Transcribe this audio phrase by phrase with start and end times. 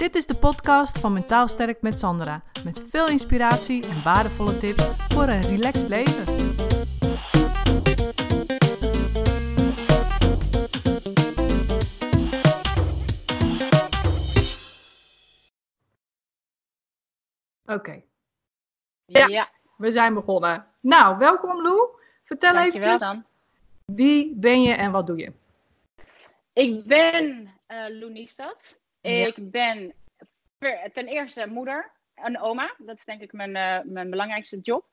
[0.00, 2.42] Dit is de podcast van Mentaal Sterk met Sandra.
[2.64, 6.24] Met veel inspiratie en waardevolle tips voor een relaxed leven.
[17.64, 18.02] Oké,
[19.06, 19.26] Ja.
[19.26, 20.66] Ja, we zijn begonnen.
[20.80, 21.88] Nou, welkom Lou.
[22.24, 23.26] Vertel even
[23.84, 25.32] wie ben je en wat doe je?
[26.52, 28.79] Ik ben eh Lou Niestad.
[29.00, 29.26] Ja.
[29.26, 29.94] Ik ben
[30.92, 32.74] ten eerste moeder en oma.
[32.78, 34.84] Dat is denk ik mijn, eh, mijn belangrijkste job.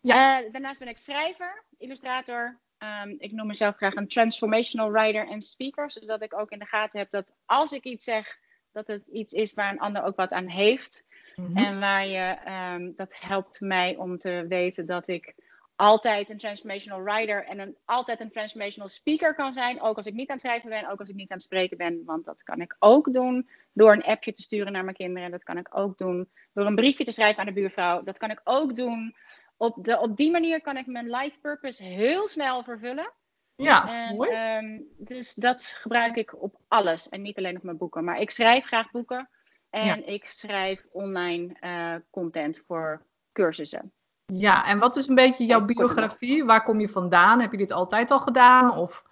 [0.00, 0.42] Ja.
[0.42, 2.58] Eh, daarnaast ben ik schrijver, illustrator.
[2.78, 5.90] Ehm, ik noem mezelf graag een transformational writer en speaker.
[5.90, 8.38] Zodat ik ook in de gaten heb dat als ik iets zeg,
[8.72, 11.04] dat het iets is waar een ander ook wat aan heeft.
[11.36, 11.56] Mhm.
[11.56, 15.34] En waar je, ehm, dat helpt mij om te weten dat ik
[15.76, 19.80] altijd een transformational writer en een, altijd een transformational speaker kan zijn.
[19.82, 21.76] Ook als ik niet aan het schrijven ben, ook als ik niet aan het spreken
[21.76, 22.02] ben.
[22.04, 25.30] Want dat kan ik ook doen door een appje te sturen naar mijn kinderen.
[25.30, 28.02] Dat kan ik ook doen door een briefje te schrijven aan de buurvrouw.
[28.02, 29.16] Dat kan ik ook doen.
[29.56, 33.12] Op, de, op die manier kan ik mijn life purpose heel snel vervullen.
[33.56, 34.30] Ja, En, mooi.
[34.30, 38.04] ehm, dus dat gebruik ik op alles en niet alleen op mijn boeken.
[38.04, 39.28] Maar ik schrijf graag boeken
[39.70, 39.94] en Ja.
[40.04, 43.92] ik schrijf online eh, content voor cursussen.
[44.26, 46.44] Ja, en wat is een beetje jouw biografie?
[46.44, 47.40] Waar kom je vandaan?
[47.40, 48.76] Heb je dit altijd al gedaan?
[48.76, 49.04] Of...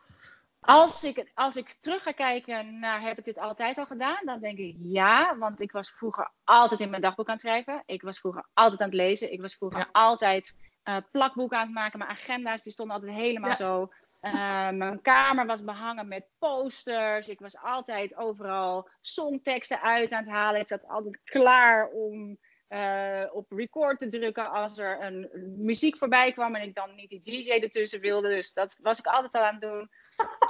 [0.61, 4.41] Als ik, als ik terug ga kijken naar heb ik dit altijd al gedaan, dan
[4.41, 5.37] denk ik ja.
[5.39, 7.83] Want ik was vroeger altijd in mijn dagboek aan het schrijven.
[7.87, 9.33] Ik was vroeger altijd aan het lezen.
[9.33, 9.89] Ik was vroeger Ja.
[9.93, 11.99] altijd eh, plakboeken aan het maken.
[11.99, 13.55] Mijn agenda's die stonden altijd helemaal Ja.
[13.57, 13.93] zo.
[14.21, 14.33] Eh,
[14.71, 17.29] mijn kamer was behangen met posters.
[17.29, 20.61] Ik was altijd overal songteksten uit aan het halen.
[20.61, 22.39] Ik zat altijd klaar om
[22.73, 27.09] eh, op record te drukken als er een muziek voorbij kwam en ik dan niet
[27.09, 28.29] die DJ ertussen wilde.
[28.29, 29.91] Dus dat was ik altijd al aan het doen.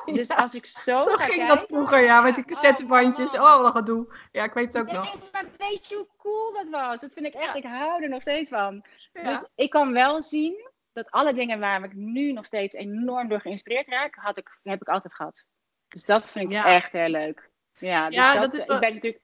[0.16, 3.32] Dus als ik zo, Zo ga ging kijken, dat vroeger, ja, met die cassettebandjes.
[3.34, 3.46] oh, oh.
[3.54, 4.14] Oh, wat gedoe.
[4.32, 5.30] Ja, ik weet het ook Nee, nog.
[5.32, 7.00] maar weet je hoe cool dat was?
[7.00, 7.54] Dat vind ik echt, Ja.
[7.54, 8.84] ik hou er nog steeds van.
[9.12, 9.22] Ja.
[9.22, 13.40] Dus ik kan wel zien dat alle dingen waar ik nu nog steeds enorm door
[13.40, 15.44] geïnspireerd raak, had ik, heb ik altijd gehad.
[15.88, 17.50] Dus dat vind ik echt heel leuk.
[17.78, 19.22] Ja, dus dat, dat is wel- ik ben natuurlijk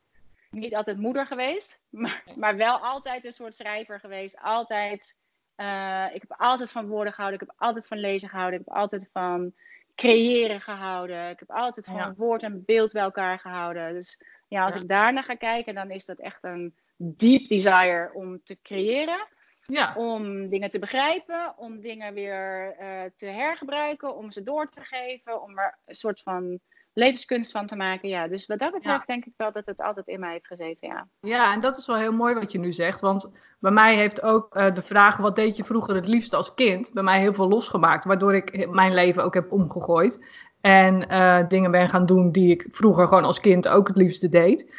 [0.50, 4.38] niet altijd moeder geweest, maar, maar wel altijd een soort schrijver geweest.
[4.40, 5.18] Altijd,
[5.54, 8.76] eh, ik heb altijd van woorden gehouden, ik heb altijd van lezen gehouden, ik heb
[8.76, 9.52] altijd van
[9.94, 11.30] creëren gehouden.
[11.30, 12.14] Ik heb altijd van Ja.
[12.16, 13.92] woord en beeld bij elkaar gehouden.
[13.92, 14.80] Dus ja, als Ja.
[14.80, 19.26] ik daarnaar ga kijken, dan is dat echt een deep desire om te creëren
[19.66, 24.80] Ja, om dingen te begrijpen, om dingen weer eh, te hergebruiken, om ze door te
[24.84, 26.60] geven, om er een soort van
[26.92, 28.08] levenskunst van te maken.
[28.08, 30.88] Ja, dus wat dat betreft denk ik wel dat het altijd in mij heeft gezeten,
[30.88, 31.08] ja.
[31.20, 33.00] ja, en dat is wel heel mooi wat je nu zegt.
[33.00, 36.54] Want bij mij heeft ook eh, de vraag: wat deed je vroeger het liefst als
[36.54, 36.92] kind?
[36.92, 38.04] bij mij heel veel losgemaakt.
[38.04, 40.26] Waardoor ik mijn leven ook heb omgegooid.
[40.60, 44.28] En eh, dingen ben gaan doen die ik vroeger gewoon als kind ook het liefste
[44.28, 44.72] deed.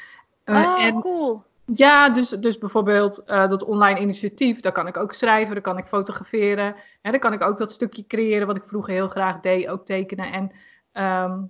[0.44, 1.44] Eh, oh, en cool.
[1.74, 5.86] Ja, dus, dus bijvoorbeeld dat online initiatief, daar kan ik ook schrijven, daar kan ik
[5.86, 6.76] fotograferen.
[7.02, 9.86] En dan kan ik ook dat stukje creëren wat ik vroeger heel graag deed, ook
[9.86, 10.32] tekenen.
[10.32, 10.52] En
[10.92, 11.42] ehm,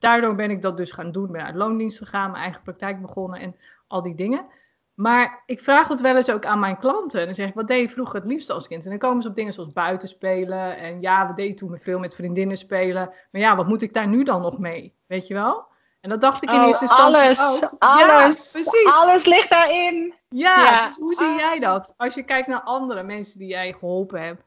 [0.00, 1.32] daardoor ben ik dat dus gaan doen.
[1.32, 3.56] Ben uit loondienst gegaan, mijn eigen praktijk begonnen en
[3.86, 4.46] al die dingen.
[4.94, 7.18] Maar ik vraag het wel eens ook aan mijn klanten.
[7.20, 8.84] En dan zeg ik, wat deed je vroeger het liefst als kind?
[8.84, 10.76] En dan komen ze op dingen zoals buiten spelen.
[10.76, 13.12] En ja, we deden toen veel met vriendinnen spelen.
[13.30, 14.94] Maar ja, wat moet ik daar nu dan nog mee?
[15.06, 15.64] Weet je wel?
[16.00, 17.80] En dat dacht ik in Oh, eerste instantie alles, ook.
[17.80, 18.92] alles, Ja, precies.
[18.92, 20.14] alles ligt daarin.
[20.28, 21.94] Ja, Ja, dus hoe zie jij dat?
[21.96, 24.42] Als je kijkt naar andere mensen die jij geholpen hebt.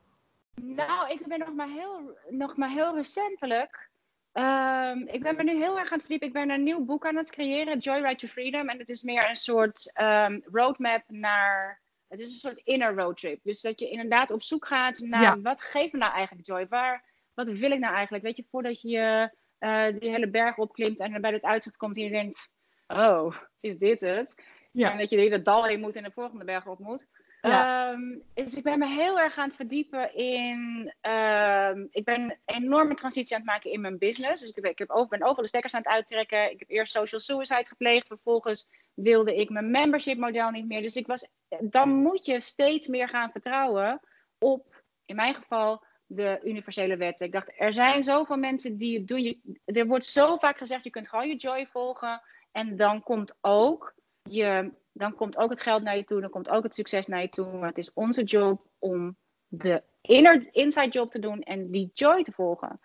[0.61, 3.89] Nou, ik ben nog maar heel, nog maar heel recentelijk.
[4.33, 6.27] Ehm, ik ben me nu heel erg aan het verdiepen.
[6.27, 8.69] Ik ben een nieuw boek aan het creëren, Joyride to Freedom.
[8.69, 11.81] En het is meer een soort ehm, roadmap naar.
[12.07, 13.43] Het is een soort inner roadtrip.
[13.43, 15.41] Dus dat je inderdaad op zoek gaat naar Ja.
[15.41, 16.67] wat geeft me nou eigenlijk joy?
[16.67, 18.23] Waar, wat wil ik nou eigenlijk?
[18.23, 21.97] Weet je, voordat je eh, die hele berg opklimt en er bij het uitzicht komt
[21.97, 22.49] en je denkt:
[22.87, 24.41] Oh, is dit het?
[24.71, 24.91] Ja.
[24.91, 27.07] En dat je de hele dal in moet en de volgende berg op moet.
[27.43, 30.93] Ehm, dus ik ben me heel erg aan het verdiepen in.
[31.01, 34.41] ehm, ik ben een enorme transitie aan het maken in mijn business.
[34.41, 36.51] Dus ik, ik heb over, ben overal de stekkers aan het uittrekken.
[36.51, 38.07] Ik heb eerst social suicide gepleegd.
[38.07, 40.81] Vervolgens wilde ik mijn membership model niet meer.
[40.81, 41.29] Dus ik was,
[41.59, 43.99] dan moet je steeds meer gaan vertrouwen
[44.37, 47.25] op, in mijn geval, de universele wetten.
[47.25, 49.23] Ik dacht, er zijn zoveel mensen die het doen.
[49.23, 52.21] Je, er wordt zo vaak gezegd, je kunt gewoon je joy volgen.
[52.51, 56.49] En dan komt ook je dan komt ook het geld naar je toe, dan komt
[56.49, 57.57] ook het succes naar je toe.
[57.57, 59.15] Maar het is onze job om
[59.47, 62.79] de inner, inside job te doen en die joy te volgen.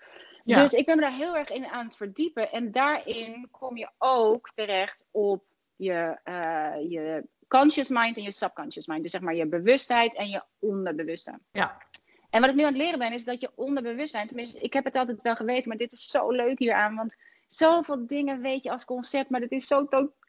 [0.45, 0.61] Ja.
[0.61, 2.53] Dus ik ben me daar heel erg in aan het verdiepen.
[2.53, 5.45] En daarin kom je ook terecht op
[5.77, 9.03] je, eh, je conscious mind en je subconscious mind.
[9.03, 11.39] Dus zeg maar je bewustheid en je onderbewuste.
[11.53, 11.83] Ja.
[12.31, 14.85] En wat ik nu aan het leren ben, is dat je onderbewustzijn, tenminste, ik heb
[14.85, 16.95] het altijd wel geweten, maar dit is zo leuk hieraan.
[16.95, 17.17] Want
[17.47, 19.85] zoveel dingen weet je als concept, maar het is zo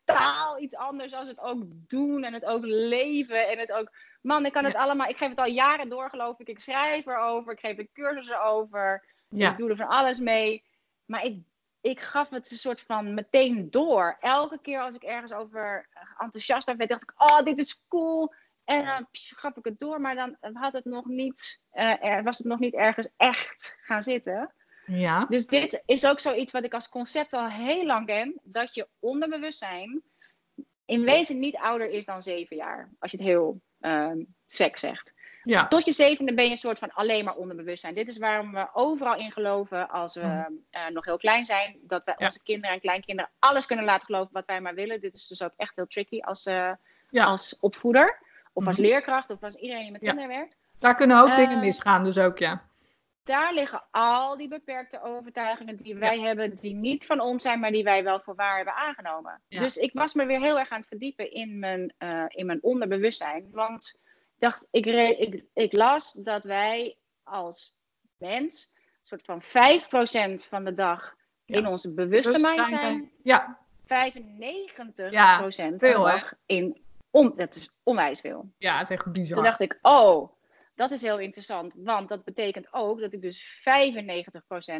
[0.10, 3.92] totaal iets anders als het ook doen en het ook leven en het ook...
[4.22, 5.08] Man, ik kan het allemaal...
[5.08, 6.48] Ik geef het al jaren door, geloof ik.
[6.48, 9.06] Ik schrijf erover, ik geef er cursussen over.
[9.30, 10.64] Ik doe er van alles mee.
[11.06, 11.42] Maar ik,
[11.82, 14.18] ik gaf het een soort van meteen door.
[14.20, 17.14] Elke keer als ik ergens over enthousiast werd, dacht ik...
[17.18, 18.34] Oh, dit is cool.
[18.66, 22.48] En dan gaf ik het door, maar dan had het nog niet, uh, was het
[22.48, 24.54] nog niet ergens echt gaan zitten.
[24.90, 25.26] Ja.
[25.26, 28.40] Dus dit is ook zoiets wat ik als concept al heel lang ken.
[28.44, 30.02] Dat je onderbewustzijn
[30.86, 32.90] in wezen niet ouder is dan zeven jaar.
[33.00, 34.12] Als je het heel uh,
[34.46, 35.14] sec zegt.
[35.44, 35.68] Ja.
[35.68, 37.96] Tot je zevende ben je een soort van alleen maar onderbewustzijn.
[37.96, 41.78] Dit is waarom we overal in geloven als we uh, nog heel klein zijn.
[41.82, 45.02] Dat wij onze kinderen en kleinkinderen alles kunnen laten geloven wat wij maar willen.
[45.02, 46.72] Dit is dus ook echt heel tricky als, uh,
[47.10, 47.24] ja.
[47.24, 48.20] als opvoeder.
[48.54, 48.88] Of als mhm.
[48.88, 50.58] leerkracht, of als iedereen die met kinderen werkt.
[50.80, 52.69] Daar kunnen ook dingen misgaan, dus ook ja
[53.30, 57.72] daar liggen al die beperkte overtuigingen die wij hebben, die niet van ons zijn, maar
[57.72, 59.42] die wij wel voor waar hebben aangenomen.
[59.48, 62.64] Dus ik was me weer heel erg aan het verdiepen in mijn, uh, in mijn
[62.64, 63.50] onderbewustzijn.
[63.52, 63.96] Want
[64.36, 67.80] ik dacht, ik, ik, ik las dat wij als
[68.18, 71.16] mens een soort van 5% van de dag
[71.46, 73.12] in onze bewuste mind zijn.
[73.24, 73.60] Ja.
[73.82, 73.86] 95%
[75.10, 76.82] ja, van de dag in
[77.12, 78.52] om, dat is onwijs veel.
[78.58, 79.36] Ja, het is echt bizar.
[79.36, 80.32] Toen dacht ik, oh,
[80.80, 83.62] dat is heel interessant, want dat betekent ook dat ik dus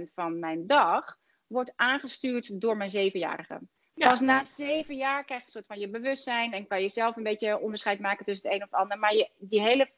[0.10, 1.18] 95% van mijn dag
[1.48, 3.60] wordt aangestuurd door mijn zevenjarige.
[3.94, 4.10] Ja.
[4.10, 7.16] Pas na zeven jaar krijg je een soort van je bewustzijn en kan je zelf
[7.16, 9.00] een beetje onderscheid maken tussen het een of het ander.
[9.00, 9.92] Maar je, die hele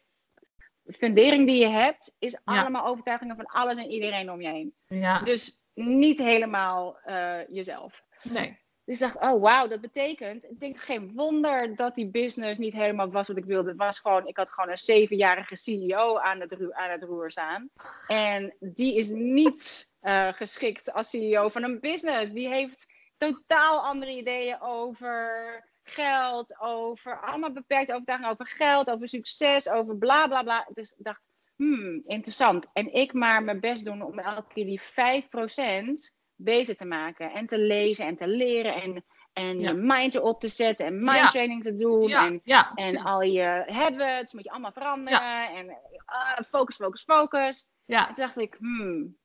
[0.86, 4.74] fundering die je hebt, is allemaal overtuigingen van alles en iedereen om je heen.
[4.88, 5.20] Ja.
[5.20, 8.04] Dus niet helemaal uh, jezelf.
[8.24, 8.60] Nee.
[8.86, 12.74] Dus ik dacht, oh wauw, dat betekent, ik denk geen wonder dat die business niet
[12.74, 13.70] helemaal was wat ik wilde.
[13.70, 17.70] Het was gewoon, ik had gewoon een zevenjarige CEO aan het, aan het roer staan.
[18.08, 22.32] En die is niet uh, geschikt als CEO van een business.
[22.32, 22.86] Die heeft
[23.18, 30.28] totaal andere ideeën over geld, over allemaal beperkte overtuigingen over geld, over succes, over bla
[30.28, 30.68] bla bla.
[30.74, 32.68] Dus ik dacht, hmm, interessant.
[32.74, 37.32] En ik maar mijn best doen om elke keer die 5% beter te maken.
[37.32, 41.64] En te lezen en te leren en, en je mind erop te zetten en mindtraining
[41.64, 42.12] te doen.
[42.12, 42.42] en,
[42.76, 45.50] en al je habits moet je allemaal veranderen.
[45.56, 47.68] En uh, focus, focus, focus.
[47.86, 48.08] Ja.
[48.08, 49.18] En toen dacht ik, hmm,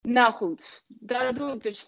[0.00, 1.86] nou goed, daar doe ik dus 5%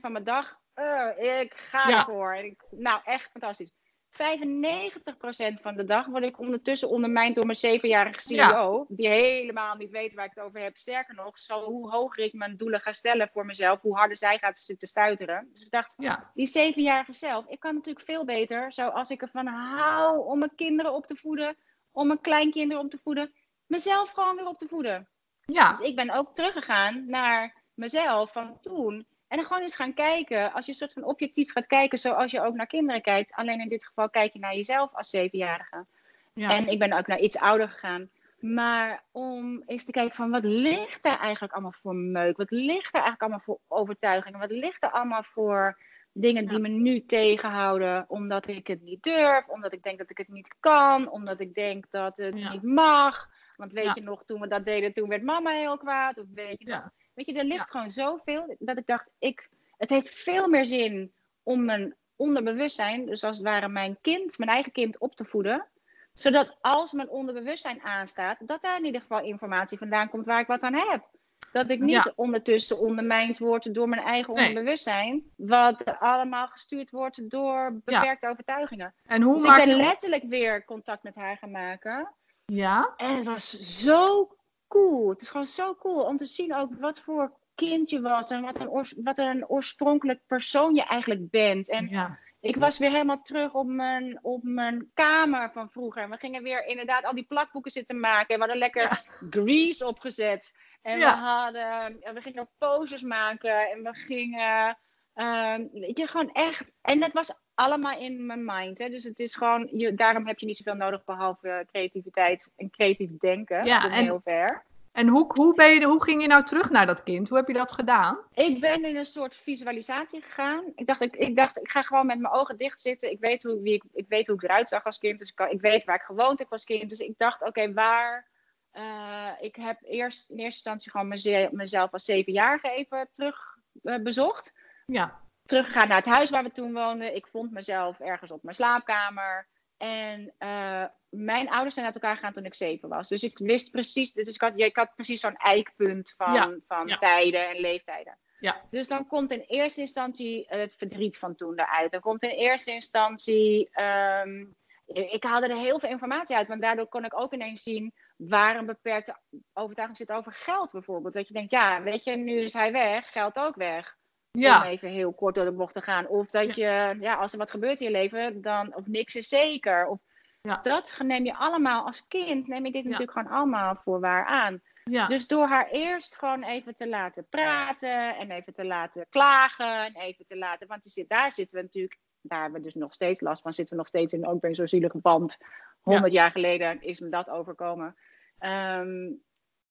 [0.00, 0.58] van mijn dag.
[0.74, 2.34] Uh, ik ga ervoor.
[2.34, 3.72] En ik, nou, echt fantastisch.
[4.20, 8.86] 95% van de dag word ik ondertussen ondermijnd door mijn zevenjarige CEO.
[8.88, 10.76] Die helemaal niet weet waar ik het over heb.
[10.76, 14.38] Sterker nog, zo, hoe hoger ik mijn doelen ga stellen voor mezelf, hoe harder zij
[14.38, 15.48] gaat zitten stuiteren.
[15.52, 16.30] Dus ik dacht, ja.
[16.34, 20.92] die zevenjarige zelf, ik kan natuurlijk veel beter, zoals ik ervan hou om mijn kinderen
[20.92, 21.56] op te voeden,
[21.92, 23.32] om mijn kleinkinderen op te voeden,
[23.66, 25.08] mezelf gewoon weer op te voeden.
[25.44, 25.70] Ja.
[25.70, 29.06] Dus ik ben ook teruggegaan naar mezelf van toen.
[29.30, 32.30] En dan gewoon eens gaan kijken, als je een soort van objectief gaat kijken, zoals
[32.30, 33.32] je ook naar kinderen kijkt.
[33.32, 35.86] Alleen in dit geval kijk je naar jezelf als zevenjarige.
[36.32, 36.50] Ja.
[36.50, 38.10] En ik ben ook naar iets ouder gegaan.
[38.40, 42.36] Maar om eens te kijken van wat ligt er eigenlijk allemaal voor meuk?
[42.36, 44.40] Wat ligt er eigenlijk allemaal voor overtuigingen?
[44.40, 45.78] Wat ligt er allemaal voor
[46.12, 50.18] dingen die me nu tegenhouden omdat ik het niet durf, omdat ik denk dat ik
[50.18, 53.28] het niet kan, omdat ik denk dat het niet mag.
[53.56, 56.18] Want weet je nog, toen we dat deden, toen werd mama heel kwaad.
[56.18, 59.90] Of weet je nog, Weet je, er ligt gewoon zoveel dat ik dacht, ik, het
[59.90, 61.12] heeft veel meer zin
[61.42, 65.66] om mijn onderbewustzijn, dus als het ware mijn kind, mijn eigen kind op te voeden.
[66.12, 70.46] Zodat als mijn onderbewustzijn aanstaat, dat daar in ieder geval informatie vandaan komt waar ik
[70.46, 71.08] wat aan heb.
[71.52, 75.22] Dat ik niet ondertussen ondermijnd word door mijn eigen onderbewustzijn.
[75.36, 78.94] Wat allemaal gestuurd wordt door beperkte overtuigingen.
[79.06, 82.14] En hoe dus maak ik ben letterlijk weer contact met haar gaan maken.
[82.46, 82.94] Ja.
[82.96, 84.28] En het was zo
[84.70, 85.08] cool.
[85.08, 88.42] Het is gewoon zo cool om te zien ook wat voor kind je was en
[88.42, 91.70] wat een, wat een oorspronkelijk persoon je eigenlijk bent.
[91.70, 92.18] En ja.
[92.40, 96.02] ik was weer helemaal terug op mijn, op mijn kamer van vroeger.
[96.02, 98.28] En we gingen weer inderdaad al die plakboeken zitten maken.
[98.28, 100.58] En we hadden lekker grease opgezet.
[100.82, 104.78] En we, hadden, we gingen posters maken en we gingen.
[105.14, 106.72] Um, weet je, gewoon echt.
[106.82, 108.78] En het was allemaal in mijn mind.
[108.78, 108.88] Hè?
[108.88, 113.10] Dus het is gewoon, je, daarom heb je niet zoveel nodig behalve creativiteit en creatief
[113.18, 113.64] denken.
[113.64, 114.64] Ja, en, heel ver.
[114.92, 117.28] En hoe, hoe, ben je, hoe ging je nou terug naar dat kind?
[117.28, 118.18] Hoe heb je dat gedaan?
[118.34, 120.64] Ik ben in een soort visualisatie gegaan.
[120.74, 123.10] Ik dacht, ik, ik dacht, ik ga gewoon met mijn ogen dicht zitten.
[123.10, 125.18] Ik weet hoe, wie ik, ik, weet hoe ik eruit zag als kind.
[125.18, 126.90] Dus ik, kan, ik weet waar ik gewoond heb als kind.
[126.90, 128.28] Dus ik dacht, oké, waar...
[128.74, 131.08] Uh, ik heb eerst in eerste instantie gewoon
[131.50, 134.52] mezelf als zevenjarige even terug uh, bezocht.
[134.90, 135.20] Ja
[135.50, 137.14] teruggegaan naar het huis waar we toen woonden.
[137.14, 139.48] Ik vond mezelf ergens op mijn slaapkamer.
[139.76, 143.08] En uh, mijn ouders zijn uit elkaar gegaan toen ik zeven was.
[143.08, 147.48] Dus ik wist precies, dus ik had, ik had precies zo'n eikpunt van, van tijden
[147.48, 148.18] en leeftijden.
[148.40, 148.62] Ja.
[148.70, 151.92] Dus dan komt in eerste instantie het verdriet van toen eruit.
[151.92, 153.68] Dan komt in eerste instantie.
[153.72, 154.44] ehm,
[154.86, 158.56] ik haalde er heel veel informatie uit, want daardoor kon ik ook ineens zien waar
[158.56, 159.16] een beperkte
[159.52, 161.14] overtuiging zit over geld bijvoorbeeld.
[161.14, 163.98] Dat je denkt, ja, weet je, nu is hij weg, geld ook weg.
[164.32, 166.06] Om Ja, even heel kort door de bocht te gaan.
[166.06, 169.28] Of dat je, ja, als er wat gebeurt in je leven, dan, of niks is
[169.28, 169.86] zeker.
[169.86, 169.98] Of,
[170.42, 170.60] Ja.
[170.62, 174.62] Dat neem je allemaal als kind, neem je dit natuurlijk gewoon allemaal voor waar aan.
[174.84, 175.06] ja.
[175.06, 179.96] Dus door haar eerst gewoon even te laten praten en even te laten klagen en
[179.96, 183.20] even te laten, want zit, daar zitten we natuurlijk, daar hebben we dus nog steeds
[183.20, 185.38] last van, zitten we nog steeds in, ook bij zo'n zielige band.
[185.80, 187.96] 100 jaar geleden is me dat overkomen.
[188.38, 189.12] Ehm,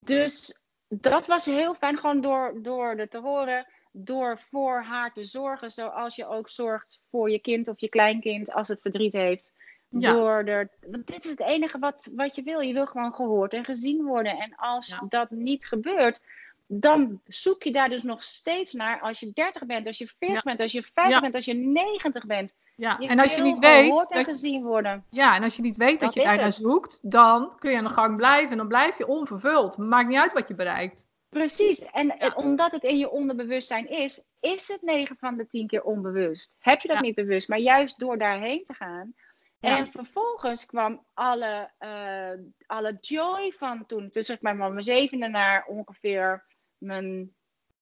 [0.06, 5.24] dus dat was heel fijn, gewoon door, door er te horen, door voor haar te
[5.24, 9.54] zorgen, zoals je ook zorgt voor je kind of je kleinkind als het verdriet heeft.
[9.90, 10.12] Ja.
[10.14, 12.60] Door er, want dit is het enige wat, wat je wil.
[12.60, 14.38] Je wil gewoon gehoord en gezien worden.
[14.38, 15.02] En als Ja.
[15.10, 16.22] dat niet gebeurt,
[16.68, 20.36] dan zoek je daar dus nog steeds naar als je 30 bent, als je 40
[20.36, 20.42] Ja.
[20.44, 21.20] bent, als je 50 Ja.
[21.22, 22.56] bent, als je 90 bent.
[22.76, 22.98] ja.
[23.00, 25.04] Je En als je niet weet, gehoord en dat, gezien worden.
[25.10, 26.54] ja, en als je niet weet dat, Dat je is daar naar het.
[26.56, 29.78] zoekt, dan kun je aan de gang blijven en dan blijf je onvervuld.
[29.78, 31.06] Maakt niet uit wat je bereikt.
[31.30, 31.92] Precies.
[31.92, 32.18] En Ja.
[32.18, 36.56] en omdat het in je onderbewustzijn is, is het 9 van de 10 keer onbewust.
[36.60, 37.04] Heb je dat Ja.
[37.04, 39.14] niet bewust, maar juist door daarheen te gaan.
[39.60, 39.78] Ja.
[39.78, 42.32] En vervolgens kwam alle, eh,
[42.66, 46.46] alle joy van toen, tussen zeg maar, van mijn zevende naar ongeveer
[46.78, 47.34] mijn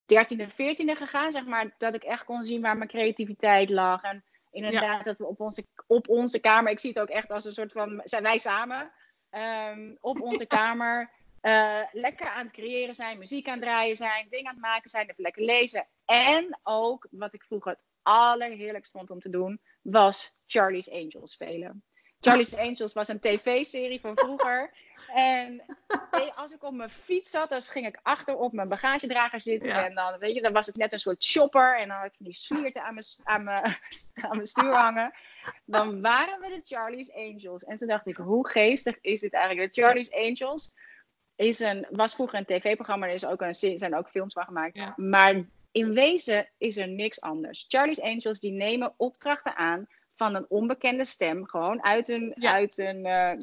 [0.06, 4.04] dertiende, veertiende gegaan, zeg maar, dat ik echt kon zien waar mijn creativiteit lag.
[4.04, 7.46] En inderdaad, dat we op onze, op onze kamer, ik zie het ook echt als
[7.46, 8.92] een soort van, zijn wij samen,
[9.30, 11.12] ehm, op onze kamer,
[11.48, 14.90] eh, lekker aan het creëren zijn, muziek aan het draaien zijn, dingen aan het maken
[14.90, 15.88] zijn, even lekker lezen.
[16.06, 21.84] En ook, wat ik vroeger het allerheerlijkst vond om te doen, was Charlie's Angels spelen.
[22.20, 24.74] Charlie's Angels was een tv-serie van vroeger.
[25.14, 25.64] En
[26.12, 29.70] eh, als ik op mijn fiets zat, dan ging ik achter op mijn bagagedrager zitten.
[29.70, 29.86] Ja.
[29.86, 31.80] En dan, weet je, dan was het net een soort chopper.
[31.80, 33.64] En dan had ik die slierten aan mijn, aan mijn,
[34.30, 35.14] aan mijn stuur hangen.
[35.66, 37.64] Dan waren we de Charlie's Angels.
[37.64, 39.74] En toen dacht ik, hoe geestig is dit eigenlijk?
[39.74, 40.76] De Charlie's Angels
[41.38, 43.08] is een, was vroeger een tv-programma.
[43.08, 44.78] Er is ook een, zijn ook films van gemaakt.
[44.78, 44.94] Ja.
[44.96, 47.66] Maar in wezen is er niks anders.
[47.68, 51.46] Charlie's Angels die nemen opdrachten aan van een onbekende stem.
[51.46, 52.52] Gewoon uit een, Ja.
[52.54, 53.34] uit een, eh,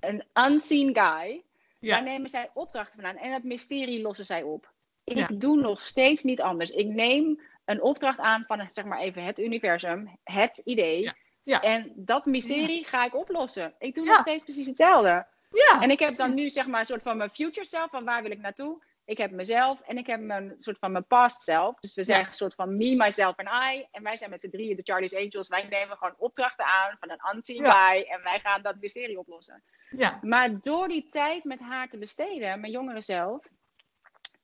[0.00, 1.42] een unseen guy.
[1.78, 1.94] Ja.
[1.94, 3.22] Daar nemen zij opdrachten vandaan.
[3.22, 4.72] En dat mysterie lossen zij op.
[5.04, 6.70] Ik doe nog steeds niet anders.
[6.70, 11.12] Ik neem een opdracht aan van zeg maar even het universum, het idee.
[11.44, 13.74] En dat mysterie ga ik oplossen.
[13.78, 15.26] Ik doe nog steeds precies hetzelfde.
[15.50, 18.04] Ja, En ik heb dan nu zeg maar een soort van mijn future self, van
[18.04, 18.82] waar wil ik naartoe?
[19.04, 21.78] Ik heb mezelf en ik heb mijn soort van mijn past self.
[21.78, 22.26] Dus we zijn Ja.
[22.26, 23.86] een soort van me, myself en I.
[23.90, 25.48] En wij zijn met z'n drieën de Charlie's Angels.
[25.48, 27.90] Wij nemen gewoon opdrachten aan van een Ja.
[27.90, 28.02] guy.
[28.02, 29.62] En wij gaan dat mysterie oplossen.
[29.90, 33.46] Ja, Maar door die tijd met haar te besteden, mijn jongere zelf,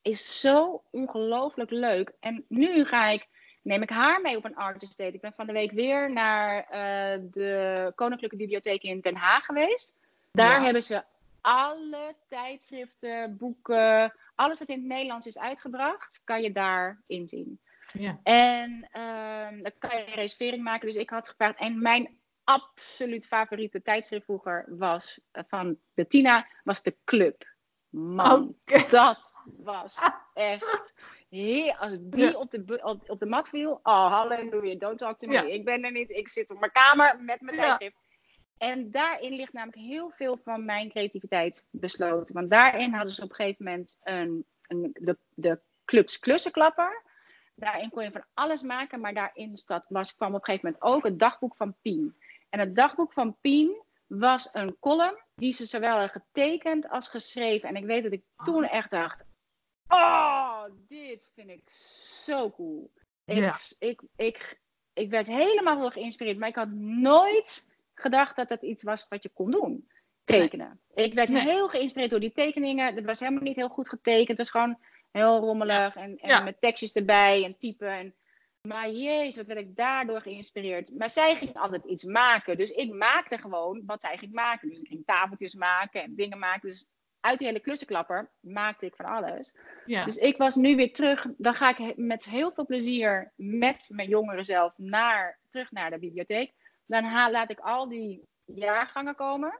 [0.03, 2.13] is zo ongelooflijk leuk.
[2.21, 3.27] En nu ga ik,
[3.63, 5.15] neem ik haar mee op een artist date.
[5.15, 9.97] Ik ben van de week weer naar eh, de Koninklijke Bibliotheek in Den Haag geweest.
[10.35, 10.65] Daar Ja.
[10.65, 11.05] hebben ze
[11.41, 17.61] alle tijdschriften, boeken, alles wat in het Nederlands is uitgebracht, kan je daar inzien.
[17.93, 18.21] ja.
[18.23, 20.87] En ehm, dan kan je een reservering maken.
[20.87, 21.59] Dus ik had gevraagd.
[21.59, 27.53] En mijn absoluut favoriete tijdschrift vroeger was eh, van Bettina, was de Club.
[27.89, 28.57] Man,
[28.91, 29.99] dat was
[30.35, 30.95] echt
[31.29, 31.77] heer.
[31.77, 32.33] Als die Ja.
[32.39, 35.33] op, de, op, op de mat viel, oh halleluja, don't talk to me.
[35.35, 35.43] Ja.
[35.43, 37.97] Ik ben er niet, ik zit op mijn kamer met mijn tijdschrift.
[38.59, 42.35] En daarin ligt namelijk heel veel van mijn creativiteit besloten.
[42.35, 47.03] Want daarin hadden ze op een gegeven moment een, een, de, de clubs klussenklapper.
[47.55, 50.97] Daarin kon je van alles maken, maar daarin stad was, kwam op een gegeven moment
[50.97, 52.17] ook het dagboek van Pien.
[52.51, 57.69] En het dagboek van Pien was een column die ze zowel getekend als geschreven.
[57.69, 59.25] En ik weet dat ik toen echt dacht:
[59.89, 61.69] Oh, dit vind ik
[62.25, 62.93] zo cool.
[63.25, 63.55] Ik, Ja.
[63.79, 64.61] ik, ik,
[64.93, 69.29] ik werd helemaal geïnspireerd, maar ik had nooit gedacht dat dat iets was wat je
[69.35, 69.89] kon doen.
[70.25, 70.81] Tekenen.
[70.95, 71.43] Ik werd Nee.
[71.43, 72.95] heel geïnspireerd door die tekeningen.
[72.95, 74.29] Het was helemaal niet heel goed getekend.
[74.29, 74.79] Het was gewoon
[75.13, 76.41] heel rommelig en, en Ja.
[76.41, 77.89] met tekstjes erbij en typen.
[77.89, 78.15] En,
[78.69, 80.93] maar jezus, wat werd ik daardoor geïnspireerd.
[80.99, 82.57] Maar zij ging altijd iets maken.
[82.57, 84.69] Dus ik maakte gewoon wat zij ging maken.
[84.69, 86.69] Dus ik ging tafeltjes maken en dingen maken.
[86.69, 89.55] Dus uit die hele klussenklapper maakte ik van alles.
[89.87, 90.05] ja.
[90.05, 91.27] Dus ik was nu weer terug.
[91.37, 95.99] Dan ga ik met heel veel plezier met mijn jongere zelf naar, terug naar de
[95.99, 96.53] bibliotheek.
[96.87, 99.59] Dan haal, laat ik al die jaargangen komen.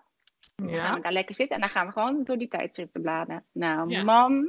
[0.57, 0.95] Dan gaan ja.
[0.95, 3.45] we daar lekker zitten en dan gaan we gewoon door die tijdschriften bladeren.
[3.53, 4.03] Nou, Ja.
[4.05, 4.49] man,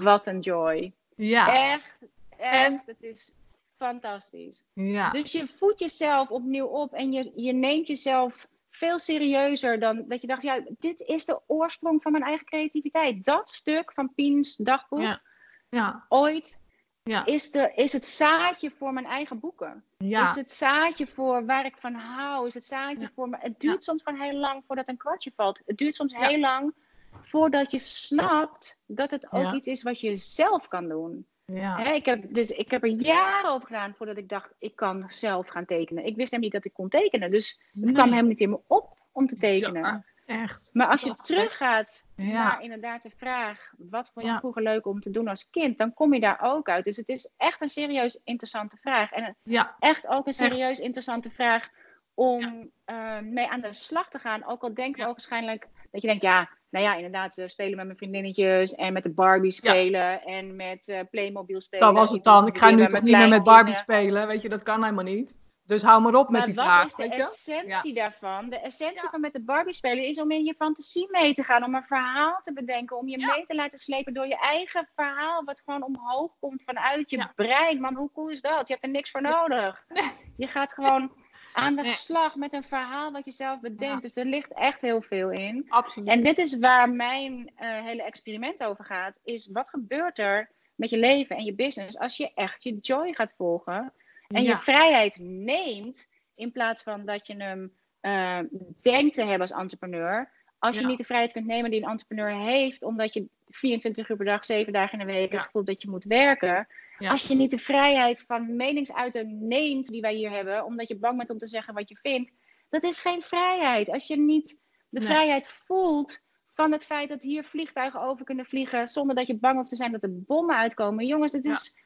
[0.00, 0.92] wat een joy.
[1.16, 1.72] ja.
[1.72, 1.98] Echt,
[2.38, 2.86] echt.
[2.86, 3.34] Het is
[3.76, 4.62] fantastisch.
[4.74, 5.10] ja.
[5.10, 10.20] Dus je voedt jezelf opnieuw op en je, je neemt jezelf veel serieuzer dan dat
[10.20, 13.24] je dacht, ja, dit is de oorsprong van mijn eigen creativiteit.
[13.24, 15.20] Dat stuk van Pien's dagboek Ja.
[15.68, 16.04] ja.
[16.08, 16.59] ooit
[17.02, 17.26] Ja.
[17.26, 19.84] Is, de, is het zaadje voor mijn eigen boeken?
[19.98, 20.22] Ja.
[20.22, 22.46] Is het zaadje voor waar ik van hou?
[22.46, 23.10] Is het zaadje Ja.
[23.14, 23.36] voor me?
[23.40, 25.60] Het duurt soms gewoon heel lang voordat een kwartje valt.
[25.66, 26.74] Het duurt soms heel lang
[27.22, 31.26] voordat je snapt dat het ook iets is wat je zelf kan doen.
[31.44, 31.82] Ja.
[31.82, 35.04] Hè, ik, heb, dus ik heb er jaren over gedaan voordat ik dacht, ik kan
[35.08, 36.04] zelf gaan tekenen.
[36.06, 37.30] Ik wist helemaal niet dat ik kon tekenen.
[37.30, 40.04] Dus het kwam helemaal niet in me op om te tekenen.
[40.30, 40.70] Echt.
[40.72, 42.32] Maar als je teruggaat Ja.
[42.32, 44.38] naar inderdaad de vraag, wat vond je Ja.
[44.38, 45.78] vroeger leuk om te doen als kind?
[45.78, 46.84] Dan kom je daar ook uit.
[46.84, 49.12] Dus het is echt een serieus interessante vraag.
[49.12, 49.76] En Ja.
[49.78, 51.68] echt ook een serieus interessante vraag
[52.14, 54.46] om eh, mee aan de slag te gaan.
[54.46, 57.76] Ook al denk je ook waarschijnlijk dat je denkt, ja, nou ja, inderdaad, eh, spelen
[57.76, 61.86] met mijn vriendinnetjes en met de Barbie spelen en met eh, Playmobil spelen.
[61.86, 62.46] Dat was het dan.
[62.46, 64.26] Ik ga nu toch niet meer met Barbie spelen.
[64.26, 65.38] Weet je, dat kan helemaal niet.
[65.70, 66.84] Dus hou maar op met Maar die wat vraag.
[66.86, 68.48] is de essentie daarvan?
[68.48, 69.10] De essentie Ja.
[69.10, 71.82] van met de Barbie spelen is om in je fantasie mee te gaan, om een
[71.82, 73.26] verhaal te bedenken, om je Ja.
[73.34, 77.80] mee te laten slepen door je eigen verhaal, wat gewoon omhoog komt vanuit je brein.
[77.80, 78.66] Man, hoe cool is dat?
[78.68, 79.84] Je hebt er niks voor nodig.
[79.88, 80.10] Nee.
[80.36, 81.12] Je gaat gewoon
[81.52, 81.92] aan de Nee.
[81.92, 84.02] slag met een verhaal wat je zelf bedenkt.
[84.02, 85.64] Dus er ligt echt heel veel in.
[85.68, 86.08] Absoluut.
[86.08, 89.20] En dit is waar mijn eh, hele experiment over gaat.
[89.24, 93.14] Is wat gebeurt er met je leven en je business als je echt je joy
[93.14, 93.92] gaat volgen
[94.30, 94.50] en Ja.
[94.50, 98.38] je vrijheid neemt in plaats van dat je hem eh,
[98.80, 100.30] denkt te hebben als entrepreneur.
[100.58, 100.88] Als je Ja.
[100.88, 104.44] niet de vrijheid kunt nemen die een entrepreneur heeft, omdat je 24 uur per dag,
[104.44, 106.66] 7 dagen in de week het gevoel dat je moet werken.
[106.98, 111.16] Als je niet de vrijheid van meningsuiting neemt die wij hier hebben, omdat je bang
[111.16, 112.30] bent om te zeggen wat je vindt,
[112.68, 113.90] dat is geen vrijheid.
[113.90, 114.58] Als je niet
[114.88, 115.08] de Nee.
[115.08, 116.20] vrijheid voelt
[116.54, 119.76] van het feit dat hier vliegtuigen over kunnen vliegen zonder dat je bang hoeft te
[119.76, 121.06] zijn dat er bommen uitkomen.
[121.06, 121.50] Jongens, Ja.
[121.50, 121.76] is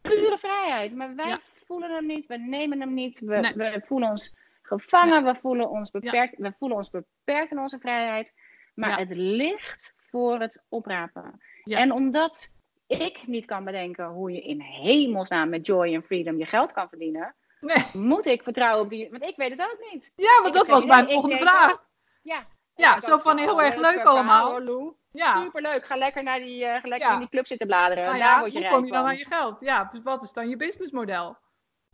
[0.00, 0.94] pure vrijheid.
[0.94, 1.40] Maar wij Ja.
[1.78, 3.54] Voelen hem niet, we nemen hem niet, we, Nee.
[3.54, 8.34] we voelen ons gevangen, we, voelen ons beperkt, we voelen ons beperkt in onze vrijheid.
[8.74, 8.96] Maar Ja.
[8.96, 11.40] het ligt voor het oprapen.
[11.64, 11.78] Ja.
[11.78, 12.48] En omdat
[12.86, 16.88] ik niet kan bedenken hoe je in hemelsnaam met joy en freedom je geld kan
[16.88, 17.84] verdienen, Nee.
[17.92, 19.10] moet ik vertrouwen op die.
[19.10, 20.12] Want ik weet het ook niet.
[20.16, 21.72] Ja, want dat was mijn volgende vraag.
[21.72, 21.86] ook-
[22.22, 22.46] Ja.
[22.76, 24.50] Ja, zo van heel erg leuk verhaal, allemaal.
[24.50, 24.92] hoor, Lou.
[25.10, 25.42] Ja.
[25.42, 25.86] Superleuk.
[25.86, 27.12] Ga lekker naar die, eh, ga lekker Ja.
[27.14, 28.04] in die club zitten bladeren.
[28.04, 29.08] Nou Daar ja, word je hoe kom je dan van.
[29.10, 29.60] aan je geld?
[29.60, 31.36] Ja, dus wat is dan je businessmodel?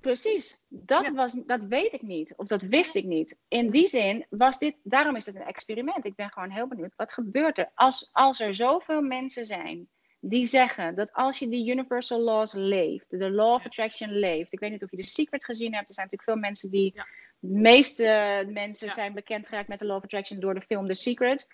[0.01, 1.13] Precies, dat, Ja.
[1.13, 2.35] was, dat weet ik niet.
[2.37, 3.39] Of dat wist ik niet.
[3.49, 6.05] In die zin was dit, daarom is het een experiment.
[6.05, 9.89] Ik ben gewoon heel benieuwd, wat gebeurt er als, als er zoveel mensen zijn
[10.23, 14.53] die zeggen dat als je die universal laws leeft, de law of attraction leeft.
[14.53, 15.89] Ik weet niet of je The Secret gezien hebt.
[15.89, 17.07] Er zijn natuurlijk veel mensen die, Ja.
[17.39, 18.93] de meeste mensen Ja.
[18.93, 21.47] zijn bekend geraakt met de law of attraction door de film The Secret.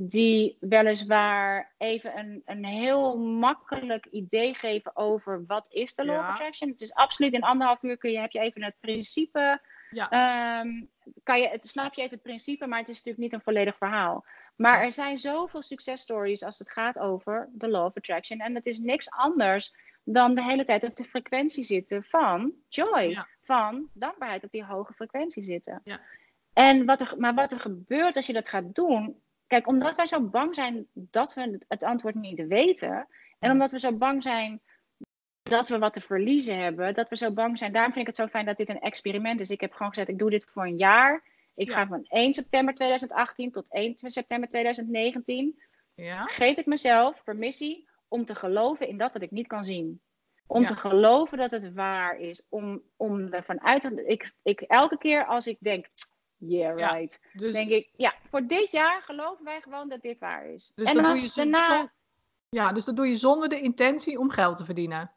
[0.00, 6.20] Die weliswaar even een, een heel makkelijk idee geven over wat is de law Ja.
[6.20, 6.70] of attraction.
[6.70, 9.60] Het is absoluut in anderhalf uur kun je, heb je even het principe.
[9.90, 10.10] Ja.
[10.10, 10.84] ehm,
[11.22, 13.76] kan je, het, snap je even het principe, maar het is natuurlijk niet een volledig
[13.76, 14.24] verhaal.
[14.56, 18.38] Maar er zijn zoveel successtories als het gaat over de law of attraction.
[18.38, 23.00] En het is niks anders dan de hele tijd op de frequentie zitten van joy.
[23.00, 23.26] Ja.
[23.42, 25.80] Van dankbaarheid op die hoge frequentie zitten.
[25.84, 26.00] Ja.
[26.52, 29.20] En wat er, maar wat er gebeurt als je dat gaat doen.
[29.48, 33.06] Kijk, omdat wij zo bang zijn dat we het antwoord niet weten.
[33.38, 34.60] En omdat we zo bang zijn
[35.42, 36.94] dat we wat te verliezen hebben.
[36.94, 37.72] Dat we zo bang zijn.
[37.72, 39.50] Daarom vind ik het zo fijn dat dit een experiment is.
[39.50, 41.22] Ik heb gewoon gezegd, ik doe dit voor een jaar.
[41.54, 41.74] Ik Ja.
[41.74, 45.60] ga van 1 september 2018 tot 1 september 2019
[45.94, 46.24] Ja.
[46.24, 50.00] geef ik mezelf permissie om te geloven in dat wat ik niet kan zien.
[50.46, 50.66] Om Ja.
[50.66, 52.42] te geloven dat het waar is.
[52.48, 54.04] Om, om ervan uit te...
[54.06, 55.86] Ik, ik, elke keer als ik denk,
[56.38, 57.20] yeah, Ja, right.
[57.32, 60.72] Dus, denk ik, ja, voor dit jaar geloven wij gewoon dat dit waar is.
[60.74, 61.78] dus en dan doe je als daarna...
[61.78, 61.90] zon-
[62.48, 65.12] ja, dus dat doe je zonder de intentie om geld te verdienen.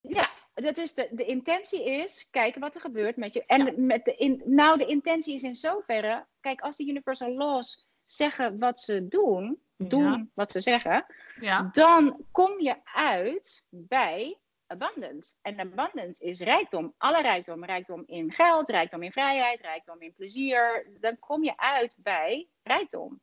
[0.00, 3.44] Ja, dat is de, de intentie is kijken wat er gebeurt met je.
[3.46, 7.88] En met de in, nou, de intentie is in zoverre, kijk, als die Universal Laws
[8.04, 10.26] zeggen wat ze doen, doen Ja.
[10.34, 11.06] wat ze zeggen,
[11.40, 11.68] Ja.
[11.72, 14.38] dan kom je uit bij
[14.68, 15.34] abundance.
[15.42, 16.94] En abundance is rijkdom.
[16.98, 17.64] Alle rijkdom.
[17.64, 20.86] Rijkdom in geld, rijkdom in vrijheid, rijkdom in plezier.
[21.00, 23.20] Dan kom je uit bij rijkdom.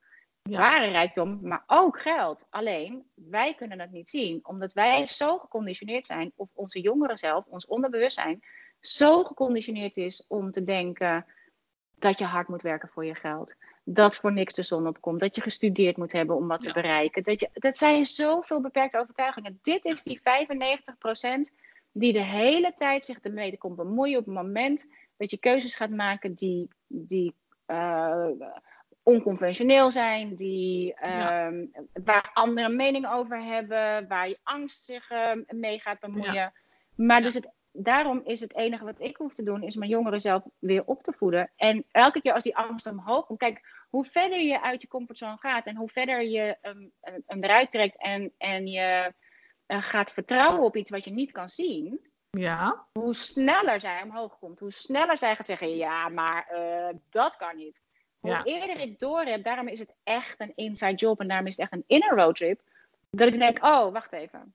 [0.49, 0.59] Ja.
[0.59, 2.47] Ware rijkdom, maar ook geld.
[2.49, 4.39] Alleen, wij kunnen het niet zien.
[4.43, 8.43] Omdat wij zo geconditioneerd zijn, of onze jongeren zelf, ons onderbewustzijn,
[8.79, 11.25] zo geconditioneerd is om te denken
[11.95, 13.55] dat je hard moet werken voor je geld.
[13.87, 15.19] Dat voor niks de zon opkomt.
[15.19, 16.73] Dat je gestudeerd moet hebben om wat te Ja.
[16.73, 17.23] bereiken.
[17.23, 19.59] Dat, je, dat zijn zoveel beperkte overtuigingen.
[19.61, 20.23] Dit is die 95%
[21.91, 25.89] die de hele tijd zich ermee komt bemoeien op het moment dat je keuzes gaat
[25.89, 27.33] maken die, die
[27.65, 28.27] eh,
[29.03, 31.47] onconventioneel zijn, die, Ja.
[31.47, 31.65] ehm,
[32.03, 36.53] waar anderen een mening over hebben, waar je angst zich eh, mee gaat bemoeien.
[36.95, 40.19] Maar dus het, daarom is het enige wat ik hoef te doen, is mijn jongeren
[40.19, 41.51] zelf weer op te voeden.
[41.55, 45.37] En elke keer als die angst omhoog komt, kijk, hoe verder je uit je comfortzone
[45.37, 46.91] gaat en hoe verder je um,
[47.25, 49.13] hem eruit trekt en, en je
[49.65, 52.85] eh, gaat vertrouwen op iets wat je niet kan zien, Ja.
[52.93, 54.59] hoe sneller zij omhoog komt.
[54.59, 57.83] Hoe sneller zij gaat zeggen, ja, maar eh, dat kan niet.
[58.19, 58.43] Hoe Ja.
[58.43, 61.61] eerder ik door heb, daarom is het echt een inside job en daarom is het
[61.61, 62.61] echt een inner roadtrip.
[63.09, 64.53] Dat ik denk, oh, wacht even.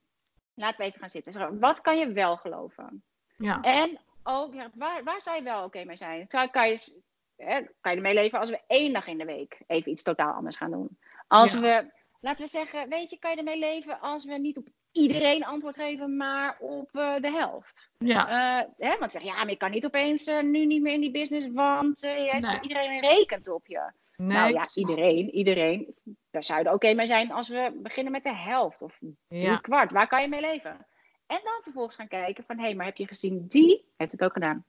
[0.53, 1.59] Laten we even gaan zitten.
[1.59, 3.03] Wat kan je wel geloven?
[3.41, 3.61] Ja.
[3.61, 6.27] En ook, ja, waar, waar zou je wel oké mee zijn?
[6.27, 7.01] Kan, kan, je,
[7.35, 10.33] hè, kan je ermee leven als we één dag in de week even iets totaal
[10.33, 10.97] anders gaan doen?
[11.27, 11.59] Als Ja.
[11.59, 15.45] we, laten we zeggen, weet je, kan je ermee leven als we niet op iedereen
[15.45, 17.89] antwoord geven, maar op eh, de helft?
[17.97, 18.27] Ja.
[18.59, 21.01] Eh, hè, want zeg ja, maar je kan niet opeens eh, nu niet meer in
[21.01, 22.41] die business, want Nee.
[22.61, 23.91] iedereen rekent op je.
[24.15, 24.37] Nee.
[24.37, 25.95] nou ja, iedereen, iedereen.
[26.31, 29.41] Daar zou je er oké mee zijn als we beginnen met de helft of drie
[29.41, 29.57] Ja.
[29.57, 29.91] kwart.
[29.91, 30.85] Waar kan je mee leven?
[31.31, 34.23] En dan vervolgens gaan kijken van, hé, hey, maar heb je gezien, die heeft het
[34.23, 34.65] ook gedaan.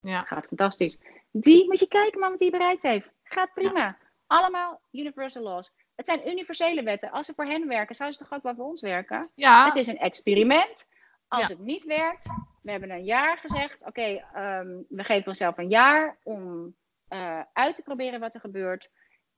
[0.00, 0.22] Ja.
[0.22, 0.98] Gaat fantastisch.
[1.30, 3.12] Die moet je kijken, man, wat die bereikt heeft.
[3.22, 3.98] Gaat prima.
[4.26, 5.72] Allemaal universal laws.
[5.94, 7.10] Het zijn universele wetten.
[7.10, 9.30] Als ze voor hen werken, zouden ze toch ook wel voor ons werken?
[9.34, 9.66] Ja.
[9.66, 10.86] Het is een experiment.
[11.28, 11.54] Als Ja.
[11.54, 12.26] het niet werkt,
[12.62, 13.86] we hebben een jaar gezegd.
[13.86, 16.74] Oké, ehm, we geven onszelf een jaar om
[17.08, 18.90] eh, uit te proberen wat er gebeurt.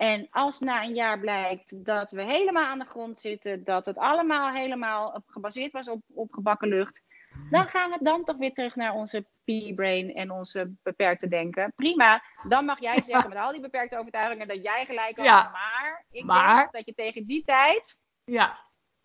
[0.02, 3.96] En als na een jaar blijkt dat we helemaal aan de grond zitten, dat het
[3.96, 7.02] allemaal helemaal gebaseerd was op, op gebakken lucht,
[7.50, 11.72] dan gaan we dan toch weer terug naar onze P-brain en onze beperkte denken.
[11.76, 15.26] Prima, dan mag jij zeggen met al die beperkte overtuigingen dat jij gelijk had.
[15.26, 15.50] Ja.
[15.52, 18.58] Maar ik Maar- denk dat je tegen die tijd Ja.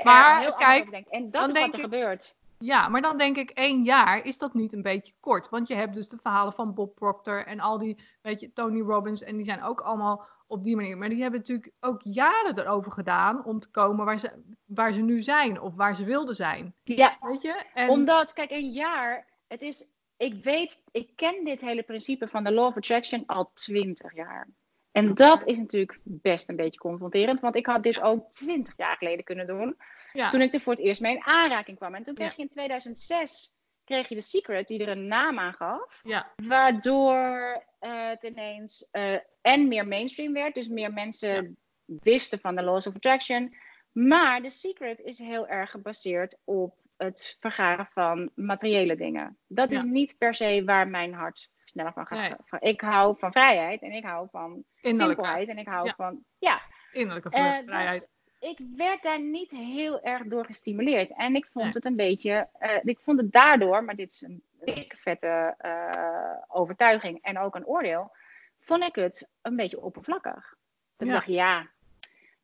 [0.03, 1.09] Maar, heel kijk, denkt.
[1.09, 2.35] En dat is wat er ik- gebeurt.
[2.59, 5.49] Ja, maar dan denk ik één jaar, is dat niet een beetje kort?
[5.49, 8.81] Want je hebt dus de verhalen van Bob Proctor en al die, weet je, Tony
[8.81, 9.23] Robbins.
[9.23, 10.97] En die zijn ook allemaal op die manier.
[10.97, 14.31] Maar die hebben natuurlijk ook jaren erover gedaan om te komen waar ze,
[14.65, 15.61] waar ze nu zijn.
[15.61, 16.75] Of waar ze wilden zijn.
[16.83, 17.63] Ja, Weet je?
[17.73, 19.85] En, Omdat, kijk, een jaar, het is,
[20.17, 24.47] ik weet, ik ken dit hele principe van de Law of Attraction al twintig jaar.
[24.91, 28.97] En dat is natuurlijk best een beetje confronterend, want ik had dit ook twintig jaar
[28.97, 29.77] geleden kunnen doen,
[30.13, 31.95] ja, toen ik er voor het eerst mee in aanraking kwam.
[31.95, 33.56] En toen kreeg je in 2006,
[33.87, 38.87] kreeg je The Secret, die er een naam aan gaf, ja, waardoor eh, het ineens
[38.91, 43.55] eh, en meer mainstream werd, dus meer mensen wisten van de Laws of Attraction.
[43.91, 49.37] Maar The Secret is heel erg gebaseerd op het vergaren van materiële dingen.
[49.47, 52.37] Dat is niet per se waar mijn hart sneller van gaat.
[52.49, 52.71] Nee.
[52.71, 56.23] Ik hou van vrijheid en ik hou van simpelheid en ik hou van.
[56.37, 57.99] Ja, innerlijke eh, vrijheid.
[57.99, 61.13] dus ik werd daar niet heel erg door gestimuleerd.
[61.13, 61.73] En ik vond Nee.
[61.73, 66.33] het een beetje, eh, ik vond het daardoor, maar dit is een dikke vette eh,
[66.47, 68.11] overtuiging en ook een oordeel,
[68.59, 70.55] vond ik het een beetje oppervlakkig.
[70.97, 71.13] Dat Ja.
[71.13, 71.67] ik dacht, ja,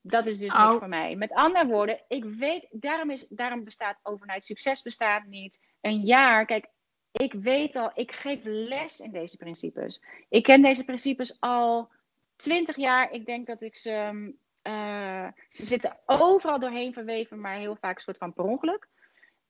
[0.01, 1.15] dat is dus niks voor mij.
[1.15, 5.60] Met andere woorden, ik weet, daarom, is, daarom bestaat overnight succes bestaat niet.
[5.82, 6.67] Een jaar, kijk,
[7.12, 10.01] ik weet al, ik geef les in deze principes.
[10.29, 11.89] Ik ken deze principes al
[12.36, 13.12] twintig jaar.
[13.12, 14.34] Ik denk dat ik ze.
[14.63, 18.88] Eh, ze zitten overal doorheen verweven, maar heel vaak een soort van per ongeluk.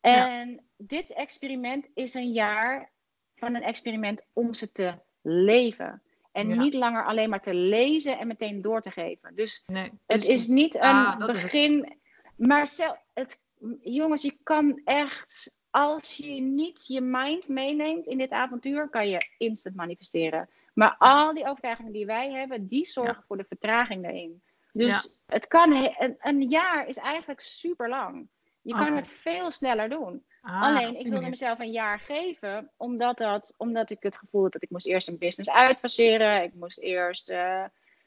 [0.01, 2.91] En dit experiment is een jaar
[3.35, 6.01] van een experiment om ze te leven.
[6.31, 6.55] En Ja.
[6.55, 9.35] niet langer alleen maar te lezen en meteen door te geven.
[9.35, 11.31] Dus Nee, het is niet een Ah, het.
[11.31, 11.97] begin.
[12.35, 13.43] Maar stel, het,
[13.81, 15.55] jongens, je kan echt.
[15.69, 20.49] Als je niet je mind meeneemt in dit avontuur, kan je instant manifesteren.
[20.73, 24.43] Maar al die overtuigingen die wij hebben, die zorgen voor de vertraging daarin.
[24.73, 28.27] Dus het kan, een, een jaar is eigenlijk super lang.
[28.61, 30.23] Je kan het veel sneller doen.
[30.41, 34.51] Ah, Alleen, ik wilde mezelf een jaar geven, omdat, dat, omdat ik het gevoel had
[34.51, 36.43] dat ik moest eerst een business uitfaseren.
[36.43, 37.29] Ik moest eerst.
[37.29, 37.63] eh,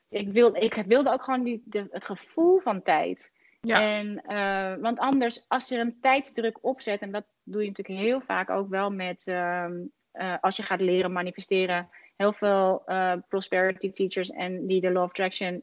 [0.09, 3.33] ik, wilde, ik wilde ook gewoon die, de, het gevoel van tijd.
[3.61, 3.81] Ja.
[3.81, 8.21] En, eh, want anders, als je een tijdsdruk opzet, en dat doe je natuurlijk heel
[8.21, 9.27] vaak ook wel met.
[9.27, 9.75] ehm,
[10.11, 12.83] eh, als je gaat leren manifesteren, heel veel
[13.29, 15.63] prosperity teachers en die de Law of Attraction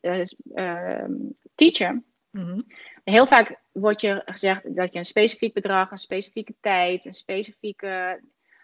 [0.00, 0.22] eh,
[0.54, 1.12] ehm,
[1.54, 2.04] teachen.
[2.30, 2.58] Mhm.
[3.04, 8.20] Heel vaak wordt je gezegd dat je een specifiek bedrag, een specifieke tijd, een specifieke.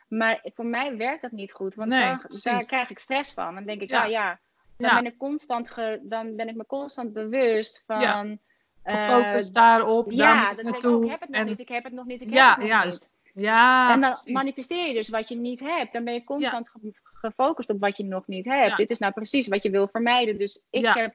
[0.08, 3.54] Maar voor mij werkt dat niet goed, want Nee, daar krijg ik stress van.
[3.54, 4.02] Dan denk ik, Ja.
[4.04, 4.40] ah ja,
[4.76, 4.94] dan, Ja.
[5.02, 8.00] ben ik constant ge- dan ben ik me constant bewust van.
[8.00, 8.36] Ja.
[8.82, 11.60] eh, Gefocust daarop, daar ja, ik denk ik, oh, ik heb het nog en, niet,
[11.60, 13.14] ik heb het nog niet, ik Ja, heb het nog juist.
[13.32, 13.44] niet.
[13.44, 15.92] Ja, en dan manifesteer je dus wat je niet hebt.
[15.92, 16.94] Dan ben je constant ge-
[17.26, 18.70] gefocust op wat je nog niet hebt.
[18.70, 18.74] Ja.
[18.76, 20.38] Dit is nou precies wat je wil vermijden.
[20.38, 20.92] Dus ik Ja.
[20.92, 21.14] heb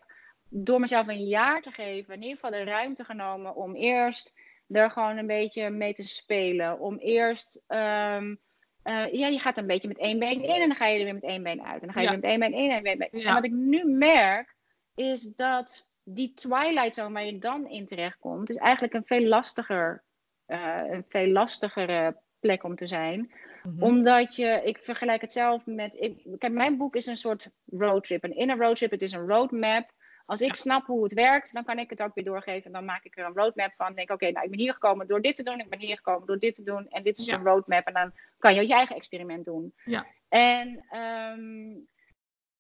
[0.49, 4.33] door mezelf een jaar te geven, in ieder geval de ruimte genomen om eerst
[4.67, 6.79] er gewoon een beetje mee te spelen.
[6.79, 8.35] Om eerst, ehm,
[8.83, 11.03] eh, ja, je gaat een beetje met één been in en dan ga je er
[11.03, 11.81] weer met één been uit.
[11.81, 12.11] En dan ga je Ja.
[12.11, 13.21] weer met één been in en één been uit.
[13.23, 13.27] Ja.
[13.27, 14.55] En wat ik nu merk,
[14.95, 20.03] is dat die twilight zone waar je dan in terechtkomt, is eigenlijk een veel lastiger,
[20.45, 23.31] eh, een veel lastigere plek om te zijn
[23.63, 23.83] Mhm.
[23.83, 28.23] omdat je, ik vergelijk het zelf met, ik, kijk, mijn boek is een soort roadtrip,
[28.23, 28.91] een inner roadtrip.
[28.91, 29.91] Het is een roadmap.
[30.25, 32.63] Als ik snap hoe het werkt, dan kan ik het ook weer doorgeven.
[32.65, 33.95] En dan maak ik er een roadmap van.
[33.95, 35.59] denk oké, nou, ik ben hier gekomen door dit te doen.
[35.59, 36.87] Ik ben hier gekomen door dit te doen.
[36.89, 37.35] En dit is Ja.
[37.35, 37.85] een roadmap.
[37.87, 39.73] En dan kan je je eigen experiment doen.
[39.85, 40.05] Ja.
[40.29, 41.79] En ehm,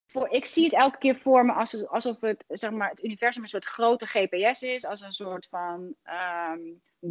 [0.07, 3.41] voor, ik zie het elke keer voor me als, alsof het, zeg maar, het universum
[3.41, 4.85] een soort grote GPS is.
[4.85, 6.59] Als een soort van ehm,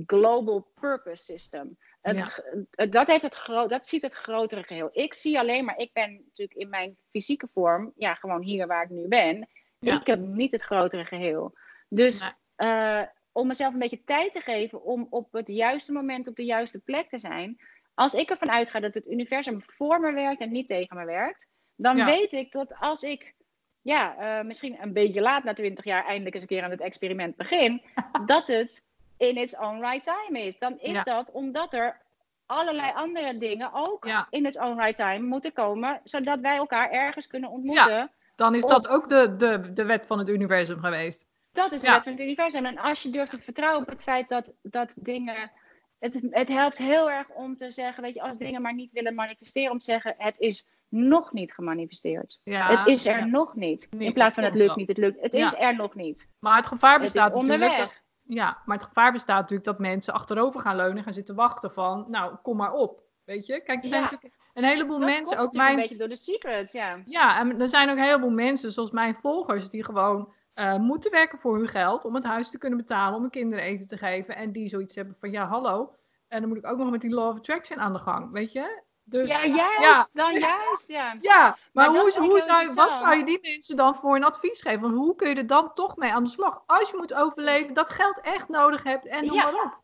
[0.06, 1.78] global purpose system.
[2.00, 2.86] Het, Ja.
[2.86, 4.88] dat, heeft het dat ziet het grotere geheel.
[4.92, 8.84] Ik zie alleen maar, ik ben natuurlijk in mijn fysieke vorm, ja, gewoon hier waar
[8.84, 9.48] ik nu ben.
[9.78, 10.00] Ja.
[10.00, 11.58] Ik heb niet het grotere geheel.
[11.88, 16.36] Dus eh, om mezelf een beetje tijd te geven om op het juiste moment op
[16.36, 17.60] de juiste plek te zijn.
[17.94, 21.48] Als ik ervan uitga dat het universum voor me werkt en niet tegen me werkt,
[21.76, 22.04] dan Ja.
[22.04, 23.34] weet ik dat als ik
[23.82, 26.80] ja, eh, misschien een beetje laat na 20 jaar eindelijk eens een keer aan het
[26.80, 27.82] experiment begin,
[28.26, 28.84] dat het
[29.20, 30.58] in its own right time is.
[30.58, 31.02] Dan is Ja.
[31.02, 32.00] dat omdat er
[32.46, 34.26] allerlei andere dingen ook Ja.
[34.30, 38.10] in its own right time moeten komen, zodat wij elkaar ergens kunnen ontmoeten.
[38.36, 41.26] Dan is Op- dat ook de, de, de wet van het universum geweest.
[41.52, 42.64] Dat is de wet van het universum.
[42.66, 45.50] En als je durft te vertrouwen op het feit dat, dat dingen.
[45.98, 49.14] Het, het helpt heel erg om te zeggen, weet je, als dingen maar niet willen
[49.14, 52.40] manifesteren, om te zeggen, het is nog niet gemanifesteerd.
[52.44, 53.24] Ja, het is er ja.
[53.24, 53.88] nog niet.
[53.90, 55.20] Nee, In plaats van het lukt niet, het lukt.
[55.20, 55.44] Het Ja.
[55.44, 56.28] is er nog niet.
[56.38, 57.99] Maar het gevaar Het bestaat is onderweg.
[58.34, 61.72] Ja, maar het gevaar bestaat natuurlijk dat mensen achterover gaan leunen en gaan zitten wachten
[61.72, 63.02] van, nou, kom maar op.
[63.24, 63.60] Weet je?
[63.62, 64.10] Kijk, er zijn Ja.
[64.10, 67.02] natuurlijk een heleboel mensen, ook mijn, een beetje door de secrets, ja.
[67.04, 71.10] Ja, en er zijn ook een heleboel mensen, zoals mijn volgers, die gewoon eh, moeten
[71.10, 73.96] werken voor hun geld om het huis te kunnen betalen, om hun kinderen eten te
[73.96, 74.36] geven.
[74.36, 75.94] En die zoiets hebben van, ja, hallo.
[76.28, 78.52] En dan moet ik ook nog met die law of attraction aan de gang, weet
[78.52, 78.82] je?
[79.10, 80.06] Dus, Ja, juist, ja.
[80.12, 81.16] dan juist, ja.
[81.20, 84.80] Ja, maar, hoe, hoe zou, wat zou je die mensen dan voor een advies geven?
[84.80, 86.62] Want hoe kun je er dan toch mee aan de slag?
[86.66, 89.50] Als je moet overleven, dat geld echt nodig hebt en noem Ja.
[89.50, 89.78] maar op.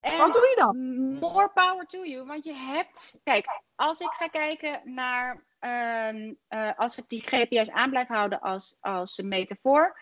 [0.00, 0.76] En Wat doe je dan?
[1.18, 2.24] More power to you.
[2.26, 3.18] Want je hebt.
[3.24, 5.44] Kijk, als ik ga kijken naar.
[5.58, 10.00] ehm, eh, als ik die GPS aan blijf houden als, als metafoor.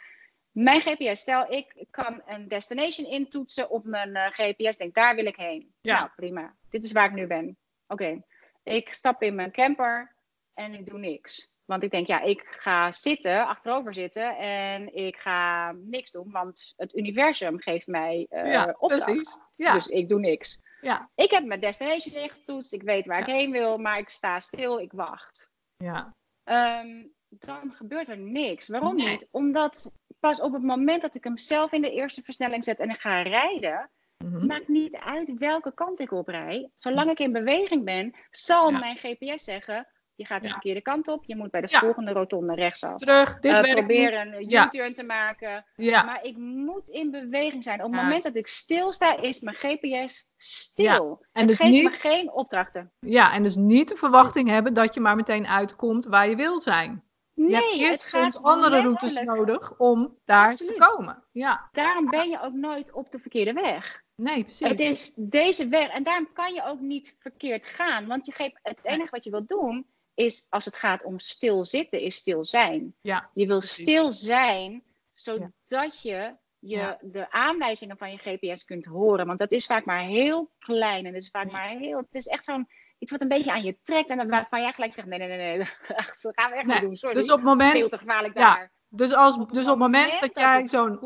[0.50, 5.26] Mijn GPS, stel ik kan een destination intoetsen op mijn eh, GPS, denk daar wil
[5.26, 5.74] ik heen.
[5.80, 5.98] Ja.
[5.98, 6.54] Nou, prima.
[6.70, 7.56] Dit is waar ik nu ben.
[7.86, 8.22] Oké,
[8.64, 10.16] ik stap in mijn camper
[10.54, 11.52] en ik doe niks.
[11.64, 16.72] Want ik denk, ja, ik ga zitten, achterover zitten en ik ga niks doen, want
[16.76, 19.04] het universum geeft mij eh ja, opdracht.
[19.04, 19.38] precies.
[19.56, 20.60] Ja, Dus ik doe niks.
[20.80, 22.72] ja, Ik heb mijn destination ingetoetst.
[22.72, 25.50] Ik weet waar ik heen wil, maar ik sta stil, ik wacht.
[25.76, 28.68] ja, Ehm, dan gebeurt er niks.
[28.68, 29.06] Waarom Nee.
[29.08, 29.28] niet?
[29.30, 32.90] Omdat pas op het moment dat ik hem zelf in de eerste versnelling zet en
[32.90, 33.90] ik ga rijden,
[34.24, 34.46] mhm.
[34.46, 36.70] maakt niet uit welke kant ik op rij.
[36.76, 38.78] Zolang ik in beweging ben, zal Ja.
[38.78, 40.52] mijn GPS zeggen: je gaat de Ja.
[40.52, 41.78] verkeerde kant op, je moet bij de Ja.
[41.78, 42.98] volgende rotonde rechtsaf.
[42.98, 44.34] terug, dit Eh, werkt probeer niet.
[44.36, 44.66] een Ja.
[44.66, 45.64] U-turn te maken.
[45.76, 47.84] Maar ik moet in beweging zijn.
[47.84, 51.24] Op het moment dat ik stilsta, is mijn GPS stil.
[51.32, 52.92] En het dus geeft me geen opdrachten.
[53.00, 56.60] ja, en dus niet de verwachting hebben dat je maar meteen uitkomt waar je wil
[56.60, 57.02] zijn.
[57.34, 60.76] Nee, je hebt eerst soms andere routes nodig om daar Absoluut.
[60.76, 61.24] te komen.
[61.32, 64.02] Ja, Daarom ben je ook nooit op de verkeerde weg.
[64.14, 64.68] Nee, precies.
[64.68, 65.88] Het is deze weg.
[65.88, 68.06] En daarom kan je ook niet verkeerd gaan.
[68.06, 72.00] Want je geeft, het enige wat je wilt doen, is als het gaat om stilzitten,
[72.00, 72.94] is stil zijn.
[73.00, 73.82] Ja, Je wil precies.
[73.84, 76.98] stil zijn, zodat je, je Ja.
[77.00, 79.26] de aanwijzingen van je GPS kunt horen.
[79.26, 81.06] Want dat is vaak maar heel klein.
[81.06, 81.96] En het is vaak maar heel.
[81.98, 84.10] Het is echt zo'n iets wat een beetje aan je trekt.
[84.10, 85.68] En waarvan jij gelijk zegt: nee, nee, nee, nee.
[85.96, 86.96] Dat gaan we echt niet doen.
[86.96, 87.14] Sorry.
[87.14, 88.72] dus op het moment, Veel te gevaarlijk daar.
[88.88, 90.98] dus als, dus op het moment dat dat jij zo'n,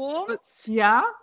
[0.63, 1.17] ja,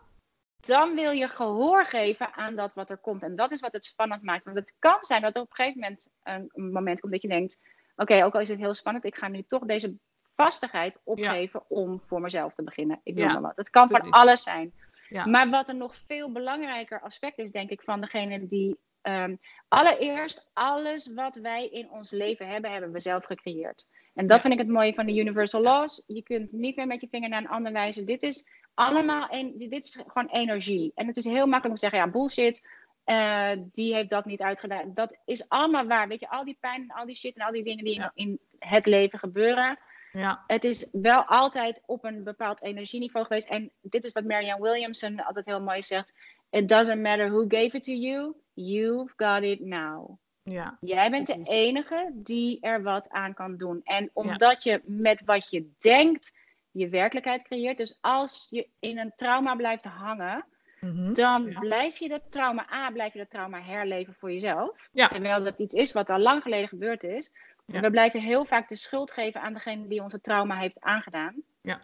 [0.65, 3.23] dan wil je gehoor geven aan dat wat er komt.
[3.23, 4.45] En dat is wat het spannend maakt.
[4.45, 7.27] Want het kan zijn dat er op een gegeven moment een, moment komt dat je
[7.27, 7.57] denkt:
[7.95, 9.95] oké, ook al is het heel spannend, ik ga nu toch deze
[10.35, 12.99] vastigheid opgeven om voor mezelf te beginnen.
[13.03, 13.55] Ik noem Ja, maar wat.
[13.55, 14.73] Het kan van alles zijn.
[15.09, 15.25] Ja.
[15.25, 18.77] Maar wat een nog veel belangrijker aspect is, denk ik, van degene die.
[19.01, 19.35] ehm,
[19.67, 23.85] allereerst, alles wat wij in ons leven hebben, hebben we zelf gecreëerd.
[24.13, 24.41] En dat Ja.
[24.41, 26.03] vind ik het mooie van de Universal Laws.
[26.07, 28.05] Je kunt niet meer met je vinger naar een ander wijzen.
[28.05, 30.91] Dit is allemaal een, dit is gewoon energie.
[30.95, 32.67] En het is heel makkelijk om te zeggen, ja, bullshit.
[33.03, 34.91] eh, die heeft dat niet uitgedaan.
[34.93, 36.07] Dat is allemaal waar.
[36.07, 37.99] Weet je, al die pijn en al die shit en al die dingen die in-
[38.01, 38.11] Ja.
[38.13, 39.77] in het leven gebeuren
[40.11, 43.49] ja, het is wel altijd op een bepaald energieniveau geweest.
[43.49, 46.13] En dit is wat Marianne Williamson altijd heel mooi zegt.
[46.49, 48.33] It doesn't matter who gave it to you.
[48.53, 50.09] You've got it now.
[50.43, 53.81] ja, Jij bent de enige die er wat aan kan doen.
[53.83, 56.33] En omdat je met wat je denkt
[56.77, 57.77] je werkelijkheid creëert.
[57.77, 60.45] Dus als je in een trauma blijft hangen,
[60.79, 61.13] mhm.
[61.13, 61.59] dan Ja.
[61.59, 64.89] blijf je dat trauma A, blijf je dat trauma herleven voor jezelf.
[64.91, 65.07] Ja.
[65.07, 67.31] Terwijl dat iets is wat al lang geleden gebeurd is.
[67.65, 67.79] Ja.
[67.79, 71.35] We blijven heel vaak de schuld geven aan degene die onze trauma heeft aangedaan.
[71.61, 71.81] Ja.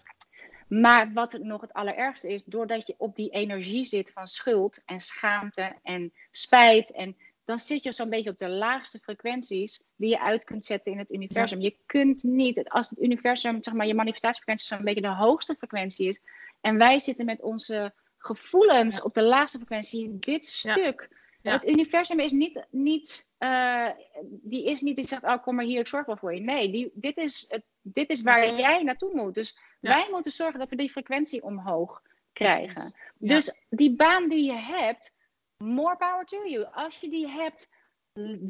[0.68, 4.82] Maar wat het nog het allerergste is, doordat je op die energie zit van schuld
[4.86, 7.18] en schaamte en spijt en
[7.52, 10.98] dan zit je zo'n beetje op de laagste frequenties die je uit kunt zetten in
[10.98, 11.62] het universum.
[11.62, 16.08] Je kunt niet, als het universum, zeg maar, je manifestatiefrequentie zo'n beetje de hoogste frequentie
[16.08, 16.22] is,
[16.62, 21.10] en wij zitten met onze gevoelens op de laagste frequentie, dit stuk.
[21.42, 23.90] Het universum is niet, niet, uh,
[24.24, 26.42] die is niet, die zegt, oh kom maar hier, ik zorg wel voor je.
[26.42, 29.36] Nee, die, dit, is het, dit is waar jij naartoe moet.
[29.36, 32.02] Dus wij moeten zorgen dat we die frequentie omhoog
[32.34, 32.96] krijgen.
[33.18, 35.14] Dus die baan die je hebt,
[35.62, 36.66] more power to you.
[36.66, 37.70] Als je die hebt,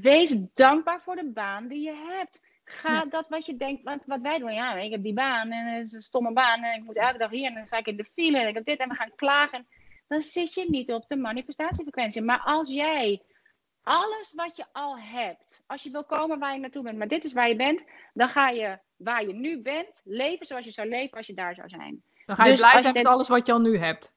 [0.01, 2.49] wees dankbaar voor de baan die je hebt.
[2.63, 5.65] Ga dat wat je denkt, wat, wat wij doen, ja, ik heb die baan en
[5.65, 7.87] het is een stomme baan en ik moet elke dag hier en dan sta ik
[7.87, 9.67] in de file en ik heb dit en we gaan klagen.
[10.07, 12.21] Dan zit je niet op de manifestatiefrequentie.
[12.21, 13.21] Maar als jij
[13.83, 17.23] alles wat je al hebt, als je wil komen waar je naartoe bent, maar dit
[17.23, 20.89] is waar je bent, dan ga je waar je nu bent leven zoals je zou
[20.89, 22.03] leven als je daar zou zijn.
[22.25, 24.13] Dan ga je dus blij zijn met alles wat je al nu hebt.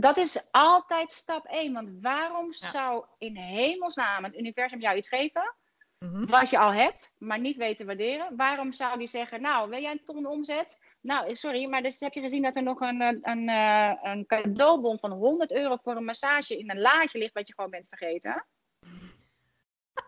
[0.00, 1.72] Dat is altijd stap 1.
[1.72, 5.54] Want waarom zou in hemelsnaam het universum jou iets geven
[5.98, 6.26] mhm.
[6.26, 8.36] wat je al hebt, maar niet weten waarderen?
[8.36, 10.78] Waarom zou die zeggen, nou, wil jij een ton omzet?
[11.00, 14.98] Nou, sorry, maar dus heb je gezien dat er nog een, een, een, eh, cadeaubon
[14.98, 18.46] van 100 euro voor een massage in een laadje ligt wat je gewoon bent vergeten?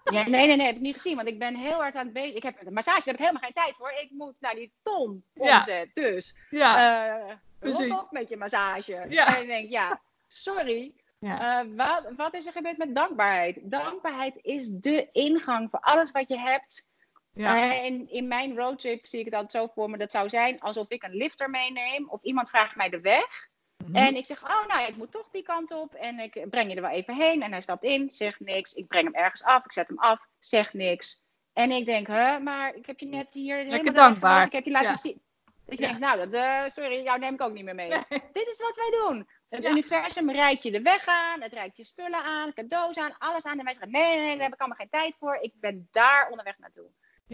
[0.04, 1.16] Ja, nee, nee, nee, heb ik niet gezien.
[1.16, 2.34] Want ik ben heel hard aan het bezig.
[2.34, 3.90] Ik heb een massage, daar heb ik helemaal geen tijd voor.
[3.90, 5.94] Ik moet naar die ton omzet.
[5.94, 7.28] Dus ja.
[7.28, 9.06] Uh, op met je massage.
[9.08, 9.36] Ja.
[9.36, 10.94] En ik denk, ja, sorry.
[11.18, 11.64] Ja.
[11.64, 13.58] Uh, wat, wat is er gebeurd met dankbaarheid?
[13.62, 16.88] Dankbaarheid is de ingang voor alles wat je hebt.
[17.32, 17.56] Ja.
[17.56, 19.98] Uh, in, in mijn roadtrip zie ik het altijd zo voor me.
[19.98, 22.08] Dat zou zijn alsof ik een lifter meeneem.
[22.08, 23.48] Of iemand vraagt mij de weg.
[23.86, 23.96] Mhm.
[23.96, 25.94] En ik zeg, oh nou, ik moet toch die kant op.
[25.94, 27.42] En ik breng je er wel even heen.
[27.42, 28.72] En hij stapt in, zegt niks.
[28.72, 31.24] Ik breng hem ergens af, ik zet hem af, zegt niks.
[31.52, 34.44] En ik denk, hè, maar ik heb je net hier Lekker dankbaar.
[34.46, 35.22] Ik heb je laten zien.
[35.66, 37.88] Ik denk, nou, dat, uh, sorry, jou neem ik ook niet meer mee.
[38.32, 39.28] Dit is wat wij doen.
[39.48, 43.46] Het universum rijdt je de weg aan, het rijdt je spullen aan, cadeaus aan, alles
[43.46, 43.58] aan.
[43.58, 45.38] En wij zeggen, nee, nee, nee, daar heb ik allemaal geen tijd voor.
[45.40, 46.90] Ik ben daar onderweg naartoe.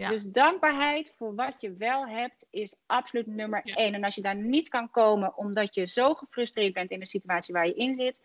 [0.07, 3.93] Dus dankbaarheid voor wat je wel hebt is absoluut nummer één.
[3.93, 7.53] En als je daar niet kan komen omdat je zo gefrustreerd bent in de situatie
[7.53, 8.21] waar je in zit,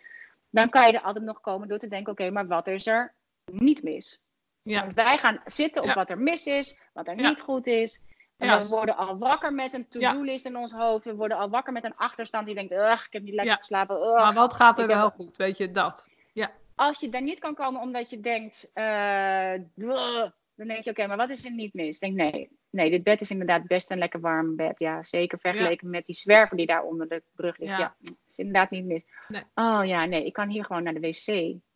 [0.50, 3.14] dan kan je er altijd nog komen door te denken: oké, maar wat is er
[3.44, 4.22] niet mis?
[4.62, 4.80] Ja.
[4.80, 8.02] Want wij gaan zitten op wat er mis is, wat er niet goed is.
[8.36, 11.04] En we worden al wakker met een to-do-list in ons hoofd.
[11.04, 14.12] We worden al wakker met een achterstand die denkt: ugh, ik heb niet lekker geslapen.
[14.14, 15.36] maar wat gaat er wel goed?
[15.36, 16.08] Weet je dat?
[16.32, 16.50] Ja.
[16.74, 19.52] Als je daar niet kan komen omdat je denkt: uh,
[20.56, 21.98] dan denk je, oké, maar wat is er niet mis?
[21.98, 24.80] Ik denk, nee, nee, dit bed is inderdaad best een lekker warm bed.
[24.80, 27.78] Ja, zeker vergeleken met die zwerver die daar onder de brug ligt.
[27.78, 27.96] Ja,
[28.28, 29.02] is inderdaad niet mis.
[29.28, 29.42] Nee.
[29.54, 31.26] Oh ja, nee, ik kan hier gewoon naar de wc.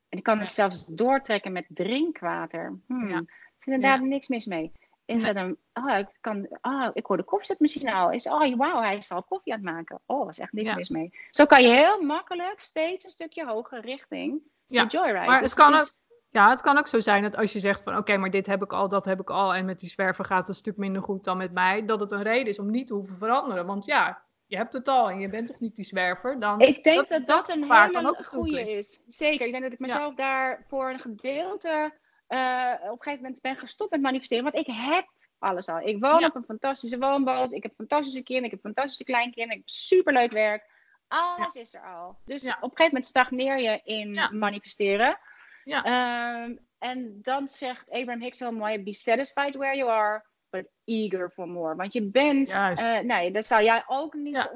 [0.09, 2.79] En ik kan het zelfs doortrekken met drinkwater.
[2.87, 3.11] Hmm.
[3.11, 3.25] Er
[3.59, 4.73] is inderdaad niks mis mee.
[5.17, 8.11] Is dat een, oh, ik kan, oh, ik hoor de koffiezetmachine al.
[8.11, 10.01] Is, oh, wauw, hij is al koffie aan het maken.
[10.07, 11.13] Oh, er is echt niks mis mee.
[11.31, 15.27] Zo kan je heel makkelijk steeds een stukje hoger richting de joyride.
[15.27, 15.89] Maar dus het kan ook
[16.31, 18.63] ja, het kan ook zo zijn dat als je zegt van oké, maar dit heb
[18.63, 21.03] ik al, dat heb ik al en met die zwerver gaat het een stuk minder
[21.03, 23.67] goed dan met mij, dat het een reden is om niet te hoeven veranderen.
[23.67, 26.41] Want ja, je hebt het al en je bent toch niet die zwerver?
[26.41, 29.03] Dan, ik denk dat dat, een hele goede is.
[29.07, 29.47] Zeker.
[29.47, 31.93] Ik denk dat ik mezelf daar voor een gedeelte
[32.29, 34.45] uh, op een gegeven moment ben gestopt met manifesteren.
[34.45, 35.81] Want ik heb alles al.
[35.81, 37.53] Ik woon op een fantastische woonboot.
[37.53, 38.45] Ik heb fantastische kinderen.
[38.45, 39.51] Ik heb fantastische kleinkinderen.
[39.51, 40.77] Ik heb superleuk werk.
[41.09, 42.19] Alles is er al.
[42.25, 45.19] Dus op een gegeven moment stagneer je in manifesteren.
[45.65, 45.85] Ja.
[45.85, 51.31] Ehm, en dan zegt Abraham Hicks heel mooi: Be satisfied where you are, but eager
[51.31, 51.77] for more.
[51.77, 54.51] Want je bent, uh, nee, dat zou jij ook niet.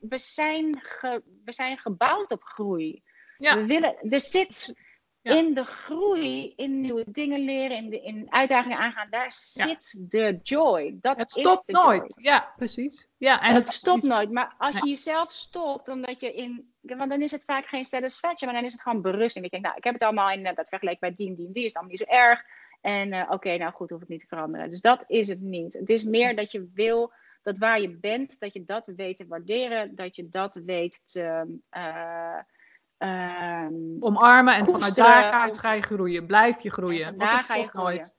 [0.00, 0.82] we, zijn
[1.44, 3.02] we zijn gebouwd op groei.
[3.38, 3.56] Ja.
[3.56, 4.74] We willen, er zit
[5.22, 10.38] in de groei, in nieuwe dingen leren, in, de, in uitdagingen aangaan, daar zit de
[10.42, 10.98] joy.
[11.00, 12.14] Dat het stopt nooit.
[12.16, 13.08] Ja, precies.
[13.16, 14.30] Ja, en het, stopt nooit.
[14.30, 16.72] Maar als je jezelf stopt, omdat je in.
[16.80, 19.44] Want dan is het vaak geen satisfaction, maar dan is het gewoon berusting.
[19.44, 21.72] Ik denk, nou, ik heb het allemaal in dat vergeleken bij die, die, die, is
[21.72, 22.42] het allemaal niet zo erg.
[22.80, 24.70] En uh, oké, nou goed, hoef ik niet te veranderen.
[24.70, 25.72] Dus dat is het niet.
[25.72, 29.26] Het is meer dat je wil dat waar je bent, dat je dat weet te
[29.26, 31.58] waarderen, dat je dat weet te.
[31.76, 32.44] Uh, Um,
[34.00, 36.26] Omarmen en vanuit daar ga je groeien.
[36.26, 37.18] Blijf je groeien.
[37.18, 37.94] Daar ga je groeien.
[37.94, 38.14] Nooit.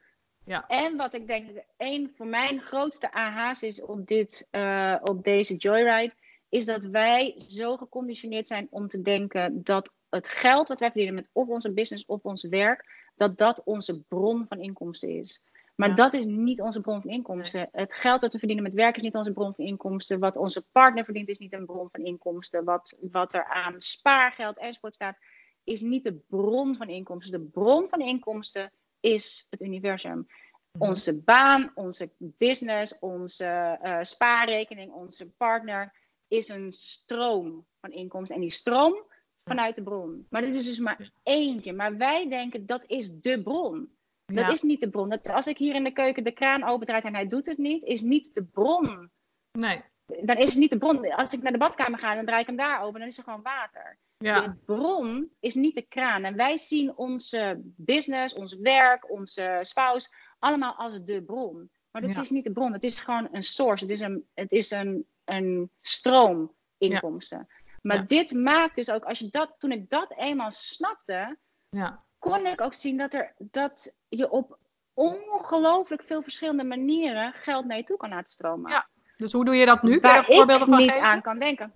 [0.46, 0.68] Ja.
[0.68, 5.56] En wat ik denk, een van mijn grootste AH's is op, dit, uh, op deze
[5.56, 6.14] Joyride,
[6.50, 11.16] is dat wij zo geconditioneerd zijn om te denken dat het geld wat wij verdienen
[11.16, 15.42] met of onze business of ons werk, dat dat onze bron van inkomsten is.
[15.76, 17.70] Maar dat is niet onze bron van inkomsten.
[17.72, 20.20] Het geld dat we verdienen met werk is niet onze bron van inkomsten.
[20.20, 22.64] Wat onze partner verdient is niet een bron van inkomsten.
[22.64, 25.18] Wat, wat er aan spaargeld enzovoort staat,
[25.64, 27.42] is niet de bron van inkomsten.
[27.42, 30.28] De bron van inkomsten is het universum.
[30.72, 30.90] Mhm.
[30.90, 35.94] Onze baan, onze business, onze uh, spaarrekening, onze partner
[36.28, 38.36] is een stroom van inkomsten.
[38.36, 39.06] En die stroom
[39.44, 40.28] vanuit de bron.
[40.30, 41.74] Maar dit is dus maar eentje.
[41.74, 44.00] Maar wij denken dat is de bron.
[44.36, 44.52] Dat Ja.
[44.52, 45.10] is niet de bron.
[45.10, 47.84] Dat, als ik hier in de keuken de kraan opendraai en hij doet het niet,
[47.84, 49.12] is niet de bron.
[49.52, 49.82] Nee.
[50.22, 51.12] Dan is het niet de bron.
[51.14, 53.24] Als ik naar de badkamer ga, dan draai ik hem daar open, dan is er
[53.24, 53.98] gewoon water.
[54.18, 54.42] Ja.
[54.42, 56.24] De bron is niet de kraan.
[56.24, 60.10] En wij zien onze business, ons werk, onze spouse
[60.40, 61.72] allemaal als de bron.
[61.92, 62.22] Maar dat Ja.
[62.22, 62.74] is niet de bron.
[62.74, 63.84] Het is gewoon een source.
[63.84, 67.48] Het is een, het is een, een stroom inkomsten.
[67.82, 71.38] Maar dit maakt dus ook, als je dat, toen ik dat eenmaal snapte,
[71.70, 72.04] Ja.
[72.22, 74.58] Kon ik ook zien dat, er, dat je op
[74.94, 78.72] ongelooflijk veel verschillende manieren geld naar je toe kan laten stromen.
[78.72, 80.00] Ja, Dus hoe doe je dat nu?
[80.00, 81.08] Waar voorbeelden ik van niet geven?
[81.08, 81.74] aan kan denken.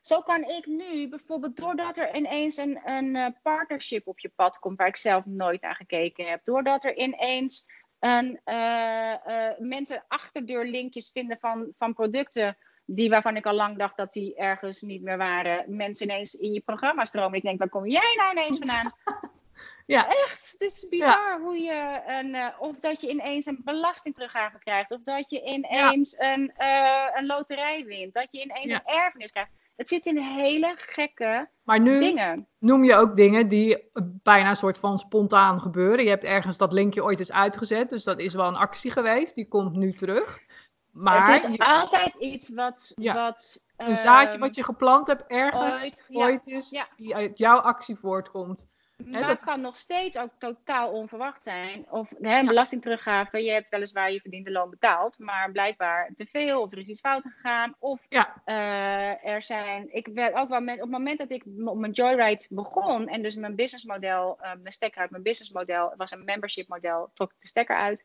[0.00, 4.58] Zo kan ik nu bijvoorbeeld, doordat er ineens een, een eh, partnership op je pad
[4.58, 10.04] komt, waar ik zelf nooit aan gekeken heb, doordat er ineens een, eh, eh, mensen
[10.08, 15.02] achterdeurlinkjes vinden van, van producten die waarvan ik al lang dacht dat die ergens niet
[15.02, 17.36] meer waren, mensen ineens in je programma stromen.
[17.36, 18.92] Ik denk, waar kom jij nou ineens vandaan?
[19.86, 20.08] Ja.
[20.08, 24.90] Echt, het is bizar hoe je een, eh, of dat je ineens een belastingteruggave krijgt,
[24.90, 28.82] of dat je ineens een, eh, een loterij wint, dat je ineens Ja.
[28.84, 29.50] een erfenis krijgt.
[29.76, 32.46] Het zit in hele gekke Maar nu dingen.
[32.58, 33.90] noem je ook dingen die
[34.22, 36.04] bijna een soort van spontaan gebeuren.
[36.04, 39.34] Je hebt ergens dat linkje ooit eens uitgezet, dus dat is wel een actie geweest.
[39.34, 40.38] Die komt nu terug.
[40.90, 43.14] Maar het is je- altijd iets wat, Ja.
[43.14, 47.58] wat een zaadje ehm, wat je geplant hebt ergens ooit, ooit is, die uit jouw
[47.58, 48.66] actie voortkomt.
[49.04, 51.86] Maar dat- het kan nog steeds ook totaal onverwacht zijn.
[51.90, 56.60] Of hè, een belastingteruggave, je hebt weliswaar je verdiende loon betaald, maar blijkbaar te veel,
[56.60, 57.74] of er is iets fout gegaan.
[57.78, 58.42] Of Ja.
[58.44, 59.94] eh, er zijn.
[59.94, 63.22] Ik werd ook wel met, op het moment dat ik op mijn Joyride begon en
[63.22, 67.40] dus mijn businessmodel, eh mijn stekker uit mijn businessmodel, was een membership model, trok ik
[67.40, 68.04] de stekker uit.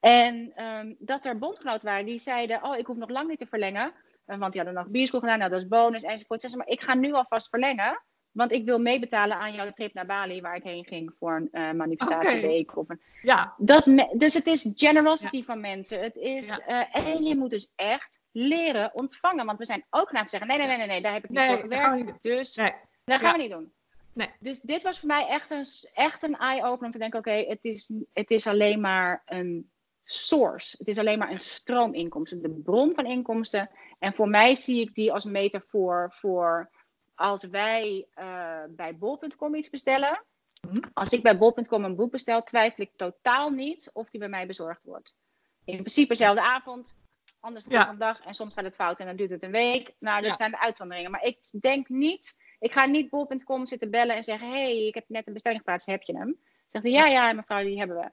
[0.00, 3.46] En ehm, dat er bondgenoten waren die zeiden: Oh, ik hoef nog lang niet te
[3.46, 3.92] verlengen.
[4.24, 6.40] Eh, want die hadden nog bierschool gedaan, nou, dat is bonus enzovoort.
[6.40, 8.02] Ze maar ik ga nu alvast verlengen.
[8.36, 11.48] Want ik wil meebetalen aan jouw trip naar Bali, waar ik heen ging voor een
[11.52, 12.76] eh, manifestatieweek.
[12.76, 13.00] Of een...
[13.22, 16.00] Ja, dat dus het is generosity van mensen.
[16.00, 16.88] Het is, Ja.
[16.92, 19.46] eh, en je moet dus echt leren ontvangen.
[19.46, 21.30] Want we zijn ook naar te zeggen: nee, nee, nee, nee, nee daar heb ik
[21.30, 22.22] niet Nee, voor gewerkt.
[22.22, 22.72] Dus nee.
[23.04, 23.72] dat gaan we niet doen.
[24.12, 24.30] Nee.
[24.40, 25.64] Dus dit was voor mij echt een,
[25.94, 29.70] echt een eye-opener om te denken: oké, het, is, het is alleen maar een
[30.04, 30.76] source.
[30.78, 33.70] Het is alleen maar een stroominkomsten, de bron van inkomsten.
[33.98, 36.70] En voor mij zie ik die als metafoor voor
[37.16, 40.24] als wij eh, bij bol.com iets bestellen.
[40.68, 40.88] Mhm.
[40.92, 44.46] Als ik bij bol.com een boek bestel, twijfel ik totaal niet of die bij mij
[44.46, 45.16] bezorgd wordt.
[45.64, 46.94] In principe dezelfde avond,
[47.40, 47.76] anders de Ja.
[47.76, 48.20] volgende dag.
[48.20, 49.94] En soms gaat het fout en dan duurt het een week.
[49.98, 50.36] Nou, dat Ja.
[50.36, 51.10] zijn de uitzonderingen.
[51.10, 55.04] Maar ik denk niet, ik ga niet bol.com zitten bellen en zeggen: hey, ik heb
[55.08, 56.38] net een bestelling geplaatst, heb je hem?
[56.66, 58.10] Zegt hij: ja, ja, mevrouw, die hebben we.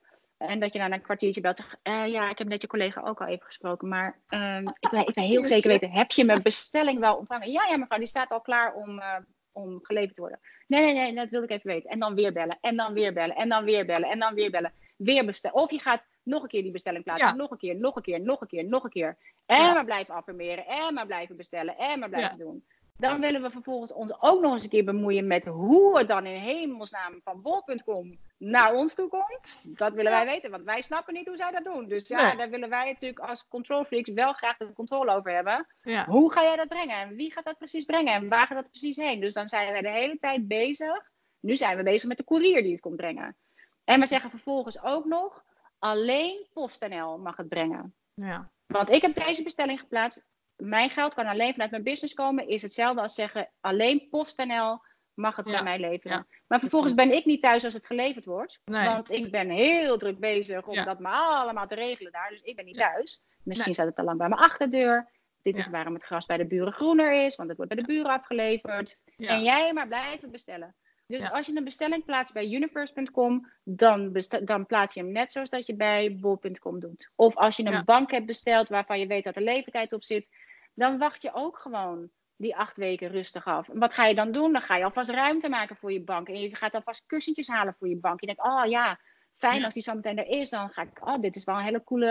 [0.47, 3.21] En dat je dan een kwartiertje belt eh, ja, ik heb net je collega ook
[3.21, 3.87] al even gesproken.
[3.87, 7.51] Maar ehm, ik, wil, ik wil heel zeker weten: heb je mijn bestelling wel ontvangen?
[7.51, 9.15] Ja, ja, mevrouw, die staat al klaar om, eh,
[9.51, 10.39] om geleverd te worden.
[10.67, 11.89] Nee, nee, nee, dat wilde ik even weten.
[11.89, 14.51] En dan weer bellen, en dan weer bellen, en dan weer bellen, en dan weer
[14.51, 14.73] bellen.
[14.97, 15.61] Weer bestellen.
[15.61, 17.27] Of je gaat nog een keer die bestelling plaatsen.
[17.27, 17.33] Ja.
[17.35, 19.17] Nog een keer, nog een keer, nog een keer, nog een keer.
[19.45, 19.73] En Ja.
[19.73, 22.43] maar blijven affirmeren, en maar blijven bestellen, en maar blijven Ja.
[22.43, 22.65] doen.
[22.97, 26.25] Dan willen we vervolgens ons ook nog eens een keer bemoeien met hoe het dan
[26.25, 29.59] in hemelsnaam van bol.com naar ons toe komt.
[29.63, 31.87] Dat willen wij weten, want wij snappen niet hoe zij dat doen.
[31.87, 32.37] Dus ja, Nee.
[32.37, 35.67] daar willen wij natuurlijk als control freaks wel graag de controle over hebben.
[35.81, 36.05] ja.
[36.05, 36.97] Hoe ga jij dat brengen?
[36.97, 38.13] En wie gaat dat precies brengen?
[38.13, 39.19] En waar gaat dat precies heen?
[39.19, 41.11] Dus dan zijn wij de hele tijd bezig.
[41.39, 43.37] Nu zijn we bezig met de courier die het komt brengen.
[43.83, 45.43] En we zeggen vervolgens ook nog,
[45.79, 47.95] alleen PostNL mag het brengen.
[48.13, 48.51] ja.
[48.65, 50.25] Want ik heb deze bestelling geplaatst.
[50.57, 52.47] Mijn geld kan alleen vanuit mijn business komen.
[52.47, 54.81] Is hetzelfde als zeggen, alleen PostNL
[55.13, 55.51] mag het Ja.
[55.51, 56.17] bij mij leveren.
[56.17, 56.25] Ja.
[56.47, 58.59] Maar vervolgens ben ik niet thuis als het geleverd wordt.
[58.65, 58.87] Nee.
[58.87, 60.83] Want ik ben heel druk bezig om Ja.
[60.83, 62.29] dat maar allemaal te regelen daar.
[62.29, 63.21] Dus ik ben niet thuis.
[63.43, 63.75] Misschien Nee.
[63.75, 65.09] staat het al lang bij mijn achterdeur.
[65.41, 67.35] Dit is waarom het gras bij de buren groener is.
[67.35, 68.97] Want het wordt bij de buren afgeleverd.
[69.17, 70.75] En jij maar blijven bestellen.
[71.07, 71.29] Dus Ja.
[71.29, 75.65] als je een bestelling plaatst bij universe.com, dan, dan plaats je hem net zoals dat
[75.65, 77.09] je bij bol.com doet.
[77.15, 77.83] Of als je een Ja.
[77.83, 80.29] bank hebt besteld waarvan je weet dat er levertijd op zit,
[80.73, 83.69] dan wacht je ook gewoon die acht weken rustig af.
[83.69, 84.51] En wat ga je dan doen?
[84.51, 86.27] Dan ga je alvast ruimte maken voor je bank.
[86.27, 88.19] En je gaat alvast kussentjes halen voor je bank.
[88.19, 88.99] Je denkt, oh ja,
[89.35, 89.63] fijn Ja.
[89.65, 90.49] als die zo meteen er is.
[90.49, 92.07] Dan ga ik, oh, dit is wel een hele coole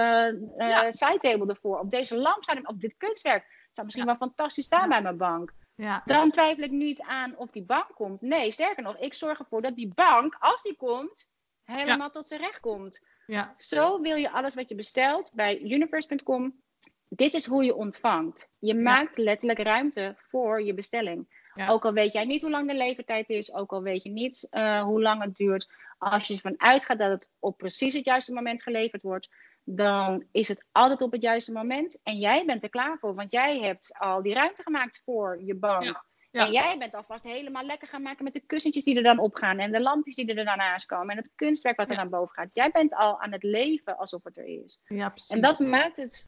[0.56, 0.90] eh Ja.
[0.92, 1.78] sidetable ervoor.
[1.78, 3.42] Op deze lamp staat hem, op dit kunstwerk.
[3.42, 5.52] Het zou misschien wel fantastisch staan bij mijn bank.
[5.74, 6.02] Ja.
[6.04, 8.20] Dan twijfel ik niet aan of die bank komt.
[8.20, 11.26] Nee, sterker nog, ik zorg ervoor dat die bank, als die komt,
[11.64, 13.00] helemaal tot zijn recht komt.
[13.26, 13.54] Ja.
[13.56, 16.62] Zo wil je alles wat je bestelt bij universe.com.
[17.08, 18.48] Dit is hoe je ontvangt.
[18.58, 21.40] Je maakt letterlijk ruimte voor je bestelling.
[21.68, 24.46] Ook al weet jij niet hoe lang de levertijd is, ook al weet je niet
[24.50, 25.70] eh, hoe lang het duurt.
[25.98, 29.30] Als je ervan uitgaat dat het op precies het juiste moment geleverd wordt,
[29.64, 32.00] dan is het altijd op het juiste moment.
[32.02, 35.54] En jij bent er klaar voor, want jij hebt al die ruimte gemaakt voor je
[35.54, 35.82] bank.
[36.30, 36.46] Ja.
[36.46, 39.58] En jij bent alvast helemaal lekker gaan maken met de kussentjes die er dan opgaan.
[39.58, 41.08] En de lampjes die er dan aankomen.
[41.08, 42.48] En het kunstwerk wat er dan boven gaat.
[42.52, 44.80] Jij bent al aan het leven alsof het er is.
[44.86, 45.30] Ja, precies.
[45.30, 46.26] En dat maakt, het,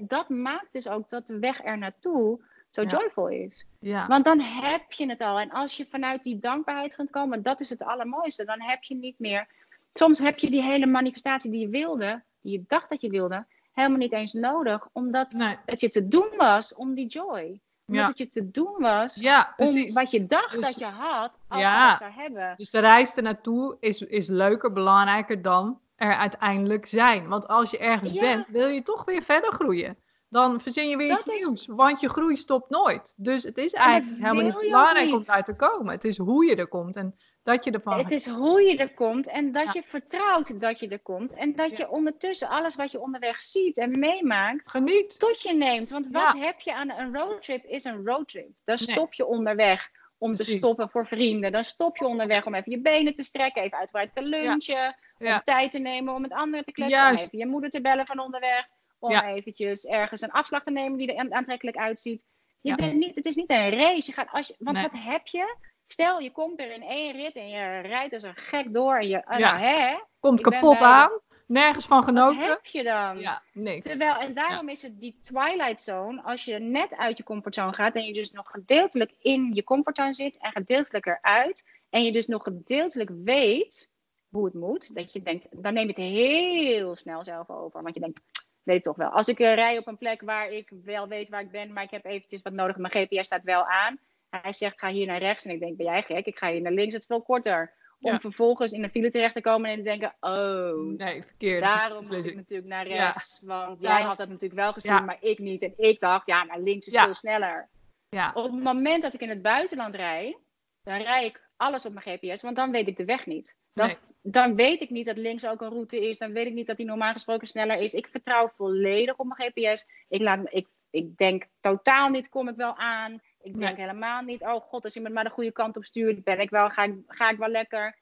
[0.00, 3.66] dat maakt dus ook dat de weg er naartoe zo joyful is.
[3.80, 4.06] Ja.
[4.06, 5.38] Want dan heb je het al.
[5.38, 8.44] En als je vanuit die dankbaarheid kunt komen, dat is het allermooiste.
[8.44, 9.48] Dan heb je niet meer.
[9.92, 13.46] Soms heb je die hele manifestatie die je wilde, die je dacht dat je wilde,
[13.72, 14.88] helemaal niet eens nodig.
[14.92, 17.60] Omdat het je te doen was om die joy.
[17.86, 21.32] Omdat het je te doen was ja, om wat je dacht dus, dat je had,
[21.48, 22.54] als ja, je dat zou hebben.
[22.56, 27.28] Dus de reis ernaartoe is, is leuker, belangrijker dan er uiteindelijk zijn.
[27.28, 29.96] Want als je ergens bent, wil je toch weer verder groeien
[30.28, 31.66] dan verzin je weer iets nieuws.
[31.66, 33.14] Want je groei stopt nooit.
[33.16, 35.92] Dus het is eigenlijk helemaal niet belangrijk om daar te komen.
[35.92, 37.14] Het is hoe je er komt en
[37.46, 37.98] dat je ervan.
[37.98, 41.34] Het is hoe je er komt en dat je vertrouwt dat je er komt.
[41.34, 44.70] En dat je ondertussen alles wat je onderweg ziet en meemaakt.
[44.70, 45.18] Geniet.
[45.18, 45.90] Tot je neemt.
[45.90, 48.50] Want wat heb je aan een roadtrip is een roadtrip.
[48.64, 49.88] Dan stop je onderweg
[50.18, 51.52] om te stoppen voor vrienden.
[51.52, 54.96] Dan stop je onderweg om even je benen te strekken, even uitgebreid te lunchen.
[55.18, 57.08] Om tijd te nemen om met anderen te kletsen.
[57.08, 58.68] Om even je moeder te bellen van onderweg
[58.98, 62.24] om eventjes ergens een afslag te nemen die er aantrekkelijk uitziet.
[62.60, 64.06] Je bent niet, het is niet een race.
[64.06, 65.74] Je gaat als je, want wat heb je?
[65.86, 69.08] Stel, je komt er in één rit en je rijdt als een gek door en
[69.08, 69.58] je uh, ja.
[69.58, 71.10] hè, komt kapot aan.
[71.46, 72.38] Nergens van genoten.
[72.38, 73.18] Wat heb je dan?
[73.18, 73.86] Ja, niks.
[73.86, 77.94] Terwijl, en daarom is het die twilight zone, als je net uit je comfortzone gaat
[77.94, 82.26] en je dus nog gedeeltelijk in je comfortzone zit en gedeeltelijk eruit, en je dus
[82.26, 83.90] nog gedeeltelijk weet
[84.28, 87.82] hoe het moet, dat je denkt, dan neem je het heel snel zelf over.
[87.82, 88.20] Want je denkt,
[88.62, 89.08] weet ik toch wel.
[89.08, 91.82] Als ik uh, rij op een plek waar ik wel weet waar ik ben, maar
[91.82, 93.98] ik heb eventjes wat nodig, mijn GPS staat wel aan.
[94.42, 95.44] Hij zegt, ga hier naar rechts.
[95.44, 96.26] En ik denk, ben jij gek?
[96.26, 97.74] Ik ga hier naar links, het is veel korter.
[98.00, 101.62] Om vervolgens in een file terecht te komen en te denken, oh, nee, verkeerd.
[101.62, 103.42] daarom moet ik natuurlijk naar rechts.
[103.44, 105.62] Want jij had dat natuurlijk wel gezien, maar ik niet.
[105.62, 107.68] En ik dacht, ja, maar links is veel sneller.
[108.08, 108.30] Ja.
[108.34, 110.36] Op het moment dat ik in het buitenland rijd,
[110.82, 113.56] dan rij ik alles op mijn GPS, want dan weet ik de weg niet.
[113.72, 116.18] Dan, dan weet ik niet dat links ook een route is.
[116.18, 117.94] Dan weet ik niet dat die normaal gesproken sneller is.
[117.94, 119.88] Ik vertrouw volledig op mijn GPS.
[120.08, 123.20] Ik, laat, ik, ik denk totaal niet, kom ik wel aan.
[123.46, 126.40] Ik denk helemaal niet, oh god, als iemand maar de goede kant op stuurt, ben
[126.40, 127.98] ik wel, ga, ik, ga ik wel lekker.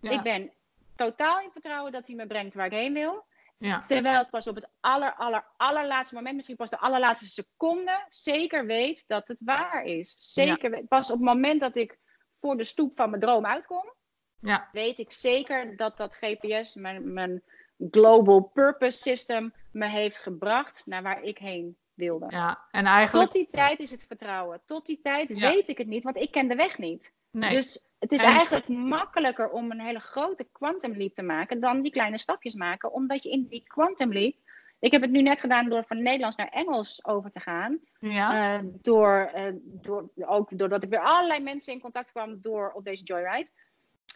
[0.00, 0.52] Ik ben
[0.96, 3.26] totaal in vertrouwen dat hij me brengt waar ik heen wil.
[3.58, 3.78] Ja.
[3.78, 8.66] Terwijl ik pas op het aller, aller, allerlaatste moment, misschien pas de allerlaatste seconde, zeker
[8.66, 10.14] weet dat het waar is.
[10.18, 11.98] Zeker pas op het moment dat ik
[12.40, 13.94] voor de stoep van mijn droom uitkom,
[14.40, 14.68] ja.
[14.72, 17.42] weet ik zeker dat dat GPS, mijn, mijn
[17.90, 22.26] Global Purpose System, me heeft gebracht naar waar ik heen wilde.
[22.28, 23.30] Ja, en eigenlijk...
[23.30, 24.60] Tot die tijd is het vertrouwen.
[24.66, 27.12] Tot die tijd weet ik het niet, want ik ken de weg niet.
[27.30, 27.50] Nee.
[27.50, 31.92] Dus het is eigenlijk makkelijker om een hele grote quantum leap te maken dan die
[31.92, 32.92] kleine stapjes maken.
[32.92, 34.34] Omdat je in die quantum leap.
[34.78, 37.78] Ik heb het nu net gedaan door van Nederlands naar Engels over te gaan.
[38.00, 38.58] Ja.
[38.62, 42.84] Uh, door, uh, door, ook doordat ik weer allerlei mensen in contact kwam door op
[42.84, 43.50] deze Joyride.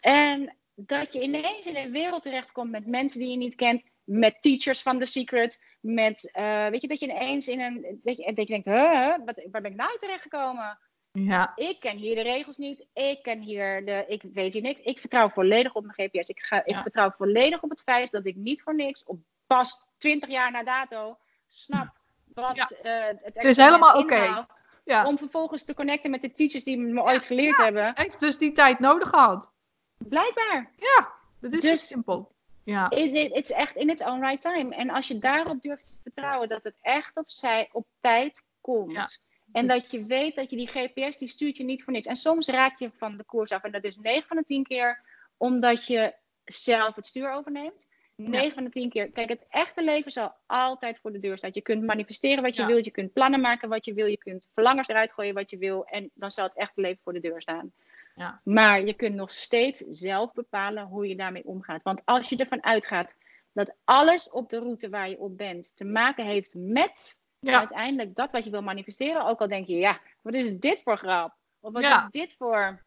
[0.01, 4.41] En dat je ineens in een wereld terechtkomt met mensen die je niet kent, met
[4.41, 8.33] teachers van The Secret, met, uh, weet je, dat je ineens in een, dat je,
[8.33, 10.79] dat je denkt, huh, wat, waar ben ik nou terechtgekomen?
[11.11, 11.51] Ja.
[11.55, 14.81] Ik ken hier de regels niet, ik ken hier de, ik weet hier niks.
[14.81, 16.29] Ik vertrouw volledig op mijn GPS.
[16.29, 19.87] Ik, ga, ik vertrouw volledig op het feit dat ik niet voor niks, op pas
[19.97, 21.87] 20 jaar na dato, snap
[22.33, 22.69] wat ja.
[22.83, 24.45] uh, het, het is helemaal oké.
[24.83, 25.05] Ja.
[25.05, 27.91] Om vervolgens te connecten met de teachers die me ooit geleerd hebben.
[27.95, 29.51] Heeft dus die tijd nodig gehad.
[29.97, 30.71] Blijkbaar.
[30.75, 32.31] Ja, dat is dus, simpel.
[32.69, 32.87] Ja.
[32.89, 34.75] Het is echt in its own right time.
[34.75, 38.91] En als je daarop durft te vertrouwen dat het echt op, zij, op tijd komt.
[38.91, 39.07] Ja.
[39.51, 42.07] En dat je weet dat je die GPS, die stuurt je niet voor niks.
[42.07, 43.63] En soms raak je van de koers af.
[43.63, 45.01] En dat is 9 van de 10 keer
[45.37, 46.13] omdat je
[46.45, 47.87] zelf het stuur overneemt.
[48.15, 49.11] 9 van de 10 keer.
[49.11, 51.49] Kijk, het echte leven zal altijd voor de deur staan.
[51.53, 52.67] Je kunt manifesteren wat je Ja.
[52.67, 52.85] wilt.
[52.85, 54.05] Je kunt plannen maken wat je wil.
[54.05, 55.85] Je kunt verlangers eruit gooien wat je wil.
[55.85, 57.71] En dan zal het echte leven voor de deur staan.
[58.19, 58.39] Ja.
[58.43, 61.83] Maar je kunt nog steeds zelf bepalen hoe je daarmee omgaat.
[61.83, 63.15] Want als je ervan uitgaat
[63.53, 67.57] dat alles op de route waar je op bent te maken heeft met Ja.
[67.57, 69.25] uiteindelijk dat wat je wil manifesteren.
[69.25, 71.35] Ook al denk je, ja, wat is dit voor grap?
[71.59, 71.97] Of wat Ja.
[71.97, 72.85] is dit voor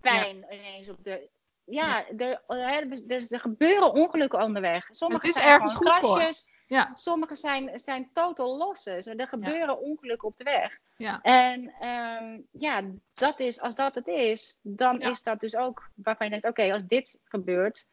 [0.00, 1.30] pijn ineens op de...
[1.64, 4.86] Ja, Er, er, er gebeuren ongelukken onderweg.
[4.90, 6.22] Sommige Het is zijn ergens goed voor.
[6.72, 6.90] Ja.
[6.94, 9.06] Sommige zijn, zijn total losses.
[9.06, 10.78] Er gebeuren ongelukken op de weg.
[10.96, 11.20] Ja.
[11.22, 12.82] En ehm, ja,
[13.14, 15.10] dat is, als dat het is, dan Ja.
[15.10, 17.86] is dat dus ook waarvan je denkt: oké, als dit gebeurt,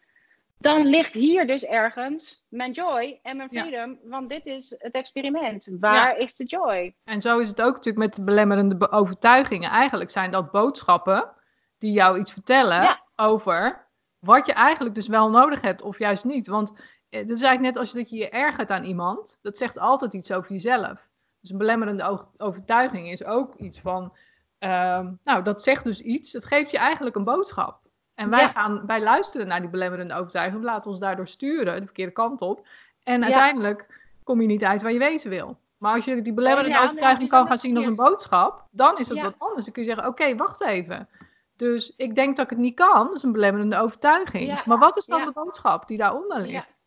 [0.57, 3.61] dan ligt hier dus ergens mijn joy en mijn Ja.
[3.65, 3.99] freedom.
[4.03, 5.69] Want dit is het experiment.
[5.80, 6.95] Waar is de joy?
[7.03, 9.69] En zo is het ook natuurlijk met de belemmerende be- overtuigingen.
[9.69, 11.32] Eigenlijk zijn dat boodschappen
[11.77, 13.03] die jou iets vertellen Ja.
[13.15, 13.88] over
[14.19, 16.47] wat je eigenlijk dus wel nodig hebt of juist niet.
[16.47, 16.71] Want
[17.10, 19.39] eh, het is eigenlijk net als dat je je ergert aan iemand.
[19.41, 21.07] Dat zegt altijd iets over jezelf.
[21.41, 24.14] Dus een belemmerende overtuiging is ook iets van
[24.60, 26.34] Ehm, nou, dat zegt dus iets.
[26.34, 27.80] Het geeft je eigenlijk een boodschap.
[28.16, 28.47] En wij, Ja.
[28.47, 30.60] gaan, wij luisteren naar die belemmerende overtuiging.
[30.60, 32.68] We laten ons daardoor sturen de verkeerde kant op.
[33.03, 35.57] En uiteindelijk kom je niet uit waar je wezen wil.
[35.78, 38.97] Maar als je die belemmerende ja, overtuiging dat kan gaan zien als een boodschap, dan
[38.97, 39.24] is het Ja.
[39.24, 39.64] wat anders.
[39.64, 41.10] Dan kun je zeggen, oké, wacht even.
[41.55, 43.05] Dus ik denk dat ik het niet kan.
[43.05, 44.66] Dat is een belemmerende overtuiging.
[44.66, 46.78] Maar wat is dan de boodschap die daaronder ligt?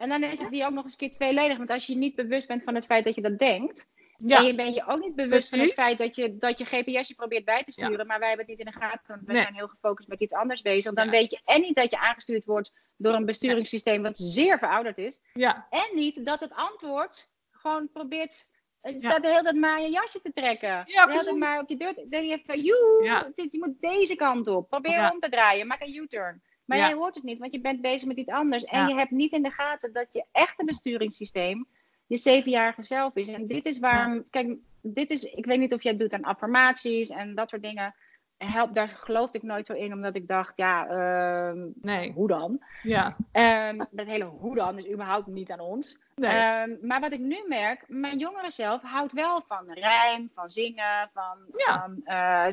[0.00, 1.56] En dan is het die ook nog eens een keer tweeledig.
[1.56, 3.88] Want als je niet bewust bent van het feit dat je dat denkt.
[4.16, 6.64] Ja, En je bent je ook niet bewust van het feit dat je, dat je
[6.64, 8.06] GPS je probeert bij te sturen.
[8.06, 9.00] Maar wij hebben het niet in de gaten.
[9.06, 9.42] Want we Nee.
[9.42, 10.92] zijn heel gefocust met iets anders bezig.
[10.92, 11.10] Dan Ja.
[11.10, 15.20] weet je en niet dat je aangestuurd wordt door een besturingssysteem wat zeer verouderd is.
[15.32, 18.44] ja, En niet dat het antwoord gewoon probeert.
[18.80, 19.08] Het Ja.
[19.10, 20.82] staat de hele tijd maar aan je jasje te trekken.
[20.86, 21.94] Ja, de hele tijd maar op je deur.
[21.94, 23.32] Dan denk je van, joe, Ja.
[23.34, 24.68] je moet deze kant op.
[24.68, 25.10] Probeer Ja.
[25.12, 25.66] om te draaien.
[25.66, 26.42] Maak een U-turn.
[26.70, 26.86] Maar Ja.
[26.88, 28.64] jij hoort het niet, want je bent bezig met iets anders.
[28.64, 28.86] En Ja.
[28.86, 31.66] je hebt niet in de gaten dat je echte besturingssysteem
[32.06, 33.28] je zevenjarige zelf is.
[33.28, 36.22] En dit is waarom, kijk, dit is, ik weet niet of jij het doet aan
[36.24, 37.94] affirmaties en dat soort dingen.
[38.36, 42.62] Help, daar geloofde ik nooit zo in, omdat ik dacht, ja, ehm, nee, hoe dan?
[42.82, 45.98] ja, Ehm, dat hele hoe dan is überhaupt niet aan ons.
[46.14, 46.30] nee.
[46.30, 51.10] Ehm, maar wat ik nu merk, mijn jongere zelf houdt wel van rijm, van zingen,
[51.14, 51.38] van...
[51.56, 51.80] Ja.
[51.80, 52.44] van eh,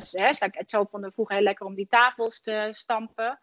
[0.58, 3.38] het zo vonden vroeger heel lekker om die tafels te stampen.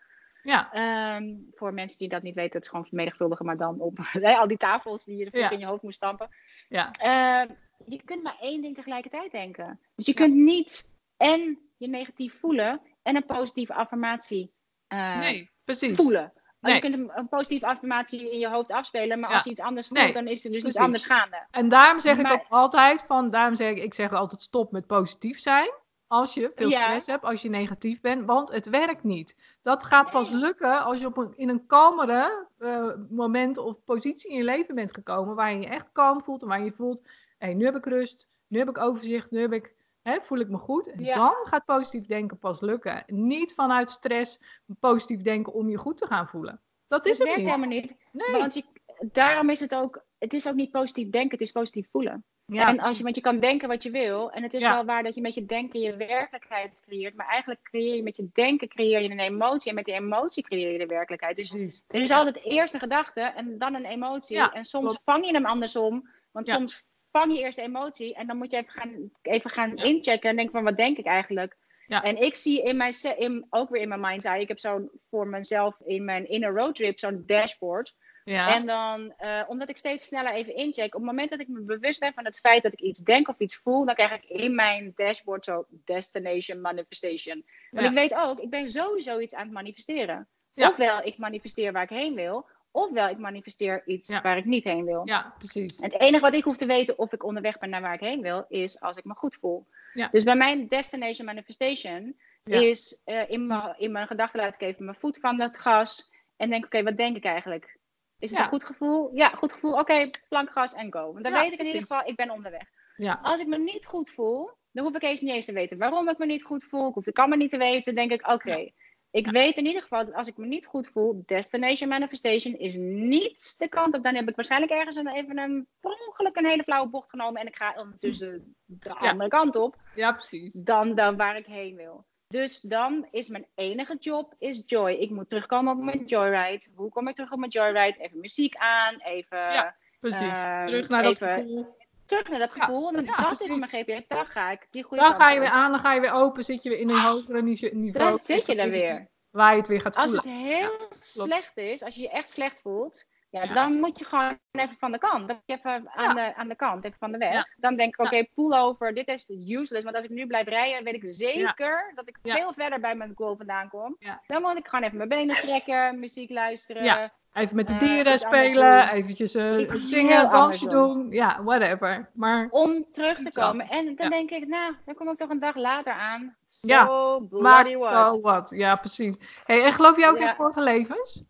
[0.45, 3.97] Ja, Ehm, voor mensen die dat niet weten, het is gewoon vermenigvuldigen, maar dan op
[4.39, 5.49] al die tafels die je Ja.
[5.49, 6.29] in je hoofd moest stampen.
[6.69, 7.47] ja, Ehm,
[7.85, 9.79] je kunt maar één ding tegelijkertijd denken.
[9.95, 14.53] Dus je kunt niet en je negatief voelen en een positieve affirmatie
[14.87, 15.95] eh, nee, precies.
[15.95, 16.33] voelen.
[16.59, 16.73] Nee.
[16.73, 19.35] Je kunt een, een positieve affirmatie in je hoofd afspelen, maar Ja.
[19.35, 20.65] als je iets anders voelt, Nee, dan is er dus precies.
[20.65, 21.47] iets anders gaande.
[21.51, 24.87] En daarom zeg ik ook altijd van, daarom zeg ik, ik zeg altijd stop met
[24.87, 25.69] positief zijn.
[26.07, 26.81] Als je veel Ja.
[26.81, 29.35] stress hebt, als je negatief bent, want het werkt niet.
[29.61, 34.31] Dat gaat pas lukken als je op een, in een kalmere eh, moment of positie
[34.31, 37.01] in je leven bent gekomen, waar je je echt kalm voelt en waar je voelt,
[37.37, 40.49] hé, nu heb ik rust, nu heb ik overzicht, nu heb ik, hè, voel ik
[40.49, 40.93] me goed.
[40.97, 41.15] Ja.
[41.15, 43.03] dan gaat positief denken pas lukken.
[43.07, 44.41] Niet vanuit stress
[44.79, 46.61] positief denken om je goed te gaan voelen.
[46.87, 47.49] Dat is het werkt niet.
[47.49, 47.95] helemaal niet.
[48.11, 48.31] Nee.
[48.31, 48.63] Want je,
[49.11, 52.25] daarom is het ook, het is ook niet positief denken, het is positief voelen.
[52.47, 54.31] Ja, en als je, want je kan denken wat je wil.
[54.31, 54.73] En het is Ja.
[54.73, 57.15] wel waar dat je met je denken je werkelijkheid creëert.
[57.15, 59.69] Maar eigenlijk creëer je met je denken creëer je een emotie.
[59.69, 61.35] En met die emotie creëer je de werkelijkheid.
[61.35, 61.83] Dus Precies.
[61.87, 64.35] er is altijd eerst een gedachte en dan een emotie.
[64.35, 65.01] Ja, en soms klopt.
[65.03, 66.09] vang je hem andersom.
[66.31, 68.15] Want soms vang je eerst de emotie.
[68.15, 70.29] En dan moet je even gaan, even gaan inchecken.
[70.29, 71.55] En denken van wat denk ik eigenlijk.
[71.87, 72.03] Ja.
[72.03, 74.41] En ik zie in mijn, in, ook weer in mijn mind's eye.
[74.41, 77.95] Ik heb zo'n voor mezelf in mijn inner road trip zo'n dashboard.
[78.25, 78.55] Ja.
[78.55, 81.59] En dan, eh, omdat ik steeds sneller even incheck, op het moment dat ik me
[81.61, 84.23] bewust ben van het feit dat ik iets denk of iets voel, dan krijg ik
[84.29, 87.43] in mijn dashboard zo destination manifestation.
[87.71, 87.89] Want Ja.
[87.89, 90.27] ik weet ook, ik ben sowieso iets aan het manifesteren.
[90.53, 90.69] Ja.
[90.69, 94.21] Ofwel ik manifesteer waar ik heen wil, ofwel ik manifesteer iets Ja.
[94.21, 95.01] waar ik niet heen wil.
[95.05, 95.77] ja, precies.
[95.79, 97.99] En het enige wat ik hoef te weten of ik onderweg ben naar waar ik
[97.99, 99.65] heen wil, is als ik me goed voel.
[99.93, 100.07] Ja.
[100.11, 102.59] Dus bij mijn destination manifestation Ja.
[102.59, 106.11] is eh, in, mijn, in mijn gedachten laat ik even mijn voet van het gas
[106.37, 107.74] en denk, oké, wat denk ik eigenlijk?
[108.19, 108.45] Is het Ja.
[108.45, 109.09] een goed gevoel?
[109.13, 109.79] Ja, goed gevoel.
[109.79, 111.11] Oké, plankgas en go.
[111.13, 112.63] Want dan Ja, weet ik in ieder geval, ik ben onderweg.
[112.95, 113.19] Ja.
[113.21, 116.09] Als ik me niet goed voel, dan hoef ik eens niet eens te weten waarom
[116.09, 116.87] ik me niet goed voel.
[116.87, 117.95] Ik hoef de kan me niet te weten.
[117.95, 118.71] Dan denk ik, oké,
[119.11, 122.75] ik weet in ieder geval dat als ik me niet goed voel, destination manifestation is
[122.79, 124.03] niet de kant op.
[124.03, 127.41] Dan heb ik waarschijnlijk ergens een, even een per ongeluk een hele flauwe bocht genomen
[127.41, 130.53] en ik ga ondertussen de andere kant op ja, precies.
[130.53, 132.05] dan, dan waar ik heen wil.
[132.35, 134.91] Dus dan is mijn enige job is joy.
[134.91, 136.65] Ik moet terugkomen op mijn joyride.
[136.75, 137.99] Hoe kom ik terug op mijn joyride?
[137.99, 139.75] Even muziek aan, even Ja.
[139.99, 140.43] Precies.
[140.43, 141.75] Ehm, Terug naar dat gevoel.
[142.05, 142.91] terug naar dat Ja, gevoel.
[142.91, 143.55] En ja, dat precies.
[143.55, 144.07] is mijn GPS.
[144.07, 146.43] Dan ga ik die goede Dan ga je weer aan, dan ga je weer open,
[146.43, 148.05] zit je weer in een hogere niche- niveau.
[148.09, 149.07] Dan zit je er weer.
[149.31, 150.31] Waar je het weer gaat Als voelen.
[150.37, 153.05] het heel slecht is, als je je echt slecht voelt,
[153.43, 155.27] ja, dan moet je gewoon even van de kant.
[155.27, 157.45] Dan moet je even aan, de, aan de kant, even van de weg.
[157.57, 159.83] Dan denk ik, oké, pull over, dit is useless.
[159.83, 163.11] Want als ik nu blijf rijden, weet ik zeker dat ik veel verder bij mijn
[163.15, 163.97] goal vandaan kom.
[164.27, 167.11] Dan moet ik gewoon even mijn benen strekken, muziek luisteren.
[167.33, 170.93] Even met de Eh, dieren spelen, eventjes eh, Iets heel zingen, dansje doen.
[170.93, 171.11] doen.
[171.11, 172.09] Ja, whatever.
[172.13, 173.49] Maar Om terug te komen.
[173.61, 173.69] anders.
[173.79, 174.09] En dan Ja.
[174.09, 176.35] denk ik, nou, dan kom ik toch een dag later aan.
[176.47, 176.85] So Ja,
[177.29, 178.11] bloody what.
[178.11, 178.49] zo wat.
[178.49, 179.17] Ja, precies.
[179.45, 180.29] Hey, en geloof je ook Ja.
[180.29, 181.23] in vorige levens?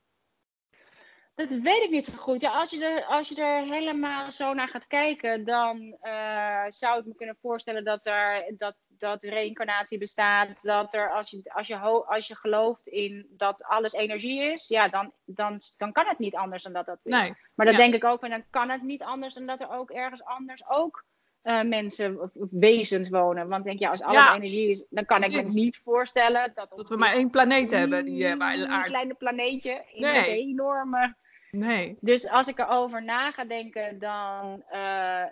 [1.36, 2.42] Dat weet ik niet zo goed.
[2.42, 7.00] Ja, als, je er, als je er helemaal zo naar gaat kijken, dan eh, zou
[7.00, 10.50] ik me kunnen voorstellen dat er dat, dat reïncarnatie bestaat.
[10.62, 14.88] Dat er, als je, als, je als je gelooft in dat alles energie is, ja,
[14.88, 17.12] dan, dan, dan kan het niet anders dan dat dat is.
[17.14, 17.34] Nee.
[17.56, 17.78] Maar Ja.
[17.78, 20.70] denk ik ook, van, dan kan het niet anders dan dat er ook ergens anders
[20.70, 21.04] ook
[21.42, 23.48] eh, mensen of of wezens wonen.
[23.48, 26.70] Want denk, ja, als alles Ja, energie is, dan kan ik me niet voorstellen dat,
[26.70, 30.18] Dat we maar één planeet hebben, die uh, een kleine planeetje in Nee.
[30.18, 31.16] een enorme
[31.58, 31.98] Nee.
[32.00, 35.24] dus als ik erover na ga denken, dan uh,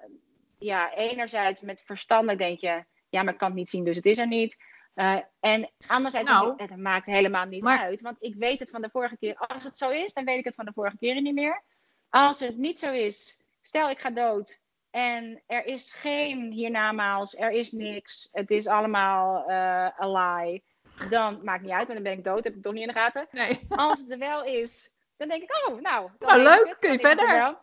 [0.59, 4.05] ja, enerzijds met verstandig denk je, ja, maar ik kan het niet zien, dus het
[4.05, 4.57] is er niet.
[4.95, 6.53] Uh, en anderzijds, Nou.
[6.57, 8.01] het maakt helemaal niet Maar- uit.
[8.01, 9.35] Want ik weet het van de vorige keer.
[9.35, 11.63] Als het zo is, dan weet ik het van de vorige keren niet meer.
[12.09, 14.61] Als het niet zo is, stel ik ga dood.
[14.91, 18.29] En er is geen hiernamaals, er is niks.
[18.31, 20.63] Het is allemaal eh a lie.
[21.09, 22.43] Dan maakt niet uit, want dan ben ik dood.
[22.43, 23.27] Heb ik toch niet in de gaten.
[23.31, 23.59] Nee.
[23.69, 24.89] Als het er wel is,
[25.27, 26.09] dan denk ik, oh, nou.
[26.19, 27.61] Nou, leuk, het, kun je er verder.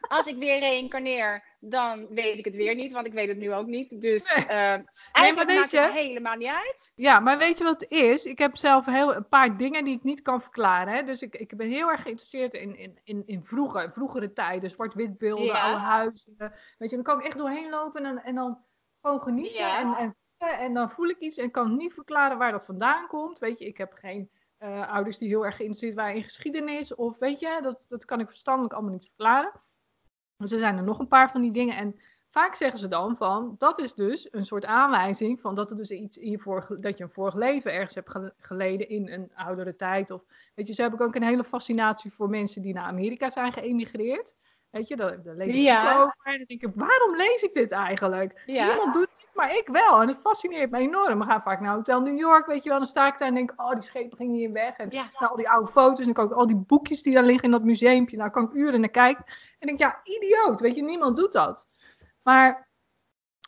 [0.00, 3.52] Als ik weer reïncarneer, dan weet ik het weer niet, want ik weet het nu
[3.54, 4.00] ook niet.
[4.00, 4.46] Dus Nee.
[4.46, 4.78] eh
[5.12, 6.92] eigenlijk maakt je- het helemaal niet uit.
[6.94, 8.24] Ja, maar weet je wat het is?
[8.24, 10.92] Ik heb zelf heel, een paar dingen die ik niet kan verklaren.
[10.92, 11.02] Hè?
[11.02, 14.70] Dus ik, ik ben heel erg geïnteresseerd in, in, in, in vroeger, vroegere tijden.
[14.70, 15.60] Zwart-wit beelden, Ja.
[15.60, 16.36] oude huizen.
[16.78, 18.58] Weet je, dan kan ik echt doorheen lopen en, dan- en dan
[19.02, 19.58] gewoon genieten.
[19.58, 19.78] Ja.
[19.78, 20.16] En, en,
[20.58, 23.38] en dan voel ik iets en kan niet verklaren waar dat vandaan komt.
[23.38, 26.94] Weet je, ik heb geen eh, ouders die heel erg geïnteresseerd waren in geschiedenis.
[26.94, 29.52] Of weet je, dat, dat kan ik verstandelijk allemaal niet verklaren.
[30.36, 31.76] Dus er zijn er nog een paar van die dingen.
[31.76, 32.00] En
[32.30, 35.90] vaak zeggen ze dan van, dat is dus een soort aanwijzing van dat er dus
[35.90, 39.76] iets in je dat je een vorig leven ergens hebt ge- geleden in een oudere
[39.76, 40.10] tijd.
[40.10, 43.28] Of weet je, zo heb ik ook een hele fascinatie voor mensen die naar Amerika
[43.28, 44.36] zijn geëmigreerd.
[44.70, 45.92] Weet je, daar, daar lees ik Ja.
[45.92, 46.16] ook over.
[46.22, 48.42] En dan denk ik, waarom lees ik dit eigenlijk?
[48.46, 48.66] Ja.
[48.66, 50.00] Niemand doet het, maar ik wel.
[50.02, 51.18] En het fascineert me enorm.
[51.18, 52.78] We gaan vaak naar Hotel New York, weet je wel.
[52.78, 54.76] Dan sta ik daar en denk, oh, die schepen gingen hier weg.
[54.76, 55.10] En Ja.
[55.18, 56.00] nou, al die oude foto's.
[56.04, 58.16] En ik al die boekjes die daar liggen in dat museumpje.
[58.16, 59.24] Nou, kan ik uren naar kijken.
[59.58, 60.60] En denk, ja, idioot.
[60.60, 61.66] Weet je, niemand doet dat.
[62.22, 62.68] Maar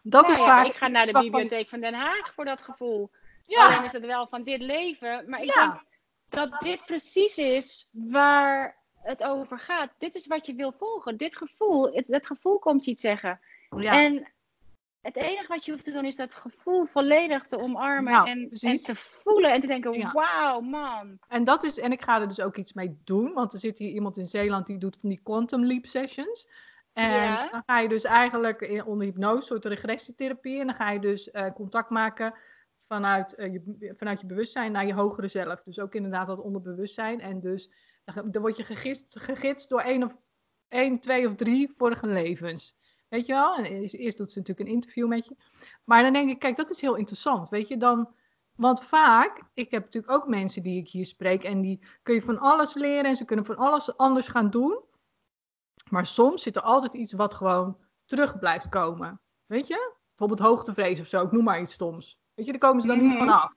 [0.02, 3.10] dat Nou is vaak ik ga naar de bibliotheek van Den Haag voor dat gevoel.
[3.46, 5.24] Ja, Alleen is het wel van dit leven.
[5.28, 5.82] Maar ik denk
[6.28, 9.90] dat dit precies is waar het over gaat.
[9.98, 11.16] Dit is wat je wil volgen.
[11.16, 11.92] Dit gevoel.
[11.92, 13.40] Het, het gevoel komt je iets zeggen.
[13.78, 14.04] ja.
[14.04, 14.28] En
[15.00, 18.12] het enige wat je hoeft te doen is dat gevoel volledig te omarmen.
[18.12, 20.12] Nou, en, te voelen en te denken, Ja.
[20.12, 21.18] wauw man.
[21.28, 23.78] En dat is, en ik ga er dus ook iets mee doen, want er zit
[23.78, 26.48] hier iemand in Zeeland die doet van die quantum leap sessions.
[26.92, 27.48] En Ja.
[27.50, 31.00] dan ga je dus eigenlijk in, onder hypnose, een soort regressietherapie, en dan ga je
[31.00, 32.34] dus eh, contact maken
[32.86, 35.62] vanuit, eh, je, vanuit je bewustzijn naar je hogere zelf.
[35.62, 37.20] Dus ook inderdaad dat onderbewustzijn.
[37.20, 37.70] En dus
[38.14, 40.16] dan, word je gegidst, gegidst door één of
[40.68, 42.78] één, twee of drie vorige levens.
[43.08, 43.54] Weet je wel?
[43.56, 45.36] En eerst, doet ze natuurlijk een interview met je.
[45.84, 47.48] Maar dan denk ik, kijk, dat is heel interessant.
[47.48, 48.14] Weet je, dan,
[48.56, 52.22] want vaak, ik heb natuurlijk ook mensen die ik hier spreek en die kun je
[52.22, 54.80] van alles leren en ze kunnen van alles anders gaan doen.
[55.90, 59.20] Maar soms zit er altijd iets wat gewoon terug blijft komen.
[59.46, 59.94] Weet je?
[60.08, 62.18] Bijvoorbeeld hoogtevrees of zo, ik noem maar iets stoms.
[62.34, 63.18] Weet je, daar komen ze dan niet Mhm.
[63.18, 63.52] vanaf.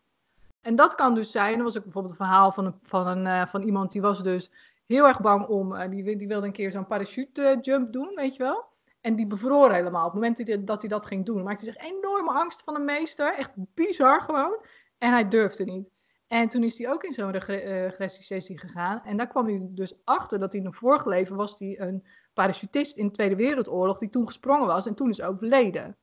[0.63, 3.27] En dat kan dus zijn, er was ook bijvoorbeeld een verhaal van, een, van, een,
[3.27, 4.51] eh, van iemand die was dus
[4.85, 8.35] heel erg bang om, eh, die, die wilde een keer zo'n parachute jump doen, weet
[8.35, 8.65] je wel.
[9.01, 10.05] En die bevroor helemaal.
[10.05, 13.33] Op het moment dat hij, dat ging doen, maakte zich enorme angst van een meester.
[13.33, 14.65] Echt bizar gewoon.
[14.97, 15.89] En hij durfde niet.
[16.27, 19.01] En toen is hij ook in zo'n eh, regressiesessie gegaan.
[19.03, 22.05] En daar kwam hij dus achter dat hij in een vorig leven was hij een
[22.33, 25.97] parachutist in de Tweede Wereldoorlog die toen gesprongen was en toen is overleden.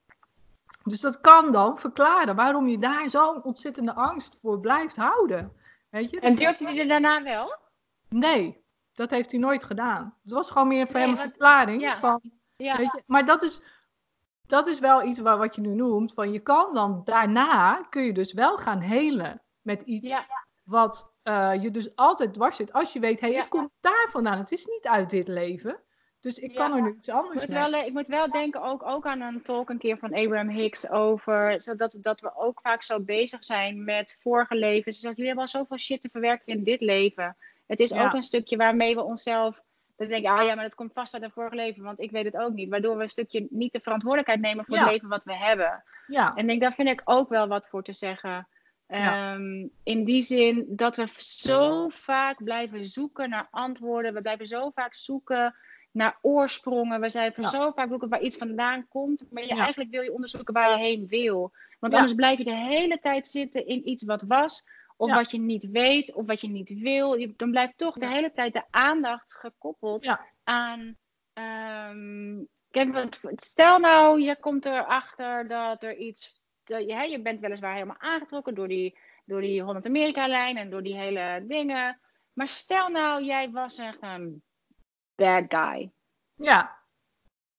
[0.84, 5.52] Dus dat kan dan verklaren waarom je daar zo'n ontzettende angst voor blijft houden.
[5.90, 6.20] Weet je?
[6.20, 7.56] En Dus durfde hij er daarna wel?
[8.08, 10.16] Nee, dat heeft hij nooit gedaan.
[10.22, 11.98] Het was gewoon meer voor Nee, hem een verklaring ja.
[11.98, 12.20] van
[12.56, 12.76] Ja.
[12.76, 13.62] Weet je, maar dat is,
[14.46, 16.12] dat is wel iets waar, wat je nu noemt.
[16.12, 20.24] Van je kan dan daarna, kun je dus wel gaan helen met iets Ja.
[20.64, 22.72] wat eh, je dus altijd dwars zit.
[22.72, 24.38] Als je weet, hé, hey, het komt daar vandaan.
[24.38, 25.80] Het is niet uit dit leven.
[26.20, 26.56] Dus ik Ja.
[26.56, 27.70] kan er nu iets Ik anders moet, mee.
[27.70, 30.90] wel, ik moet wel denken ook, ook aan een talk een keer van Abraham Hicks
[30.90, 34.94] over zodat dat we ook vaak zo bezig zijn met vorige levens.
[34.96, 37.36] Ze zegt, jullie hebben al zoveel shit te verwerken in dit leven.
[37.66, 38.04] Het is Ja.
[38.04, 39.62] ook een stukje waarmee we onszelf
[39.96, 42.10] dan denk ik, ah ja, maar dat komt vast uit een vorig leven, want ik
[42.10, 42.68] weet het ook niet.
[42.68, 44.82] Waardoor we een stukje niet de verantwoordelijkheid nemen voor Ja.
[44.82, 45.82] het leven wat we hebben.
[46.06, 48.48] Ja, En ik denk, daar vind ik ook wel wat voor te zeggen.
[48.88, 49.32] Ja.
[49.34, 54.14] Ehm, in die zin dat we zo vaak blijven zoeken naar antwoorden.
[54.14, 55.54] We blijven zo vaak zoeken
[55.91, 57.01] naar oorsprongen.
[57.01, 57.49] We zijn Ja.
[57.49, 59.26] zo vaak zoeken waar iets vandaan komt.
[59.30, 59.59] Maar je Ja.
[59.61, 61.53] eigenlijk wil je onderzoeken waar je heen wil.
[61.78, 61.99] Want Ja.
[61.99, 64.66] anders blijf je de hele tijd zitten in iets wat was.
[64.97, 65.14] Of Ja.
[65.14, 66.12] wat je niet weet.
[66.14, 67.14] Of wat je niet wil.
[67.14, 68.12] Je- Dan blijft toch de Ja.
[68.12, 70.20] hele tijd de aandacht gekoppeld Ja.
[70.45, 70.97] aan...
[71.32, 72.38] ehm,
[72.70, 77.72] kijk, stel nou, je komt erachter dat er iets dat je, hè, je bent weliswaar
[77.72, 82.01] helemaal aangetrokken door die, door die Holland-Amerika-lijn en door die hele dingen.
[82.32, 84.43] Maar stel nou, jij was echt een
[85.20, 85.90] bad guy.
[86.34, 86.76] ja,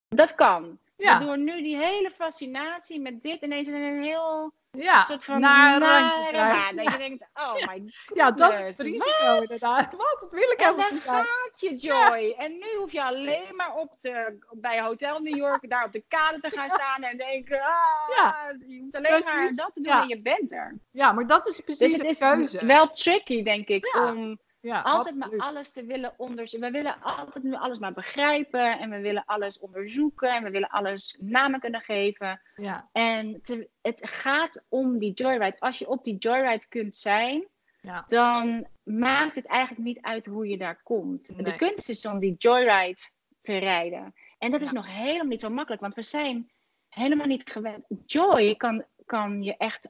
[0.09, 0.79] Dat kan.
[0.97, 5.01] ja, Door nu die hele fascinatie met dit ineens in een heel ja.
[5.01, 6.75] soort van naar een nare randje krijgen.
[6.75, 8.17] Dat je denkt, oh my god.
[8.17, 9.91] Ja, dat is het risico inderdaad.
[9.91, 10.17] Wat?
[10.19, 11.25] Dat wil ik En helemaal niet zijn.
[11.25, 12.35] gaat je, Joy.
[12.37, 16.03] En nu hoef je alleen maar op de, bij Hotel New York daar op de
[16.07, 19.55] kade te gaan staan en denken, ah, Ja, je hoeft alleen maar precies.
[19.55, 20.77] dat te doen en je bent er.
[20.91, 22.65] Ja, maar dat is precies Dus het de is keuze.
[22.65, 25.39] wel tricky, denk ik, om Ja, altijd absoluut.
[25.39, 26.71] maar alles te willen onderzoeken.
[26.71, 28.79] We willen altijd nu alles maar begrijpen.
[28.79, 30.29] En we willen alles onderzoeken.
[30.29, 32.41] En we willen alles namen kunnen geven.
[32.55, 35.59] Ja, En te- het gaat om die joyride.
[35.59, 37.47] Als je op die joyride kunt zijn,
[37.81, 41.45] ja, dan maakt het eigenlijk niet uit hoe je daar komt.
[41.45, 43.01] De kunst is om die joyride
[43.41, 44.13] te rijden.
[44.37, 44.75] En dat is Ja.
[44.77, 46.49] nog helemaal niet zo makkelijk, want we zijn
[46.89, 47.85] helemaal niet gewend.
[48.05, 49.89] Joy kan, kan je echt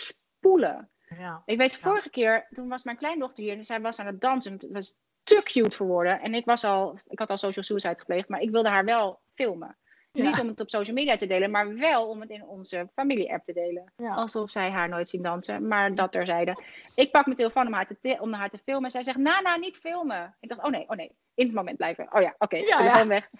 [0.00, 0.90] overspoelen.
[1.18, 1.42] Ja.
[1.44, 4.52] Ik weet, vorige keer, toen was mijn kleindochter hier en zij was aan het dansen.
[4.52, 6.20] Het was te cute voor woorden.
[6.20, 9.20] En ik, was al, ik had al social suicide gepleegd, maar ik wilde haar wel
[9.34, 9.76] filmen.
[10.12, 10.22] Ja.
[10.22, 13.44] Niet om het op social media te delen, maar wel om het in onze familie-app
[13.44, 13.92] te delen.
[13.96, 14.14] Ja.
[14.14, 16.62] Alsof zij haar nooit zien dansen, maar dat terzijde.
[16.94, 18.90] Ik pak mijn telefoon om haar te, om haar te filmen.
[18.90, 20.36] Zij zegt, Nana, niet filmen.
[20.40, 22.08] Ik dacht, oh nee, oh nee, in het moment blijven.
[22.12, 23.06] Oh ja, oké, Ja, telefoon ja.
[23.06, 23.30] weg.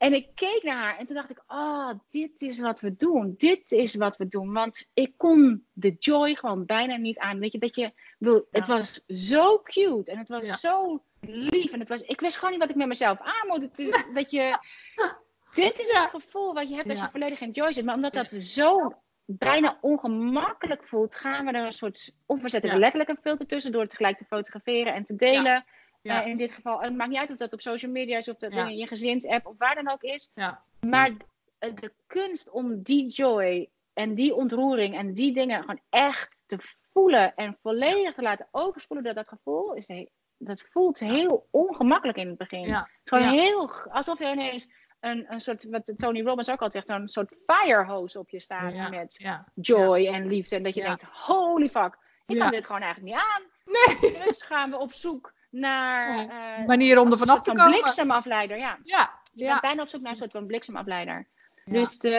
[0.00, 3.34] En ik keek naar haar en toen dacht ik, oh, dit is wat we doen.
[3.36, 4.52] Dit is wat we doen.
[4.52, 7.38] Want ik kon de joy gewoon bijna niet aan.
[7.38, 8.76] Weet je, dat je wil, het Ja.
[8.76, 10.56] was zo cute en het was Ja.
[10.56, 11.72] zo lief.
[11.72, 13.62] En het was, ik wist gewoon niet wat ik met mezelf aan moet.
[13.62, 14.58] Het is dat je,
[15.54, 17.84] dit is het gevoel wat je hebt als je volledig in joy zit.
[17.84, 18.92] Maar omdat dat zo
[19.24, 23.46] bijna ongemakkelijk voelt, gaan we er een soort, of we zetten er letterlijk een filter
[23.46, 25.64] tussen door het tegelijk te fotograferen en te delen.
[26.02, 26.22] Ja.
[26.22, 28.28] Eh, in dit geval, en het maakt niet uit of dat op social media is,
[28.28, 28.68] of dat Ja.
[28.68, 30.30] in je gezinsapp, of waar dan ook is.
[30.34, 30.62] Ja.
[30.80, 31.10] Maar
[31.58, 36.58] de, de kunst om die joy en die ontroering en die dingen gewoon echt te
[36.92, 40.06] voelen en volledig te laten overspoelen door dat gevoel, is
[40.38, 42.66] dat voelt heel ongemakkelijk in het begin.
[42.66, 42.78] Ja.
[42.80, 46.86] Het is gewoon heel, alsof je ineens een, een soort, wat Tony Robbins ook altijd
[46.86, 49.24] zegt, een soort firehose op je staat met
[49.54, 50.56] joy en liefde.
[50.56, 53.42] En dat je denkt, holy fuck, ik kan dit gewoon eigenlijk niet aan.
[53.64, 54.12] Nee.
[54.24, 57.80] Dus gaan we op zoek naar eh, Manier om er een vanaf te van komen.
[57.80, 58.58] bliksemafleider.
[58.58, 58.78] Ja.
[58.84, 59.18] Ja.
[59.32, 61.26] Je bent bijna op zoek naar een soort van bliksemafleider.
[61.64, 62.16] Dus de,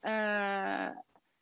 [0.00, 0.88] eh,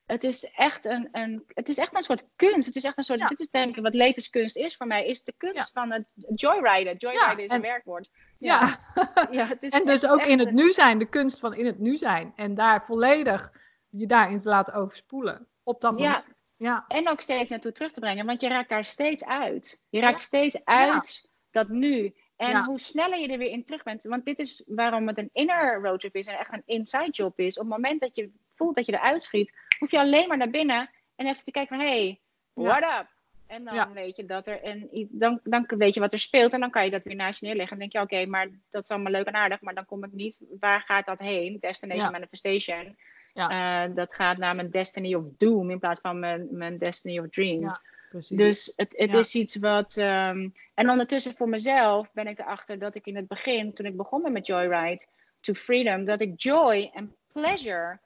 [0.07, 2.66] het, is echt een, een, het is echt een soort kunst.
[2.66, 5.22] Het is echt een soort, dit is denk ik wat levenskunst is voor mij, is
[5.24, 6.05] de kunst van het
[6.35, 6.97] joyriden.
[6.97, 8.11] Joyriden is en- een werkwoord.
[8.39, 8.79] Ja.
[9.31, 11.66] ja het is, En dus ook in het een- nu zijn, de kunst van in
[11.66, 12.33] het nu zijn.
[12.37, 13.53] En daar volledig
[13.89, 15.47] je daarin te laten overspoelen.
[15.62, 16.24] Op dat moment.
[16.57, 19.80] Ja, en ook steeds naartoe terug te brengen, want je raakt daar steeds uit.
[19.88, 20.24] Je raakt Ja.
[20.26, 22.14] steeds uit dat nu.
[22.36, 25.30] En hoe sneller je er weer in terug bent, want dit is waarom het een
[25.32, 27.59] inner roadtrip is en echt een inside job is.
[27.59, 30.50] Op het moment dat je voelt dat je eruit schiet, hoef je alleen maar naar
[30.50, 32.20] binnen en even te kijken van, hey,
[32.54, 32.62] Ja.
[32.62, 33.14] what up?
[33.46, 36.52] En dan weet je dat er een, i- dan, dan weet je wat er speelt
[36.52, 37.72] en dan kan je dat weer naast je neerleggen.
[37.80, 40.04] En dan denk je, oké, maar dat is allemaal leuk en aardig, maar dan kom
[40.04, 41.57] ik niet, waar gaat dat heen?
[41.61, 42.11] Destination.
[42.12, 42.96] Manifestation.
[43.37, 43.84] Ja.
[43.84, 47.28] Eh, dat gaat naar mijn Destiny of Doom in plaats van mijn, mijn Destiny of
[47.28, 47.61] Dream.
[47.61, 47.80] Ja.
[48.28, 49.18] Dus het, het Ja.
[49.18, 49.97] is iets wat.
[49.97, 53.97] ehm, en ondertussen voor mezelf ben ik erachter dat ik in het begin, toen ik
[53.97, 55.05] begon met Joyride
[55.41, 57.99] to Freedom, dat ik joy en pleasure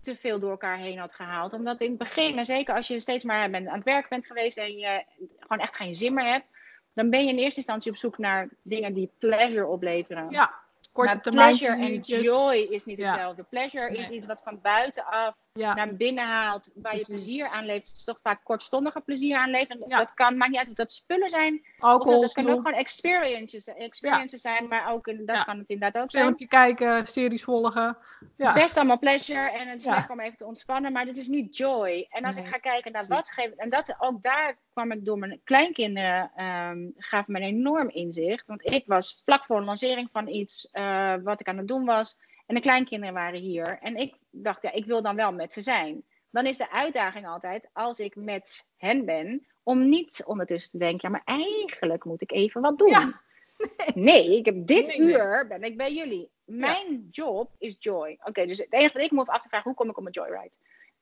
[0.00, 1.52] te veel door elkaar heen had gehaald.
[1.52, 4.26] Omdat in het begin, en zeker als je steeds maar bent, aan het werk bent
[4.26, 5.04] geweest en je
[5.40, 6.46] gewoon echt geen zin meer hebt,
[6.92, 10.30] dan ben je in eerste instantie op zoek naar dingen die pleasure opleveren.
[10.30, 10.54] ja,
[10.96, 13.42] korte maar termijn pleasure en joy is niet hetzelfde.
[13.42, 15.74] Pleasure is iets wat van buitenaf Ja.
[15.74, 17.88] naar binnen haalt, waar je plezier aan leeft.
[17.88, 19.82] Het is toch vaak kortstondige plezier aan leven.
[19.82, 19.98] En Ja.
[19.98, 21.66] Dat kan, maakt niet uit of dat spullen zijn.
[21.78, 26.10] Alcohol, dat kunnen ook gewoon experiences, experiences zijn, maar ook dat kan het inderdaad ook
[26.10, 26.24] zijn.
[26.24, 27.96] filmpje kijken, series volgen.
[28.36, 28.52] Ja.
[28.52, 31.56] Best allemaal pleasure en het is lekker om even te ontspannen, maar dit is niet
[31.56, 32.06] joy.
[32.10, 33.26] En als ik ga kijken naar precies.
[33.26, 37.46] wat geeft, en dat, ook daar kwam ik door mijn kleinkinderen, ehm gaf me een
[37.46, 38.46] enorm inzicht.
[38.46, 41.84] Want ik was vlak voor een lancering van iets eh, wat ik aan het doen
[41.84, 42.18] was.
[42.46, 43.78] En de kleinkinderen waren hier.
[43.80, 46.04] En ik dacht, ja, ik wil dan wel met ze zijn.
[46.30, 51.00] Dan is de uitdaging altijd, als ik met hen ben, om niet ondertussen te denken,
[51.02, 52.88] ja, maar eigenlijk moet ik even wat doen.
[52.88, 53.12] Ja.
[53.94, 55.14] Nee, ik heb dit Nee, nee.
[55.14, 56.30] uur ben ik bij jullie.
[56.44, 58.18] Mijn job is joy.
[58.24, 60.02] Oké, dus het enige wat ik me hoef af te vragen, hoe kom ik op
[60.02, 60.56] mijn joyride?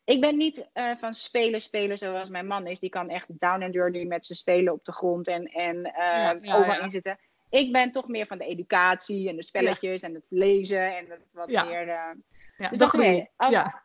[0.05, 2.79] Ik ben niet eh, van spelen, spelen zoals mijn man is.
[2.79, 5.93] Die kan echt down and dirty met ze spelen op de grond en, en eh,
[5.95, 7.19] Ja, ja, overal ja.
[7.55, 11.21] Ik ben toch meer van de educatie en de spelletjes en het lezen en het
[11.33, 11.65] wat Ja.
[11.65, 11.89] meer...
[11.89, 12.11] eh,
[12.59, 13.17] Ja, dus de groei.
[13.17, 13.83] oké, als- Ja.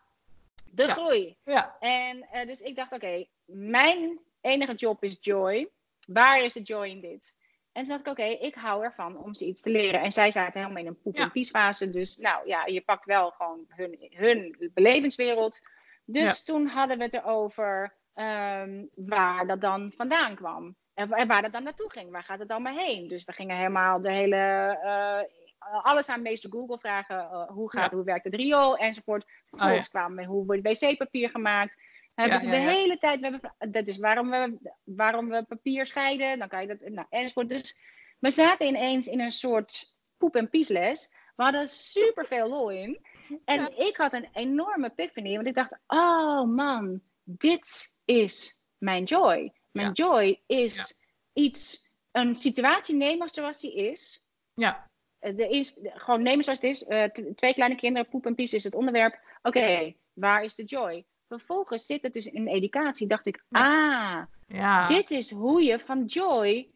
[0.71, 1.37] de groei.
[1.43, 1.75] Ja.
[1.79, 5.69] En eh, dus ik dacht, oké, mijn enige job is joy.
[6.07, 7.35] Waar is de joy in dit?
[7.71, 10.01] En toen dacht ik, oké, ik hou ervan om ze iets te leren.
[10.01, 11.89] En zij zaten helemaal in een poep- en piesfase.
[11.89, 15.59] Dus nou ja, je pakt wel gewoon hun, hun belevingswereld.
[16.05, 20.75] Dus toen hadden we het erover ehm, waar dat dan vandaan kwam.
[20.99, 22.11] En, en waar dat dan naartoe ging.
[22.11, 23.07] Waar gaat het dan maar heen?
[23.07, 24.35] Dus we gingen helemaal de hele...
[24.83, 27.17] eh, alles aan meester Google vragen.
[27.19, 27.95] eh, hoe, gaat, Ja.
[27.95, 29.25] hoe werkt het riool enzovoort.
[29.45, 31.81] Vervolgens kwamen we hoe wordt wc-papier gemaakt.
[32.15, 32.69] Hebben Ja, ze de ja.
[32.69, 33.19] hele tijd.
[33.19, 36.39] We hebben, dat is waarom we, waarom we papier scheiden.
[36.39, 36.89] Dan kan je dat.
[36.89, 37.49] Nou, enzovoort.
[37.49, 37.77] Dus
[38.19, 41.11] we zaten ineens in een soort poep- en piesles.
[41.35, 43.05] We hadden super veel lol in.
[43.45, 43.69] En Ja.
[43.75, 45.35] ik had een enorme epiphany.
[45.35, 49.53] Want ik dacht: oh man, dit is mijn joy.
[49.71, 50.99] Mijn joy is
[51.33, 54.27] iets een situatie nemen zoals die is.
[54.53, 54.87] Ja.
[55.19, 56.87] De is gewoon nemen zoals het is.
[56.87, 57.03] Uh,
[57.35, 59.19] twee kleine kinderen, poep en pies is het onderwerp.
[59.41, 61.05] Oké, waar is de joy?
[61.27, 63.07] Vervolgens zit het dus in educatie.
[63.07, 64.85] Dacht ik, ah, ja.
[64.85, 66.71] dit is hoe je van joy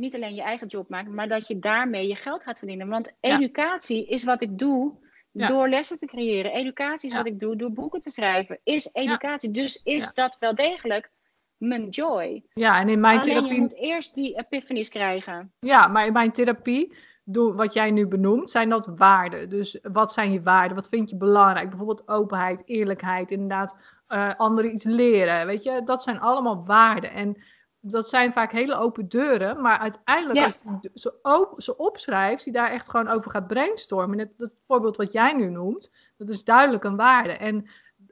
[0.00, 2.88] niet alleen je eigen job maakt, maar dat je daarmee je geld gaat verdienen.
[2.88, 4.94] Want educatie is wat ik doe
[5.32, 6.52] door lessen te creëren.
[6.52, 8.60] Educatie is wat ik doe door boeken te schrijven.
[8.62, 9.50] Is educatie.
[9.50, 11.10] Dus is dat wel degelijk
[11.58, 12.44] mijn joy.
[12.54, 13.54] Ja, en in mijn Alleen therapie.
[13.54, 15.52] je moet eerst die epiphanies krijgen.
[15.60, 16.96] Ja, maar in mijn therapie,
[17.32, 19.50] wat jij nu benoemt, zijn dat waarden.
[19.50, 20.76] Dus wat zijn je waarden?
[20.76, 21.68] Wat vind je belangrijk?
[21.68, 23.76] Bijvoorbeeld openheid, eerlijkheid, inderdaad,
[24.08, 25.46] uh, anderen iets leren.
[25.46, 27.10] Weet je, dat zijn allemaal waarden.
[27.10, 27.42] En
[27.80, 32.52] dat zijn vaak hele open deuren, maar uiteindelijk als je ze, op, ze opschrijft, die
[32.52, 34.16] daar echt gewoon over gaat brainstormen.
[34.16, 37.32] Net dat voorbeeld wat jij nu noemt, dat is duidelijk een waarde.
[37.32, 37.68] En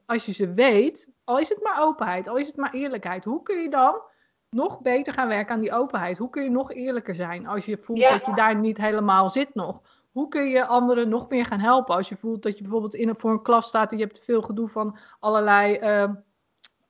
[0.07, 3.43] als je ze weet, al is het maar openheid, al is het maar eerlijkheid, hoe
[3.43, 4.01] kun je dan
[4.51, 6.19] nog beter gaan werken aan die openheid?
[6.19, 9.55] Hoe kun je nog eerlijker zijn als je voelt dat je daar niet helemaal zit
[9.55, 9.83] nog?
[10.13, 13.09] Hoe kun je anderen nog meer gaan helpen als je voelt dat je bijvoorbeeld in
[13.09, 16.11] een, voor een klas staat en je hebt veel gedoe van allerlei uh,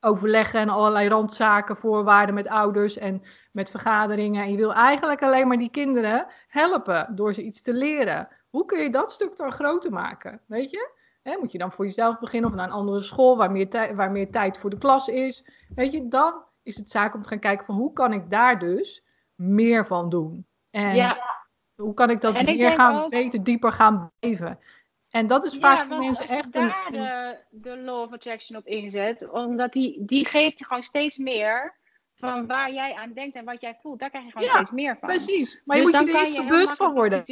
[0.00, 3.22] overleggen en allerlei randzaken, voorwaarden met ouders en
[3.52, 4.42] met vergaderingen.
[4.42, 8.28] En je wil eigenlijk alleen maar die kinderen helpen door ze iets te leren.
[8.50, 10.40] Hoe kun je dat stuk dan groter maken?
[10.46, 10.90] Weet je?
[11.24, 14.10] He, moet je dan voor jezelf beginnen of naar een andere school waar meer, waar
[14.10, 15.44] meer tijd voor de klas is?
[15.74, 18.58] Weet je, dan is het zaak om te gaan kijken van hoe kan ik daar
[18.58, 19.04] dus
[19.34, 20.46] meer van doen?
[20.70, 21.18] En ja.
[21.74, 24.58] hoe kan ik dat En meer gaan ook- weten, dieper gaan beleven?
[25.10, 28.00] En dat is vaak Ja, voor mensen als je echt daar een- de, de law
[28.00, 31.74] of attraction op inzet, omdat die, die geeft je gewoon steeds meer
[32.14, 34.00] van waar jij aan denkt en wat jij voelt.
[34.00, 35.08] Daar krijg je gewoon Ja, steeds meer van.
[35.08, 37.22] Precies, maar je Dus moet je er eerst bewust van worden.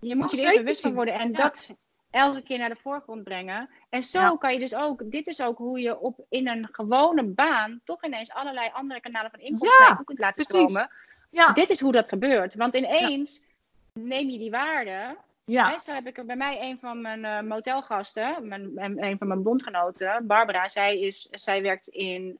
[0.00, 1.36] Je moet je er bewust van worden en Ja.
[1.36, 1.70] dat
[2.14, 3.68] elke keer naar de voorgrond brengen.
[3.90, 4.36] En zo Ja.
[4.36, 8.04] kan je dus ook, dit is ook hoe je op, in een gewone baan toch
[8.04, 10.70] ineens allerlei andere kanalen van inkomsten Ja, toe kunt laten precies.
[10.70, 10.90] stromen.
[11.30, 12.54] Ja, Dit is hoe dat gebeurt.
[12.54, 13.46] Want ineens
[13.92, 18.48] neem je die waarde ja, heb ik er bij mij een van mijn eh, motelgasten,
[18.48, 18.72] mijn,
[19.04, 20.68] een van mijn bondgenoten, Barbara.
[20.68, 22.34] Zij, is, zij werkt in,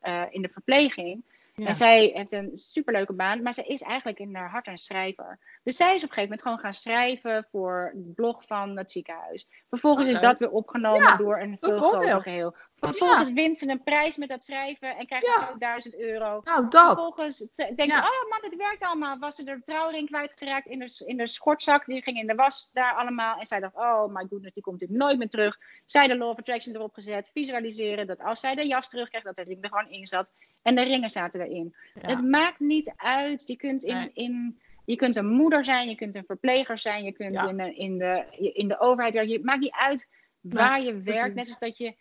[0.00, 1.24] eh, in de verpleging.
[1.54, 1.66] Ja.
[1.66, 5.38] En zij heeft een superleuke baan, maar zij is eigenlijk in haar hart een schrijver.
[5.62, 8.90] Dus zij is op een gegeven moment gewoon gaan schrijven voor de blog van het
[8.90, 9.48] ziekenhuis.
[9.68, 12.56] Vervolgens is dat weer opgenomen Ja, door een veel groter geheel.
[12.86, 15.32] Vervolgens wint ze een prijs met dat schrijven en krijgt Ja.
[15.32, 16.40] ze zo 1000 euro.
[16.44, 16.86] Nou, dat.
[17.02, 17.92] Vervolgens denkt Ja.
[17.92, 19.18] ze, oh man, het werkt allemaal.
[19.18, 21.86] Was ze de trouwring kwijtgeraakt in de, in de schortzak.
[21.86, 23.38] Die ging in de was daar allemaal.
[23.38, 25.58] En zij dacht, oh my goodness, die komt natuurlijk nooit meer terug.
[25.86, 27.30] Zij de Law of Attraction erop gezet.
[27.32, 30.32] Visualiseren dat als zij de jas terugkrijgt, dat de ring er gewoon in zat.
[30.62, 31.74] En de ringen zaten erin.
[32.00, 33.42] Het maakt niet uit.
[33.46, 34.10] Je kunt, in, Nee.
[34.14, 37.04] in, je kunt een moeder zijn, je kunt een verpleger zijn.
[37.04, 39.32] Je kunt in, de, in, de, in de overheid werken.
[39.32, 40.08] Het maakt niet uit
[40.40, 41.04] waar je werkt.
[41.04, 41.34] precies.
[41.34, 41.94] Net als dat je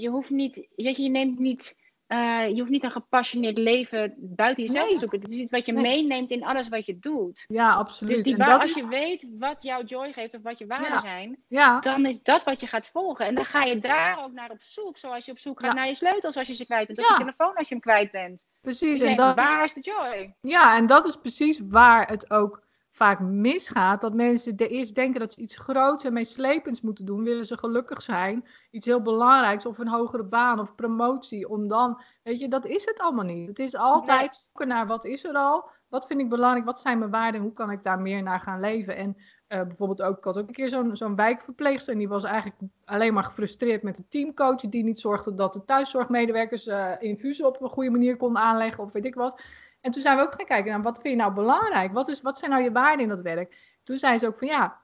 [0.00, 4.14] je hoeft niet, weet je, je neemt niet, eh, je hoeft niet een gepassioneerd leven
[4.18, 4.92] buiten jezelf Nee.
[4.92, 5.20] te zoeken.
[5.20, 5.82] Het is iets wat je Nee.
[5.82, 7.44] meeneemt in alles wat je doet.
[7.48, 8.12] Ja, absoluut.
[8.14, 10.88] Dus die waar, als is- je weet wat jouw joy geeft of wat je waarden
[10.88, 11.00] Ja.
[11.00, 13.26] zijn, ja, dan is dat wat je gaat volgen.
[13.26, 14.96] En dan ga je daar ook naar op zoek.
[14.98, 15.74] Zoals je op zoek gaat Ja.
[15.76, 16.98] naar je sleutels als je ze kwijt bent.
[16.98, 18.46] Of je telefoon als je hem kwijt bent.
[18.60, 19.00] precies.
[19.00, 20.34] En dat, waar is de joy?
[20.40, 22.62] ja, en dat is precies waar het ook
[22.92, 24.00] vaak misgaat.
[24.00, 27.24] Dat mensen de eerst denken dat ze iets groots en meeslepends moeten doen.
[27.24, 28.46] Willen ze gelukkig zijn.
[28.70, 31.48] Iets heel belangrijks of een hogere baan of promotie.
[31.48, 33.48] Om dan, weet je, dat is het allemaal niet.
[33.48, 35.68] Het is altijd zoeken naar wat is er al.
[35.88, 36.64] Wat vind ik belangrijk?
[36.64, 37.40] Wat zijn mijn waarden?
[37.40, 38.96] En hoe kan ik daar meer naar gaan leven?
[38.96, 39.16] En
[39.46, 41.92] eh, bijvoorbeeld ook, ik had ook een keer zo'n zo'n wijkverpleegster.
[41.92, 44.60] En die was eigenlijk alleen maar gefrustreerd met de teamcoach.
[44.60, 48.84] Die niet zorgde dat de thuiszorgmedewerkers eh infusen op een goede manier konden aanleggen.
[48.84, 49.42] Of weet ik wat.
[49.82, 51.92] En toen zijn we ook gaan kijken naar wat vind je nou belangrijk?
[51.92, 53.78] Wat, is, wat zijn nou je waarden in dat werk?
[53.82, 54.80] Toen zei ze ook van ja,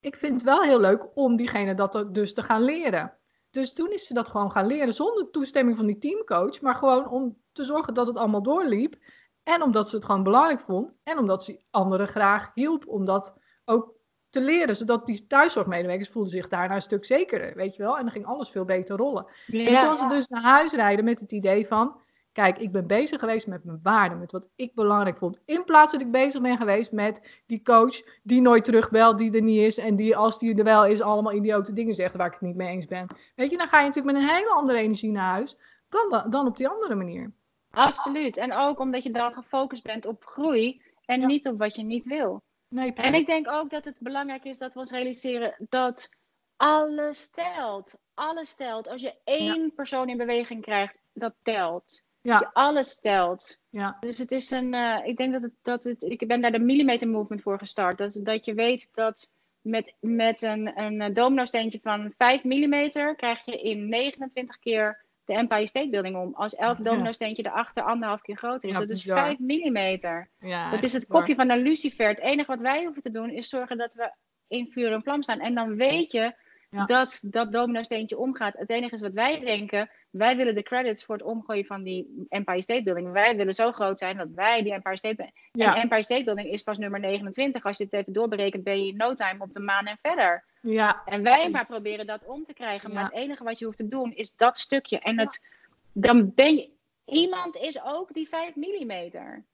[0.00, 3.12] ik vind het wel heel leuk om diegene dat dus te gaan leren.
[3.50, 7.08] Dus toen is ze dat gewoon gaan leren zonder toestemming van die teamcoach, maar gewoon
[7.08, 8.96] om te zorgen dat het allemaal doorliep.
[9.42, 13.36] En omdat ze het gewoon belangrijk vond en omdat ze anderen graag hielp om dat
[13.64, 13.96] ook
[14.30, 17.96] te leren, zodat die thuiszorgmedewerkers voelden zich daarna een stuk zekerder, weet je wel.
[17.96, 19.26] En dan ging alles veel beter rollen.
[19.46, 22.00] En toen kon ze dus naar huis rijden met het idee van,
[22.38, 25.38] kijk, ik ben bezig geweest met mijn waarden, met wat ik belangrijk vond.
[25.44, 29.42] In plaats dat ik bezig ben geweest met die coach die nooit terugbelt, die er
[29.42, 32.32] niet is en die als die er wel is allemaal idiote dingen zegt waar ik
[32.32, 33.06] het niet mee eens ben.
[33.34, 35.56] Weet je, dan ga je natuurlijk met een hele andere energie naar huis
[35.88, 37.32] dan, dan op die andere manier.
[37.70, 38.36] Absoluut.
[38.36, 41.26] En ook omdat je dan gefocust bent op groei en Ja.
[41.26, 42.42] niet op wat je niet wil.
[42.68, 46.08] Nee, En ik denk ook dat het belangrijk is dat we ons realiseren dat
[46.56, 47.94] alles telt.
[48.14, 48.88] Alles telt.
[48.88, 52.06] Als je één persoon in beweging krijgt, dat telt.
[52.20, 52.38] Ja.
[52.38, 53.60] Je alles telt.
[53.70, 53.96] Ja.
[54.00, 54.74] Dus het is een.
[54.74, 56.02] eh, ik denk dat het, dat het.
[56.02, 57.98] Ik ben daar de millimeter movement voor gestart.
[57.98, 63.60] Dat, dat je weet dat met, met een, een domino-steentje van 5 millimeter krijg je
[63.60, 66.34] in 29 keer de Empire State Building om.
[66.34, 66.82] Als elk Ja.
[66.82, 68.74] domino-steentje erachter anderhalf keer groter is.
[68.74, 69.18] Ja, dat is bizar.
[69.18, 70.30] 5 millimeter.
[70.38, 72.08] Ja, Dat is het kopje van een lucifer.
[72.08, 74.12] Het enige wat wij hoeven te doen is zorgen dat we
[74.48, 75.40] in vuur en vlam staan.
[75.40, 76.34] En dan weet je
[76.70, 76.84] Ja.
[76.84, 78.58] dat dat domino-steentje omgaat.
[78.58, 79.90] Het enige is wat wij denken.
[80.10, 83.12] Wij willen de credits voor het omgooien van die Empire State Building.
[83.12, 85.36] Wij willen zo groot zijn dat wij die Empire State Building...
[85.52, 85.74] Ja.
[85.74, 87.64] En Empire State Building is pas nummer 29.
[87.64, 90.44] Als je het even doorberekent ben je in no time op de maan en verder.
[90.60, 91.50] Ja, En wij Precies.
[91.52, 92.92] maar proberen dat om te krijgen.
[92.92, 93.08] Maar Ja.
[93.08, 94.98] het enige wat je hoeft te doen is dat stukje.
[94.98, 95.44] En het,
[95.92, 96.68] dan ben je.
[97.04, 99.44] Iemand is ook die 5 millimeter.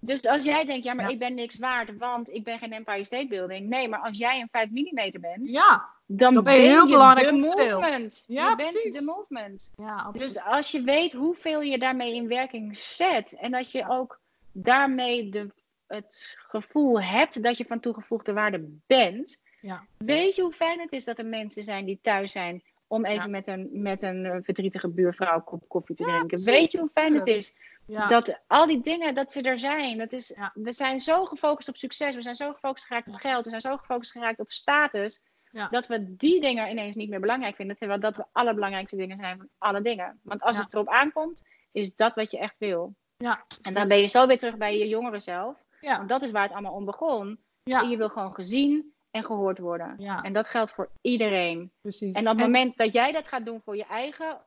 [0.00, 1.10] Dus als jij denkt, ja, maar Ja.
[1.12, 3.68] ik ben niks waard, want ik ben geen Empire State Building.
[3.68, 7.36] Nee, maar als jij een 5 millimeter bent, ja, dan, ben je heel belangrijk de
[7.36, 8.24] movement.
[8.26, 8.98] Ja, je bent precies.
[8.98, 9.72] de movement.
[9.76, 10.20] ja, absoluut.
[10.34, 14.20] Dus als je weet hoeveel je daarmee in werking zet en dat je ook
[14.52, 15.50] daarmee de,
[15.86, 19.84] het gevoel hebt dat je van toegevoegde waarde bent, Ja.
[19.96, 23.22] weet je hoe fijn het is dat er mensen zijn die thuis zijn om even
[23.22, 23.26] Ja.
[23.30, 26.42] met, een, met een eh, verdrietige buurvrouw een kop koffie te drinken.
[26.44, 27.54] Weet je hoe fijn het is
[27.86, 29.98] dat al die dingen, dat ze er zijn.
[29.98, 30.50] Dat is, Ja.
[30.54, 33.60] We zijn zo gefocust op succes, we zijn zo gefocust geraakt op geld, we zijn
[33.62, 35.22] zo gefocust geraakt op status,
[35.54, 35.68] Ja.
[35.68, 37.76] dat we die dingen ineens niet meer belangrijk vinden.
[37.76, 40.20] Terwijl dat de allerbelangrijkste dingen zijn van alle dingen.
[40.22, 40.62] Want als Ja.
[40.62, 41.42] het erop aankomt,
[41.72, 42.94] is dat wat je echt wil.
[43.16, 43.44] ja.
[43.62, 45.56] En dan ben je zo weer terug bij je jongere zelf.
[45.80, 47.38] Ja, Want dat is waar het allemaal om begon.
[47.62, 49.94] ja, En je wil gewoon gezien en gehoord worden.
[49.98, 51.72] ja, En dat geldt voor iedereen.
[51.80, 52.14] precies.
[52.14, 54.40] En op het moment dat jij dat gaat doen voor je eigen,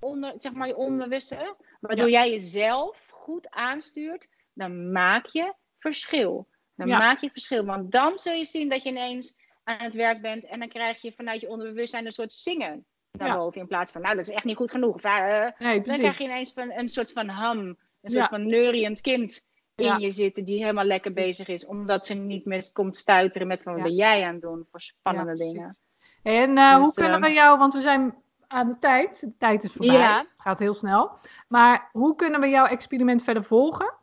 [0.00, 6.48] onder, zeg maar je onbewuste, waardoor jij jezelf goed aanstuurt, dan maak je verschil.
[6.74, 7.64] Dan maak je verschil.
[7.64, 9.34] Want dan zul je zien dat je ineens
[9.64, 12.84] aan het werk bent en dan krijg je vanuit je onderbewustzijn een soort zingen
[13.18, 13.48] naar Ja.
[13.50, 14.94] In plaats van, nou, dat is echt niet goed genoeg.
[14.94, 17.76] Of, eh, nee, dan krijg je ineens van, een soort van ham, een
[18.10, 18.28] soort Ja.
[18.28, 19.96] van neuriënd kind in Ja.
[19.96, 23.72] je zitten die helemaal lekker bezig is, omdat ze niet meer komt stuiteren met van
[23.74, 25.76] wat ben jij aan het doen voor spannende dingen.
[26.22, 28.14] En eh, hoe Dus, kunnen ehm, we jou, want we zijn
[28.46, 30.18] aan de tijd, de tijd is voorbij, Ja.
[30.18, 31.10] het gaat heel snel.
[31.48, 33.94] Maar hoe kunnen we jouw experiment verder volgen?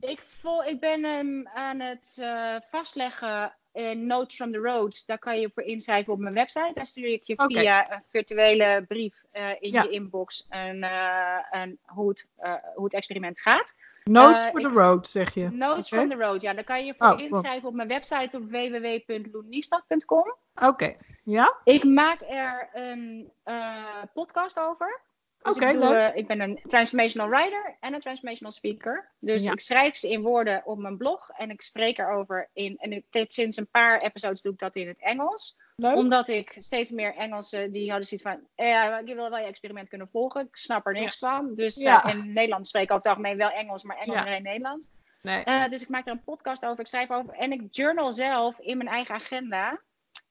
[0.00, 5.02] Ik, vol, ik ben hem aan het eh, vastleggen in Notes from the Road.
[5.06, 6.70] Daar kan je voor inschrijven op mijn website.
[6.74, 9.82] Daar stuur ik je via een virtuele brief eh, in Ja.
[9.82, 13.74] je inbox en, eh, en hoe, het, eh, hoe het experiment gaat.
[14.04, 15.48] Notes Eh, for ik- the road, zeg je.
[15.50, 16.54] Notes from the Road, ja.
[16.54, 17.26] Daar kan je je voor Oh, cool.
[17.28, 20.34] inschrijven op mijn website op www.loeniestad.com.
[20.62, 21.54] Oké, ja?
[21.64, 25.00] Ik maak er een eh, podcast over.
[25.46, 29.12] Dus ik, doe, eh, ik ben een transformational writer en een transformational speaker.
[29.18, 29.52] Dus Ja.
[29.52, 32.76] ik schrijf ze in woorden op mijn blog en ik spreek erover in.
[32.78, 35.56] En ik, dit, sinds een paar episodes doe ik dat in het Engels.
[35.76, 35.94] Leuk.
[35.96, 38.40] Omdat ik steeds meer Engelsen die hadden zoiets van.
[38.54, 40.40] eh, Ja, ik wil wel je experiment kunnen volgen.
[40.46, 41.54] Ik snap er niks van.
[41.54, 42.04] Dus Ja.
[42.04, 44.88] eh, in Nederland spreek ik over het algemeen wel Engels, maar Engels geen Nederland.
[45.22, 45.68] Nee.
[45.68, 48.76] Dus ik maak er een podcast over, ik schrijf over en ik journal zelf in
[48.76, 49.80] mijn eigen agenda.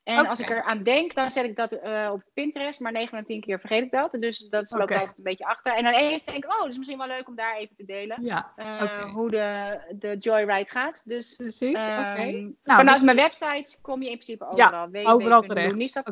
[0.06, 3.20] En als ik eraan denk, dan zet ik dat eh, op Pinterest, maar 9 van
[3.20, 4.12] de 10 keer vergeet ik dat.
[4.12, 4.94] Dus dat loopt Oké.
[5.00, 5.74] altijd een beetje achter.
[5.74, 7.86] En dan eens denk ik, oh, dat is misschien wel leuk om daar even te
[7.86, 8.24] delen.
[8.24, 9.14] Ja, eh.
[9.14, 11.02] Hoe de, de Joyride gaat.
[11.06, 11.86] Dus precies.
[11.86, 15.14] Ehm, Nou, vanuit dus- mijn website kom je in principe Ja, overal.
[15.14, 16.04] overal terecht.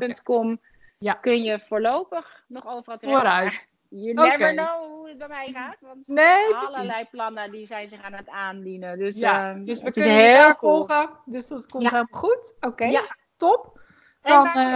[1.00, 1.14] Ja.
[1.14, 3.20] Kun je voorlopig nog overal terecht.
[3.20, 3.68] Vooruit.
[3.90, 5.78] You never know hoe het bij mij gaat.
[5.82, 7.10] Want Nee, allerlei precies.
[7.10, 8.98] plannen die zijn zich aan het aandienen.
[9.00, 10.76] Dus, Ja, ehm, dus we het is kunnen je heel daar cool.
[10.86, 11.10] volgen.
[11.26, 11.90] Dus dat komt Ja.
[11.90, 12.54] helemaal goed.
[12.60, 13.16] Oké, Ja.
[13.38, 13.82] top.
[14.24, 14.76] Dan, maar, eh,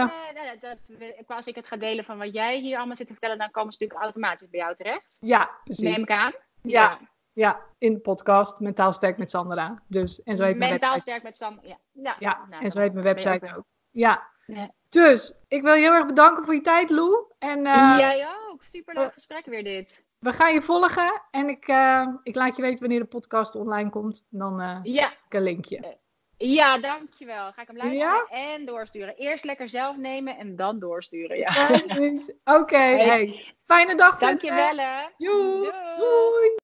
[0.52, 3.12] eh, dat, dat- als ik het ga delen van wat jij hier allemaal zit te
[3.12, 5.16] vertellen, dan komen ze natuurlijk automatisch bij jou terecht.
[5.20, 5.82] Ja, precies.
[5.84, 6.32] Neem ik aan.
[6.62, 6.98] Ja.
[7.32, 9.82] Ja, in de podcast Mentaal Sterk met Sandra.
[9.86, 11.10] Dus, en zo heet mijn Mentaal website.
[11.10, 11.58] sterk met Sam.
[11.62, 12.16] Ja, ja.
[12.18, 13.64] Ja, nou, en zo heet mijn website ook ook.
[13.90, 14.26] Ja.
[14.46, 14.70] Ja.
[14.88, 17.24] Dus, ik wil je heel erg bedanken voor je tijd, Lou.
[17.38, 18.64] En eh, Jij ook.
[18.64, 20.06] Superleuk gesprek weer dit.
[20.18, 21.22] we gaan je volgen.
[21.30, 24.24] En ik, eh, ik laat je weten wanneer de podcast online komt.
[24.28, 25.98] Dan eh Ja, ik een linkje.
[26.38, 27.52] Ja, dankjewel.
[27.52, 28.54] Ga ik hem luisteren Ja?
[28.54, 29.16] en doorsturen.
[29.16, 31.38] Eerst lekker zelf nemen en dan doorsturen.
[31.38, 31.66] Ja.
[31.66, 32.32] Precies.
[32.60, 33.54] Oké, hey.
[33.64, 34.18] fijne dag.
[34.18, 35.00] Dankjewel hè.
[35.16, 35.42] Joe.
[35.42, 35.70] Doei.
[35.96, 36.56] Doei.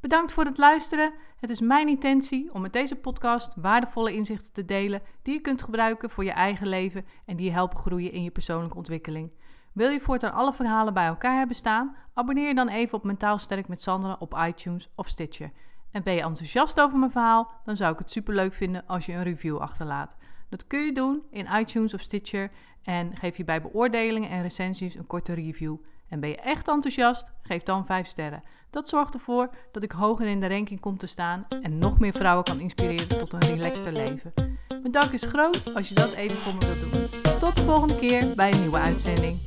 [0.00, 1.12] Bedankt voor het luisteren.
[1.40, 5.62] Het is mijn intentie om met deze podcast waardevolle inzichten te delen die je kunt
[5.62, 9.32] gebruiken voor je eigen leven en die je helpen groeien in je persoonlijke ontwikkeling.
[9.72, 11.96] Wil je voortaan alle verhalen bij elkaar hebben staan?
[12.14, 15.50] Abonneer je dan even op Mentaal Sterk met Sandra op iTunes of Stitcher.
[15.92, 17.50] En ben je enthousiast over mijn verhaal?
[17.64, 20.16] Dan zou ik het superleuk vinden als je een review achterlaat.
[20.48, 22.50] Dat kun je doen in iTunes of Stitcher
[22.82, 25.76] en geef je bij beoordelingen en recensies een korte review.
[26.08, 27.32] En ben je echt enthousiast?
[27.42, 28.42] Geef dan 5 sterren.
[28.70, 32.12] Dat zorgt ervoor dat ik hoger in de ranking kom te staan en nog meer
[32.12, 34.32] vrouwen kan inspireren tot een relaxter leven.
[34.68, 37.38] Mijn dank is groot als je dat even voor me wilt doen.
[37.38, 39.40] Tot de volgende keer bij een nieuwe uitzending.